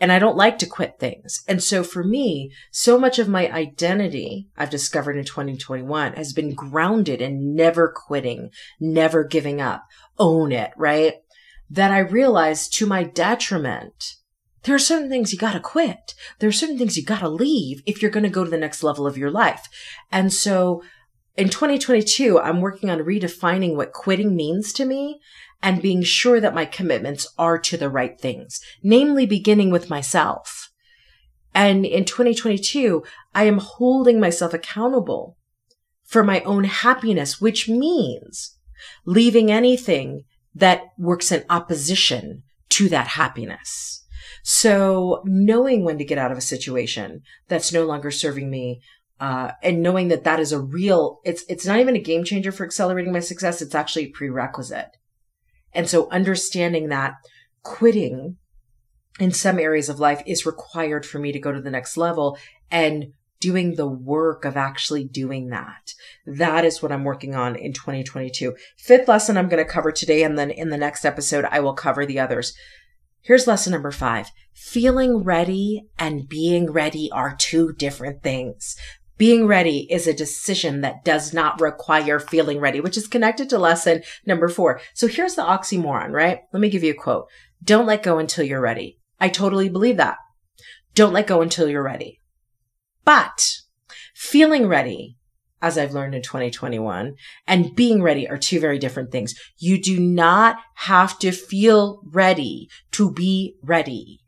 And 0.00 0.10
I 0.10 0.18
don't 0.18 0.36
like 0.36 0.58
to 0.58 0.66
quit 0.66 0.98
things. 0.98 1.44
And 1.46 1.62
so 1.62 1.84
for 1.84 2.02
me, 2.02 2.50
so 2.72 2.98
much 2.98 3.20
of 3.20 3.28
my 3.28 3.50
identity 3.50 4.48
I've 4.56 4.68
discovered 4.70 5.16
in 5.16 5.24
2021 5.24 6.14
has 6.14 6.32
been 6.32 6.52
grounded 6.52 7.22
in 7.22 7.54
never 7.54 7.92
quitting, 7.94 8.50
never 8.80 9.22
giving 9.22 9.60
up, 9.60 9.84
own 10.18 10.50
it, 10.50 10.72
right? 10.76 11.14
That 11.70 11.92
I 11.92 12.00
realized 12.00 12.74
to 12.74 12.86
my 12.86 13.04
detriment 13.04 14.16
there 14.64 14.74
are 14.74 14.78
certain 14.78 15.08
things 15.08 15.32
you 15.32 15.38
gotta 15.38 15.60
quit. 15.60 16.14
There 16.38 16.48
are 16.48 16.52
certain 16.52 16.78
things 16.78 16.96
you 16.96 17.04
gotta 17.04 17.28
leave 17.28 17.82
if 17.86 18.00
you're 18.00 18.10
gonna 18.10 18.28
go 18.28 18.44
to 18.44 18.50
the 18.50 18.58
next 18.58 18.82
level 18.82 19.06
of 19.06 19.18
your 19.18 19.30
life. 19.30 19.68
And 20.10 20.32
so 20.32 20.82
in 21.36 21.48
2022, 21.48 22.38
I'm 22.40 22.60
working 22.60 22.90
on 22.90 23.00
redefining 23.00 23.74
what 23.74 23.92
quitting 23.92 24.36
means 24.36 24.72
to 24.74 24.84
me 24.84 25.20
and 25.62 25.82
being 25.82 26.02
sure 26.02 26.40
that 26.40 26.54
my 26.54 26.64
commitments 26.64 27.26
are 27.38 27.58
to 27.58 27.76
the 27.76 27.90
right 27.90 28.20
things, 28.20 28.60
namely 28.82 29.26
beginning 29.26 29.70
with 29.70 29.90
myself. 29.90 30.70
And 31.54 31.86
in 31.86 32.04
2022, 32.04 33.02
I 33.34 33.44
am 33.44 33.58
holding 33.58 34.20
myself 34.20 34.54
accountable 34.54 35.36
for 36.04 36.22
my 36.22 36.40
own 36.42 36.64
happiness, 36.64 37.40
which 37.40 37.68
means 37.68 38.56
leaving 39.04 39.50
anything 39.50 40.24
that 40.54 40.82
works 40.98 41.32
in 41.32 41.44
opposition 41.48 42.42
to 42.70 42.88
that 42.90 43.08
happiness. 43.08 44.03
So 44.46 45.22
knowing 45.24 45.84
when 45.84 45.96
to 45.96 46.04
get 46.04 46.18
out 46.18 46.30
of 46.30 46.36
a 46.36 46.42
situation 46.42 47.22
that's 47.48 47.72
no 47.72 47.86
longer 47.86 48.10
serving 48.10 48.50
me, 48.50 48.82
uh, 49.18 49.52
and 49.62 49.82
knowing 49.82 50.08
that 50.08 50.24
that 50.24 50.38
is 50.38 50.52
a 50.52 50.60
real, 50.60 51.20
it's, 51.24 51.44
it's 51.48 51.64
not 51.64 51.80
even 51.80 51.96
a 51.96 52.00
game 52.00 52.24
changer 52.24 52.52
for 52.52 52.66
accelerating 52.66 53.12
my 53.12 53.20
success. 53.20 53.62
It's 53.62 53.74
actually 53.74 54.04
a 54.04 54.10
prerequisite. 54.10 54.98
And 55.72 55.88
so 55.88 56.10
understanding 56.10 56.88
that 56.88 57.14
quitting 57.62 58.36
in 59.18 59.32
some 59.32 59.58
areas 59.58 59.88
of 59.88 59.98
life 59.98 60.22
is 60.26 60.44
required 60.44 61.06
for 61.06 61.18
me 61.18 61.32
to 61.32 61.40
go 61.40 61.50
to 61.50 61.62
the 61.62 61.70
next 61.70 61.96
level 61.96 62.36
and 62.70 63.14
doing 63.40 63.76
the 63.76 63.88
work 63.88 64.44
of 64.44 64.58
actually 64.58 65.04
doing 65.04 65.48
that. 65.48 65.94
That 66.26 66.66
is 66.66 66.82
what 66.82 66.92
I'm 66.92 67.04
working 67.04 67.34
on 67.34 67.56
in 67.56 67.72
2022. 67.72 68.54
Fifth 68.76 69.08
lesson 69.08 69.38
I'm 69.38 69.48
going 69.48 69.64
to 69.64 69.70
cover 69.70 69.90
today. 69.90 70.22
And 70.22 70.38
then 70.38 70.50
in 70.50 70.68
the 70.68 70.76
next 70.76 71.06
episode, 71.06 71.46
I 71.50 71.60
will 71.60 71.74
cover 71.74 72.04
the 72.04 72.20
others. 72.20 72.52
Here's 73.24 73.46
lesson 73.46 73.72
number 73.72 73.90
five. 73.90 74.30
Feeling 74.52 75.24
ready 75.24 75.88
and 75.98 76.28
being 76.28 76.70
ready 76.70 77.10
are 77.10 77.34
two 77.34 77.72
different 77.72 78.22
things. 78.22 78.76
Being 79.16 79.46
ready 79.46 79.90
is 79.90 80.06
a 80.06 80.12
decision 80.12 80.82
that 80.82 81.06
does 81.06 81.32
not 81.32 81.58
require 81.58 82.20
feeling 82.20 82.60
ready, 82.60 82.80
which 82.80 82.98
is 82.98 83.06
connected 83.06 83.48
to 83.48 83.58
lesson 83.58 84.02
number 84.26 84.50
four. 84.50 84.78
So 84.92 85.06
here's 85.06 85.36
the 85.36 85.42
oxymoron, 85.42 86.10
right? 86.10 86.40
Let 86.52 86.60
me 86.60 86.68
give 86.68 86.84
you 86.84 86.90
a 86.90 86.94
quote. 86.94 87.28
Don't 87.62 87.86
let 87.86 88.02
go 88.02 88.18
until 88.18 88.44
you're 88.44 88.60
ready. 88.60 88.98
I 89.18 89.30
totally 89.30 89.70
believe 89.70 89.96
that. 89.96 90.18
Don't 90.94 91.14
let 91.14 91.26
go 91.26 91.40
until 91.40 91.66
you're 91.66 91.82
ready. 91.82 92.20
But 93.06 93.60
feeling 94.12 94.66
ready 94.66 95.16
as 95.64 95.78
I've 95.78 95.94
learned 95.94 96.14
in 96.14 96.20
2021, 96.20 97.16
and 97.46 97.74
being 97.74 98.02
ready 98.02 98.28
are 98.28 98.36
two 98.36 98.60
very 98.60 98.78
different 98.78 99.10
things. 99.10 99.34
You 99.56 99.80
do 99.80 99.98
not 99.98 100.58
have 100.74 101.18
to 101.20 101.32
feel 101.32 102.02
ready 102.04 102.68
to 102.92 103.10
be 103.10 103.56
ready. 103.62 104.20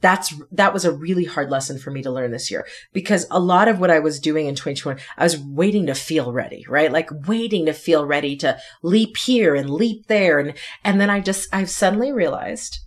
That's, 0.00 0.34
that 0.50 0.74
was 0.74 0.84
a 0.84 0.90
really 0.90 1.24
hard 1.24 1.48
lesson 1.48 1.78
for 1.78 1.92
me 1.92 2.02
to 2.02 2.10
learn 2.10 2.32
this 2.32 2.50
year 2.50 2.66
because 2.92 3.24
a 3.30 3.38
lot 3.38 3.68
of 3.68 3.78
what 3.78 3.90
I 3.90 4.00
was 4.00 4.18
doing 4.18 4.46
in 4.46 4.56
2021, 4.56 5.00
I 5.16 5.22
was 5.22 5.38
waiting 5.38 5.86
to 5.86 5.94
feel 5.94 6.32
ready, 6.32 6.64
right? 6.68 6.90
Like 6.90 7.28
waiting 7.28 7.66
to 7.66 7.72
feel 7.72 8.04
ready 8.04 8.34
to 8.38 8.58
leap 8.82 9.16
here 9.16 9.54
and 9.54 9.70
leap 9.70 10.08
there. 10.08 10.40
And, 10.40 10.54
and 10.82 11.00
then 11.00 11.08
I 11.08 11.20
just, 11.20 11.48
I've 11.54 11.70
suddenly 11.70 12.10
realized 12.10 12.80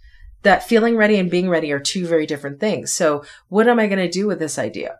that 0.43 0.67
feeling 0.67 0.97
ready 0.97 1.17
and 1.17 1.31
being 1.31 1.49
ready 1.49 1.71
are 1.71 1.79
two 1.79 2.05
very 2.05 2.25
different 2.25 2.59
things. 2.59 2.91
So 2.91 3.23
what 3.47 3.69
am 3.69 3.79
I 3.79 3.87
going 3.87 3.99
to 3.99 4.09
do 4.09 4.27
with 4.27 4.39
this 4.39 4.59
idea? 4.59 4.97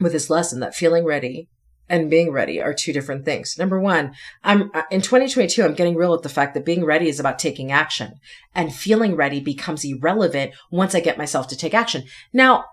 With 0.00 0.12
this 0.12 0.30
lesson 0.30 0.60
that 0.60 0.74
feeling 0.74 1.04
ready 1.04 1.48
and 1.88 2.10
being 2.10 2.30
ready 2.30 2.60
are 2.60 2.74
two 2.74 2.92
different 2.92 3.24
things. 3.24 3.56
Number 3.58 3.80
one, 3.80 4.14
I'm 4.44 4.70
in 4.90 5.00
2022, 5.00 5.64
I'm 5.64 5.74
getting 5.74 5.96
real 5.96 6.12
with 6.12 6.22
the 6.22 6.28
fact 6.28 6.54
that 6.54 6.64
being 6.64 6.84
ready 6.84 7.08
is 7.08 7.18
about 7.18 7.38
taking 7.38 7.72
action 7.72 8.14
and 8.54 8.74
feeling 8.74 9.16
ready 9.16 9.40
becomes 9.40 9.84
irrelevant 9.84 10.52
once 10.70 10.94
I 10.94 11.00
get 11.00 11.18
myself 11.18 11.48
to 11.48 11.56
take 11.56 11.74
action. 11.74 12.04
Now, 12.32 12.64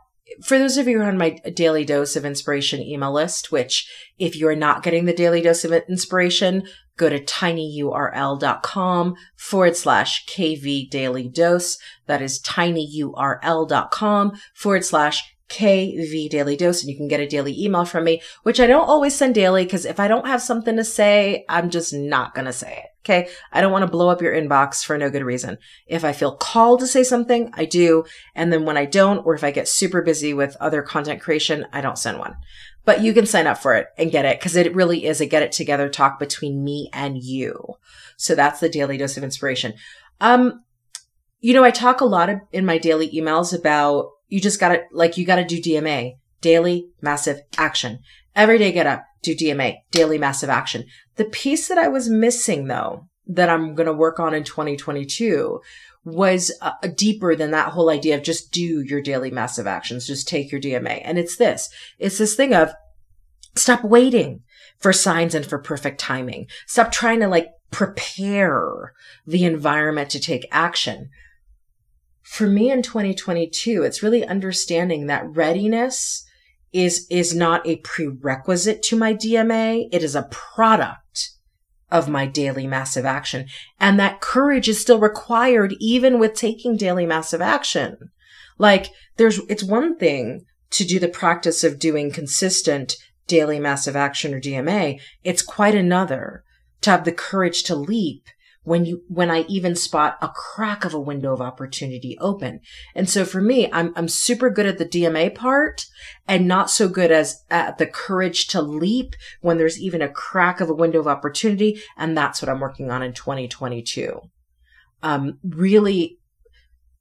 for 0.43 0.57
those 0.57 0.78
of 0.78 0.88
you 0.88 0.97
who 0.97 1.03
are 1.03 1.07
on 1.07 1.17
my 1.17 1.32
daily 1.53 1.86
dose 1.86 2.15
of 2.15 2.26
inspiration 2.26 2.82
email 2.82 3.13
list, 3.13 3.51
which 3.51 3.88
if 4.17 4.36
you're 4.36 4.55
not 4.55 4.82
getting 4.84 5.05
the 5.05 5.13
daily 5.13 5.41
dose 5.41 5.63
of 5.63 5.71
inspiration, 5.71 6.63
go 6.97 7.09
to 7.09 7.23
tinyurl.com 7.23 9.15
forward 9.36 9.76
slash 9.76 10.26
KV 10.26 10.89
daily 10.89 11.28
dose. 11.28 11.78
That 12.07 12.23
is 12.23 12.41
tinyurl.com 12.41 14.32
forward 14.55 14.86
slash 14.86 15.34
KV 15.49 16.29
Daily 16.29 16.55
Dose, 16.55 16.81
and 16.81 16.89
you 16.89 16.97
can 16.97 17.07
get 17.07 17.19
a 17.19 17.27
daily 17.27 17.59
email 17.61 17.85
from 17.85 18.03
me, 18.03 18.21
which 18.43 18.59
I 18.59 18.67
don't 18.67 18.87
always 18.87 19.15
send 19.15 19.35
daily 19.35 19.63
because 19.63 19.85
if 19.85 19.99
I 19.99 20.07
don't 20.07 20.27
have 20.27 20.41
something 20.41 20.75
to 20.75 20.83
say, 20.83 21.45
I'm 21.49 21.69
just 21.69 21.93
not 21.93 22.33
going 22.33 22.45
to 22.45 22.53
say 22.53 22.83
it. 22.83 22.89
Okay. 23.05 23.29
I 23.51 23.61
don't 23.61 23.71
want 23.71 23.83
to 23.83 23.91
blow 23.91 24.09
up 24.09 24.21
your 24.23 24.33
inbox 24.33 24.83
for 24.83 24.97
no 24.97 25.11
good 25.11 25.23
reason. 25.23 25.59
If 25.85 26.03
I 26.03 26.11
feel 26.11 26.35
called 26.35 26.79
to 26.79 26.87
say 26.87 27.03
something, 27.03 27.51
I 27.53 27.65
do. 27.65 28.05
And 28.33 28.51
then 28.51 28.65
when 28.65 28.77
I 28.77 28.85
don't, 28.85 29.23
or 29.27 29.35
if 29.35 29.43
I 29.43 29.51
get 29.51 29.67
super 29.67 30.01
busy 30.01 30.33
with 30.33 30.57
other 30.59 30.81
content 30.81 31.21
creation, 31.21 31.67
I 31.71 31.81
don't 31.81 31.99
send 31.99 32.17
one. 32.17 32.35
But 32.83 33.01
you 33.01 33.13
can 33.13 33.27
sign 33.27 33.45
up 33.45 33.59
for 33.59 33.75
it 33.75 33.87
and 33.99 34.11
get 34.11 34.25
it 34.25 34.39
because 34.39 34.55
it 34.55 34.73
really 34.73 35.05
is 35.05 35.21
a 35.21 35.27
get 35.27 35.43
it 35.43 35.51
together 35.51 35.87
talk 35.87 36.17
between 36.17 36.63
me 36.63 36.89
and 36.93 37.21
you. 37.21 37.75
So 38.17 38.33
that's 38.33 38.59
the 38.59 38.69
daily 38.69 38.97
dose 38.97 39.17
of 39.17 39.23
inspiration. 39.23 39.75
Um, 40.19 40.63
you 41.41 41.53
know, 41.53 41.63
I 41.63 41.69
talk 41.69 42.01
a 42.01 42.05
lot 42.05 42.29
of, 42.29 42.39
in 42.51 42.65
my 42.65 42.79
daily 42.79 43.09
emails 43.11 43.55
about 43.55 44.13
you 44.28 44.41
just 44.41 44.59
gotta, 44.59 44.84
like, 44.91 45.17
you 45.17 45.26
gotta 45.26 45.45
do 45.45 45.61
DMA, 45.61 46.15
daily 46.41 46.89
massive 47.01 47.41
action. 47.57 47.99
Every 48.36 48.57
day 48.57 48.71
get 48.71 48.88
up, 48.88 49.03
do 49.23 49.36
DMA, 49.36 49.78
daily 49.91 50.17
massive 50.17 50.49
action. 50.49 50.86
The 51.15 51.26
piece 51.26 51.67
that 51.67 51.78
I 51.78 51.88
was 51.88 52.09
missing 52.09 52.67
though, 52.67 53.07
that 53.28 53.49
I'm 53.49 53.76
to 53.76 53.93
work 53.93 54.19
on 54.19 54.34
in 54.34 54.43
2022 54.43 55.59
was 56.03 56.51
uh, 56.61 56.73
deeper 56.95 57.36
than 57.36 57.51
that 57.51 57.69
whole 57.69 57.89
idea 57.89 58.15
of 58.15 58.23
just 58.23 58.51
do 58.51 58.82
your 58.82 59.01
daily 59.01 59.32
massive 59.32 59.65
actions, 59.65 60.05
just 60.05 60.28
take 60.28 60.51
your 60.51 60.61
DMA. 60.61 61.01
And 61.03 61.17
it's 61.17 61.38
this, 61.38 61.69
it's 61.97 62.19
this 62.19 62.36
thing 62.36 62.53
of 62.53 62.71
stop 63.55 63.84
waiting 63.84 64.43
for 64.78 64.93
signs 64.93 65.34
and 65.34 65.45
for 65.45 65.57
perfect 65.57 65.99
timing. 65.99 66.47
Stop 66.67 66.91
trying 66.91 67.21
to 67.21 67.28
like 67.28 67.47
prepare 67.71 68.93
the 69.26 69.45
environment 69.45 70.11
to 70.11 70.19
take 70.19 70.47
action 70.51 71.09
for 72.26 72.47
me 72.47 72.71
in 72.71 72.82
2022, 72.82 73.84
it's 73.84 74.01
really 74.01 74.26
understanding 74.26 75.05
that 75.05 75.30
readiness 75.30 76.26
is, 76.73 77.05
is 77.11 77.36
not 77.36 77.65
a 77.67 77.78
prerequisite 77.78 78.82
to 78.84 78.97
my 78.97 79.13
DMA. 79.13 79.88
It 79.91 80.03
is 80.03 80.15
a 80.15 80.28
product 80.32 81.30
of 81.91 82.09
my 82.09 82.26
daily 82.26 82.65
massive 82.65 83.05
action. 83.05 83.45
And 83.80 83.99
that 83.99 84.21
courage 84.21 84.67
is 84.67 84.82
still 84.82 84.99
required 84.99 85.76
even 85.80 86.17
with 86.17 86.34
taking 86.34 86.76
daily 86.76 87.05
massive 87.05 87.41
action. 87.41 88.09
Like 88.57 88.88
there's, 89.17 89.39
it's 89.47 89.63
one 89.63 89.95
thing 89.95 90.45
to 90.71 90.84
do 90.84 90.99
the 90.99 91.07
practice 91.07 91.63
of 91.63 91.78
doing 91.78 92.11
consistent 92.11 92.95
daily 93.28 93.59
massive 93.59 93.95
action 93.95 94.34
or 94.34 94.41
DMA. 94.41 94.99
It's 95.23 95.43
quite 95.43 95.76
another 95.76 96.43
to 96.82 96.89
have 96.89 97.05
the 97.05 97.11
courage 97.11 97.61
to 97.63 97.76
leap 97.76 98.28
when 98.66 98.84
you 98.84 99.03
when 99.07 99.32
I 99.32 99.41
even 99.47 99.76
spot 99.76 100.18
a 100.22 100.28
crack 100.28 100.84
of 100.84 100.93
a 100.93 100.99
window 100.99 101.32
of 101.32 101.41
opportunity 101.41 102.18
open. 102.20 102.59
And 102.93 103.09
so 103.09 103.24
for 103.24 103.39
me, 103.39 103.72
I'm 103.72 103.93
I'm 103.95 104.09
super 104.09 104.49
good 104.49 104.66
at 104.66 104.78
the 104.78 104.86
DMA 104.86 105.34
part 105.34 105.86
and 106.28 106.47
not 106.47 106.70
so 106.70 106.89
good 106.89 107.11
as 107.11 107.43
at 107.49 107.78
the 107.78 107.86
courage 107.86 108.47
to 108.47 108.61
leap 108.61 109.16
when 109.39 109.57
there's 109.57 109.80
even 109.80 110.01
a 110.01 110.09
crack 110.09 110.59
of 110.59 110.70
a 110.70 110.76
window 110.76 110.99
of 110.99 111.07
opportunity. 111.07 111.82
And 111.95 112.18
that's 112.18 112.41
what 112.41 112.49
I'm 112.49 112.59
working 112.59 112.91
on 112.91 113.03
in 113.03 113.13
2022. 113.13 114.20
Um, 115.03 115.38
really 115.43 116.18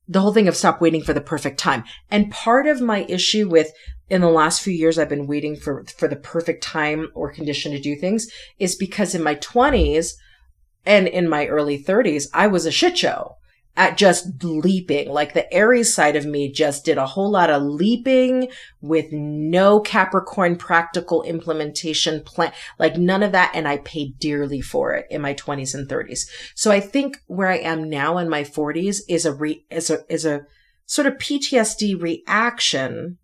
the 0.06 0.20
whole 0.20 0.34
thing 0.34 0.48
of 0.48 0.56
stop 0.56 0.82
waiting 0.82 1.02
for 1.02 1.14
the 1.14 1.20
perfect 1.22 1.58
time. 1.58 1.82
And 2.10 2.30
part 2.30 2.66
of 2.66 2.82
my 2.82 3.06
issue 3.08 3.48
with 3.48 3.72
in 4.10 4.20
the 4.20 4.28
last 4.28 4.60
few 4.60 4.74
years 4.74 4.98
I've 4.98 5.08
been 5.08 5.26
waiting 5.26 5.56
for 5.56 5.86
for 5.98 6.08
the 6.08 6.16
perfect 6.16 6.62
time 6.62 7.08
or 7.14 7.32
condition 7.32 7.72
to 7.72 7.80
do 7.80 7.96
things 7.96 8.30
is 8.58 8.76
because 8.76 9.14
in 9.14 9.22
my 9.22 9.36
20s 9.36 10.12
and 10.86 11.08
in 11.08 11.28
my 11.28 11.46
early 11.46 11.82
30s, 11.82 12.26
I 12.32 12.46
was 12.46 12.66
a 12.66 12.70
shit 12.70 12.98
show 12.98 13.36
at 13.76 13.96
just 13.96 14.42
leaping. 14.44 15.10
Like 15.10 15.34
the 15.34 15.52
Aries 15.52 15.92
side 15.92 16.16
of 16.16 16.24
me 16.24 16.50
just 16.50 16.84
did 16.84 16.98
a 16.98 17.06
whole 17.06 17.30
lot 17.30 17.50
of 17.50 17.62
leaping 17.62 18.48
with 18.80 19.12
no 19.12 19.80
Capricorn 19.80 20.56
practical 20.56 21.22
implementation 21.22 22.22
plan, 22.22 22.52
like 22.78 22.96
none 22.96 23.22
of 23.22 23.32
that. 23.32 23.50
And 23.54 23.66
I 23.66 23.78
paid 23.78 24.18
dearly 24.18 24.60
for 24.60 24.92
it 24.94 25.06
in 25.10 25.20
my 25.20 25.34
20s 25.34 25.74
and 25.74 25.88
30s. 25.88 26.28
So 26.54 26.70
I 26.70 26.80
think 26.80 27.18
where 27.26 27.48
I 27.48 27.58
am 27.58 27.88
now 27.88 28.18
in 28.18 28.28
my 28.28 28.42
40s 28.42 29.00
is 29.08 29.26
a 29.26 29.32
re, 29.32 29.64
is 29.70 29.90
a, 29.90 30.00
is 30.08 30.24
a 30.24 30.42
sort 30.86 31.06
of 31.06 31.14
PTSD 31.14 32.00
reaction 32.00 33.18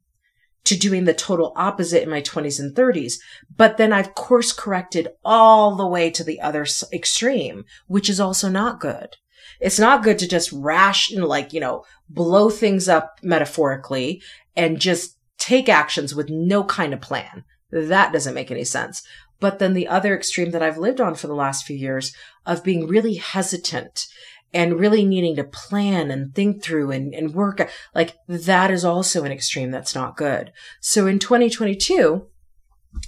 to 0.65 0.77
doing 0.77 1.05
the 1.05 1.15
total 1.15 1.53
opposite 1.57 2.03
in 2.03 2.11
my 2.11 2.21
20s 2.21 2.61
and 2.61 2.75
30s. 2.75 3.15
But 3.57 3.77
then 3.77 3.93
I've 3.93 4.15
course 4.15 4.53
corrected 4.53 5.09
all 5.25 5.75
the 5.77 5.87
way 5.87 6.11
to 6.11 6.25
the 6.25 6.41
other 6.41 6.67
extreme, 6.93 7.65
which 7.87 8.11
is 8.11 8.21
also 8.21 8.49
not 8.49 8.81
good. 8.81 9.17
It's 9.61 9.79
not 9.79 10.03
good 10.03 10.19
to 10.21 10.29
just 10.29 10.53
rash 10.53 11.11
and 11.11 11.25
like, 11.25 11.53
you 11.53 11.61
know, 11.61 11.85
blow 12.09 12.51
things 12.51 12.89
up 12.89 13.19
metaphorically 13.23 14.23
and 14.57 14.81
just 14.81 15.19
take 15.39 15.69
actions 15.69 16.15
with 16.15 16.29
no 16.31 16.65
kind 16.65 16.93
of 16.93 17.01
plan. 17.01 17.45
That 17.71 18.13
doesn't 18.13 18.35
make 18.35 18.51
any 18.51 18.65
sense. 18.65 19.03
But 19.39 19.59
then 19.59 19.73
the 19.75 19.89
other 19.89 20.15
extreme 20.15 20.51
that 20.51 20.63
I've 20.63 20.79
lived 20.79 21.01
on 21.01 21.15
for 21.15 21.27
the 21.27 21.35
last 21.35 21.65
few 21.65 21.77
years 21.77 22.15
of 22.45 22.63
being 22.63 22.87
really 22.87 23.15
hesitant 23.15 24.07
and 24.53 24.81
really 24.81 25.05
needing 25.05 25.37
to 25.37 25.45
plan 25.45 26.11
and 26.11 26.35
think 26.35 26.63
through 26.63 26.91
and, 26.91 27.15
and 27.15 27.35
work 27.35 27.69
like 27.95 28.17
that 28.27 28.71
is 28.71 28.85
also 28.85 29.25
an 29.25 29.33
extreme 29.33 29.71
that's 29.71 29.95
not 29.95 30.17
good. 30.17 30.53
So 30.81 31.07
in 31.07 31.19
2022, 31.19 32.27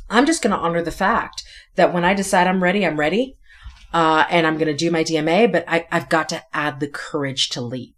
I'm 0.08 0.26
just 0.26 0.42
going 0.42 0.52
to 0.52 0.62
honor 0.62 0.82
the 0.82 0.90
fact 0.90 1.42
that 1.74 1.92
when 1.92 2.04
I 2.04 2.14
decide 2.14 2.46
I'm 2.46 2.62
ready, 2.62 2.86
I'm 2.86 2.98
ready. 2.98 3.36
Uh, 3.92 4.24
and 4.30 4.46
I'm 4.46 4.54
going 4.54 4.68
to 4.68 4.74
do 4.74 4.90
my 4.90 5.04
DMA, 5.04 5.52
but 5.52 5.66
I, 5.68 5.86
I've 5.92 6.08
got 6.08 6.30
to 6.30 6.42
add 6.54 6.80
the 6.80 6.88
courage 6.88 7.50
to 7.50 7.60
leap 7.60 7.94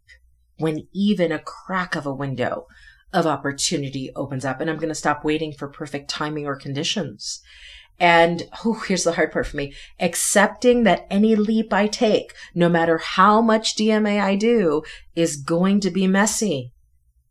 when 0.56 0.88
even 0.92 1.30
a 1.30 1.38
crack 1.38 1.94
of 1.94 2.04
a 2.04 2.14
window 2.14 2.66
of 3.12 3.26
opportunity 3.26 4.10
opens 4.16 4.44
up 4.44 4.60
and 4.60 4.68
I'm 4.68 4.76
going 4.76 4.88
to 4.88 4.94
stop 4.94 5.24
waiting 5.24 5.52
for 5.52 5.68
perfect 5.68 6.10
timing 6.10 6.46
or 6.46 6.56
conditions. 6.56 7.40
And 8.00 8.48
oh, 8.64 8.82
here's 8.86 9.04
the 9.04 9.12
hard 9.12 9.32
part 9.32 9.46
for 9.46 9.56
me 9.56 9.72
accepting 10.00 10.82
that 10.84 11.06
any 11.10 11.36
leap 11.36 11.72
I 11.72 11.86
take, 11.86 12.34
no 12.54 12.68
matter 12.68 12.98
how 12.98 13.40
much 13.40 13.76
DMA 13.76 14.20
I 14.20 14.36
do, 14.36 14.82
is 15.14 15.36
going 15.36 15.80
to 15.80 15.90
be 15.90 16.06
messy 16.06 16.72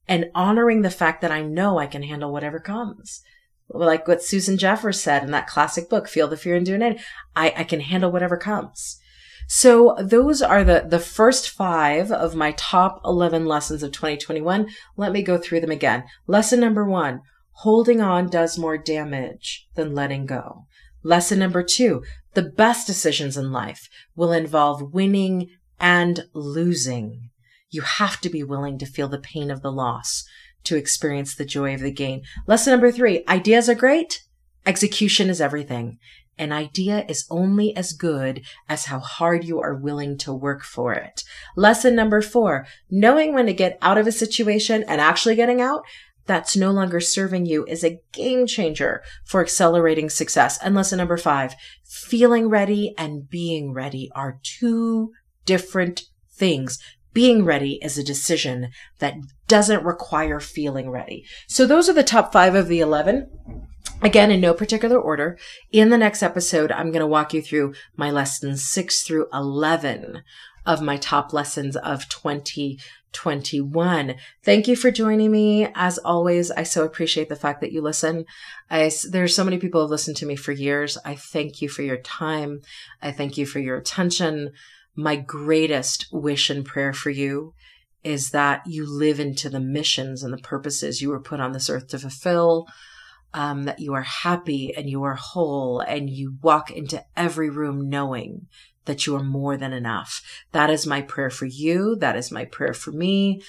and 0.08 0.30
honoring 0.36 0.82
the 0.82 0.90
fact 0.90 1.22
that 1.22 1.32
I 1.32 1.42
know 1.42 1.78
I 1.78 1.88
can 1.88 2.04
handle 2.04 2.32
whatever 2.32 2.60
comes. 2.60 3.22
Like 3.70 4.08
what 4.08 4.24
Susan 4.24 4.58
Jeffers 4.58 5.02
said 5.02 5.24
in 5.24 5.32
that 5.32 5.48
classic 5.48 5.90
book, 5.90 6.08
Feel 6.08 6.28
the 6.28 6.38
Fear 6.38 6.56
and 6.56 6.66
Do 6.66 6.76
It. 6.76 7.02
I, 7.36 7.54
I 7.58 7.64
can 7.64 7.80
handle 7.80 8.12
whatever 8.12 8.38
comes. 8.38 9.00
So 9.48 9.96
those 10.00 10.42
are 10.42 10.64
the, 10.64 10.86
the 10.88 11.00
first 11.00 11.50
five 11.50 12.12
of 12.12 12.36
my 12.36 12.54
top 12.54 13.02
11 13.04 13.46
lessons 13.46 13.84
of 13.84 13.92
2021. 13.92 14.68
Let 14.96 15.12
me 15.12 15.22
go 15.22 15.38
through 15.38 15.62
them 15.62 15.72
again. 15.72 16.04
Lesson 16.28 16.60
number 16.60 16.86
one, 16.86 17.22
holding 17.58 18.02
on 18.02 18.30
does 18.30 18.58
more 18.58 18.78
damage 18.78 19.68
than 19.76 19.96
letting 19.96 20.26
go. 20.26 20.66
Lesson 21.04 21.40
number 21.40 21.64
two, 21.64 22.04
the 22.34 22.42
best 22.42 22.88
decisions 22.88 23.38
in 23.38 23.52
life 23.52 23.90
will 24.16 24.32
involve 24.32 24.94
winning 24.94 25.50
and 25.80 26.26
losing. 26.34 27.30
You 27.70 27.82
have 27.82 28.22
to 28.22 28.30
be 28.30 28.44
willing 28.44 28.78
to 28.80 28.86
feel 28.86 29.08
the 29.08 29.20
pain 29.20 29.52
of 29.52 29.62
the 29.62 29.72
loss 29.72 30.24
to 30.64 30.78
experience 30.78 31.36
the 31.36 31.46
joy 31.46 31.74
of 31.74 31.82
the 31.82 31.92
gain. 31.92 32.24
Lesson 32.48 32.72
number 32.72 32.92
three, 32.92 33.24
ideas 33.28 33.68
are 33.68 33.76
great. 33.76 34.24
Execution 34.66 35.30
is 35.30 35.42
everything. 35.42 35.98
An 36.38 36.52
idea 36.52 37.06
is 37.08 37.28
only 37.30 37.76
as 37.76 37.94
good 37.94 38.42
as 38.68 38.86
how 38.86 39.00
hard 39.00 39.44
you 39.44 39.60
are 39.60 39.76
willing 39.76 40.18
to 40.20 40.34
work 40.34 40.64
for 40.64 40.94
it. 40.94 41.24
Lesson 41.56 41.96
number 41.96 42.22
four, 42.22 42.66
knowing 42.90 43.34
when 43.34 43.46
to 43.46 43.54
get 43.54 43.78
out 43.82 43.98
of 43.98 44.08
a 44.08 44.12
situation 44.12 44.84
and 44.88 45.00
actually 45.00 45.36
getting 45.36 45.62
out 45.62 45.84
that's 46.26 46.56
no 46.56 46.72
longer 46.72 47.00
serving 47.00 47.46
you 47.46 47.66
is 47.66 47.84
a 47.84 48.00
game 48.12 48.48
changer 48.48 49.04
for 49.26 49.42
accelerating 49.42 50.10
success. 50.10 50.58
And 50.62 50.76
lesson 50.76 50.98
number 50.98 51.18
five, 51.18 51.56
feeling 51.84 52.50
ready 52.50 52.94
and 52.98 53.30
being 53.30 53.74
ready 53.74 54.10
are 54.16 54.40
two 54.44 55.12
different 55.46 56.04
things. 56.32 56.80
Being 57.14 57.46
ready 57.46 57.80
is 57.82 57.98
a 57.98 58.04
decision 58.04 58.70
that 59.00 59.16
doesn't 59.48 59.84
require 59.84 60.40
feeling 60.40 60.90
ready. 60.90 61.26
So 61.48 61.68
those 61.68 61.90
are 61.90 61.94
the 61.94 62.04
top 62.04 62.34
five 62.34 62.56
of 62.56 62.68
the 62.68 62.80
11. 62.80 63.30
Again, 64.02 64.32
in 64.32 64.42
no 64.42 64.54
particular 64.54 65.00
order. 65.00 65.38
In 65.72 65.90
the 65.90 65.98
next 65.98 66.24
episode, 66.24 66.72
I'm 66.72 66.92
going 66.92 67.02
to 67.02 67.08
walk 67.08 67.34
you 67.34 67.42
through 67.42 67.74
my 67.96 68.12
lessons 68.12 68.66
six 68.66 69.04
through 69.04 69.28
11 69.32 70.24
of 70.66 70.82
my 70.82 70.98
top 70.98 71.34
lessons 71.34 71.76
of 71.76 72.10
2021. 73.14 74.16
Thank 74.44 74.68
you 74.68 74.76
for 74.76 74.92
joining 74.92 75.32
me. 75.32 75.68
As 75.76 75.98
always, 76.00 76.52
I 76.52 76.64
so 76.64 76.84
appreciate 76.84 77.30
the 77.30 77.36
fact 77.36 77.62
that 77.62 77.72
you 77.72 77.82
listen. 77.82 78.26
I, 78.70 78.92
there's 79.10 79.36
so 79.36 79.44
many 79.44 79.58
people 79.58 79.80
who 79.80 79.86
have 79.86 79.92
listened 79.92 80.18
to 80.18 80.26
me 80.26 80.36
for 80.36 80.52
years. 80.52 80.98
I 81.06 81.16
thank 81.16 81.62
you 81.62 81.70
for 81.70 81.82
your 81.84 81.98
time. 81.98 82.62
I 83.02 83.12
thank 83.12 83.38
you 83.38 83.46
for 83.46 83.60
your 83.60 83.78
attention. 83.78 84.52
My 84.96 85.16
greatest 85.16 86.08
wish 86.12 86.50
and 86.50 86.66
prayer 86.66 86.94
for 86.94 87.10
you 87.10 87.54
is 88.04 88.32
that 88.32 88.64
you 88.68 88.86
live 88.86 89.20
into 89.20 89.50
the 89.50 89.60
missions 89.60 90.24
and 90.24 90.34
the 90.34 90.38
purposes 90.38 91.02
you 91.02 91.10
were 91.10 91.22
put 91.22 91.40
on 91.40 91.54
this 91.54 91.70
earth 91.70 91.88
to 91.90 92.00
fulfill. 92.00 92.68
Um, 93.36 93.64
that 93.64 93.80
you 93.80 93.96
are 93.96 94.04
happy 94.04 94.76
and 94.78 94.88
you 94.88 95.02
are 95.06 95.16
whole 95.16 95.80
and 95.80 96.08
you 96.08 96.36
walk 96.44 96.70
into 96.70 97.04
every 97.18 97.50
room 97.50 97.90
knowing 97.90 98.46
that 98.86 99.06
you 99.06 99.16
are 99.16 99.24
more 99.24 99.58
than 99.58 99.74
enough. 99.74 100.22
That 100.52 100.70
is 100.70 100.88
my 100.88 101.02
prayer 101.02 101.30
for 101.30 101.46
you. 101.46 101.96
That 101.96 102.16
is 102.16 102.32
my 102.32 102.46
prayer 102.46 102.74
for 102.74 102.92
me. 102.92 103.42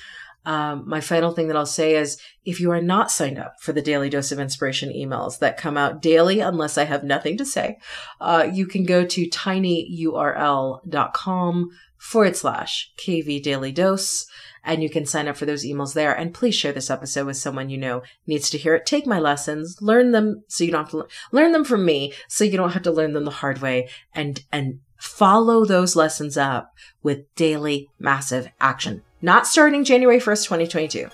Um, 0.47 0.87
my 0.87 1.01
final 1.01 1.32
thing 1.32 1.49
that 1.49 1.57
I'll 1.57 1.64
say 1.64 1.97
is 1.97 2.20
if 2.45 2.61
you 2.61 2.70
are 2.70 2.82
not 2.82 3.11
signed 3.11 3.39
up 3.39 3.55
for 3.61 3.72
the 3.72 3.80
daily 3.80 4.11
dose 4.11 4.30
of 4.30 4.39
inspiration 4.39 4.91
emails 4.91 5.39
that 5.39 5.57
come 5.57 5.78
out 5.78 6.03
daily, 6.03 6.41
unless 6.41 6.76
I 6.76 6.85
have 6.85 7.03
nothing 7.03 7.39
to 7.39 7.47
say, 7.47 7.78
uh, 8.20 8.47
you 8.53 8.66
can 8.66 8.85
go 8.85 9.07
to 9.07 9.30
tinyurl.com 9.30 11.70
forward 11.97 12.37
slash 12.37 12.93
KV 12.99 13.43
daily 13.43 13.72
dose 13.72 14.26
and 14.62 14.82
you 14.82 14.91
can 14.91 15.07
sign 15.07 15.28
up 15.28 15.37
for 15.37 15.47
those 15.47 15.64
emails 15.64 15.95
there. 15.95 16.12
And 16.12 16.35
please 16.35 16.55
share 16.55 16.72
this 16.72 16.91
episode 16.91 17.26
with 17.26 17.37
someone 17.37 17.70
you 17.70 17.78
know 17.78 18.03
needs 18.26 18.51
to 18.51 18.59
hear 18.59 18.74
it. 18.74 18.87
Take 18.87 19.07
my 19.07 19.18
lessons, 19.18 19.78
learn 19.80 20.12
them 20.12 20.43
so 20.49 20.64
you 20.64 20.70
don't 20.70 20.85
have 20.85 20.91
to 20.91 21.07
learn 21.32 21.53
them 21.53 21.64
from 21.64 21.85
me 21.85 22.12
so 22.28 22.45
you 22.45 22.57
don't 22.57 22.72
have 22.72 22.82
to 22.82 22.93
learn 22.93 23.14
them 23.14 23.24
the 23.24 23.30
hard 23.30 23.62
way 23.62 23.89
and, 24.14 24.45
and 24.53 24.80
follow 25.05 25.65
those 25.65 25.95
lessons 25.95 26.37
up 26.37 26.75
with 27.03 27.33
daily 27.35 27.91
massive 27.99 28.49
action. 28.61 29.03
Not 29.21 29.47
starting 29.47 29.85
January 29.85 30.19
1st, 30.19 30.45
2022. 30.45 31.09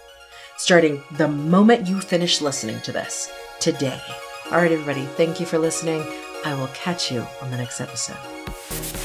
Starting 0.56 1.02
the 1.16 1.28
moment 1.28 1.88
you 1.88 2.00
finish 2.00 2.40
listening 2.40 2.80
to 2.82 2.92
this 2.92 3.30
today. 3.58 4.00
All 4.46 4.58
right, 4.58 4.72
everybody, 4.72 5.04
thank 5.16 5.40
you 5.40 5.46
for 5.46 5.58
listening. 5.58 6.04
I 6.44 6.54
will 6.54 6.68
catch 6.68 7.10
you 7.10 7.26
on 7.42 7.50
the 7.50 7.56
next 7.56 7.80
episode. 7.80 8.99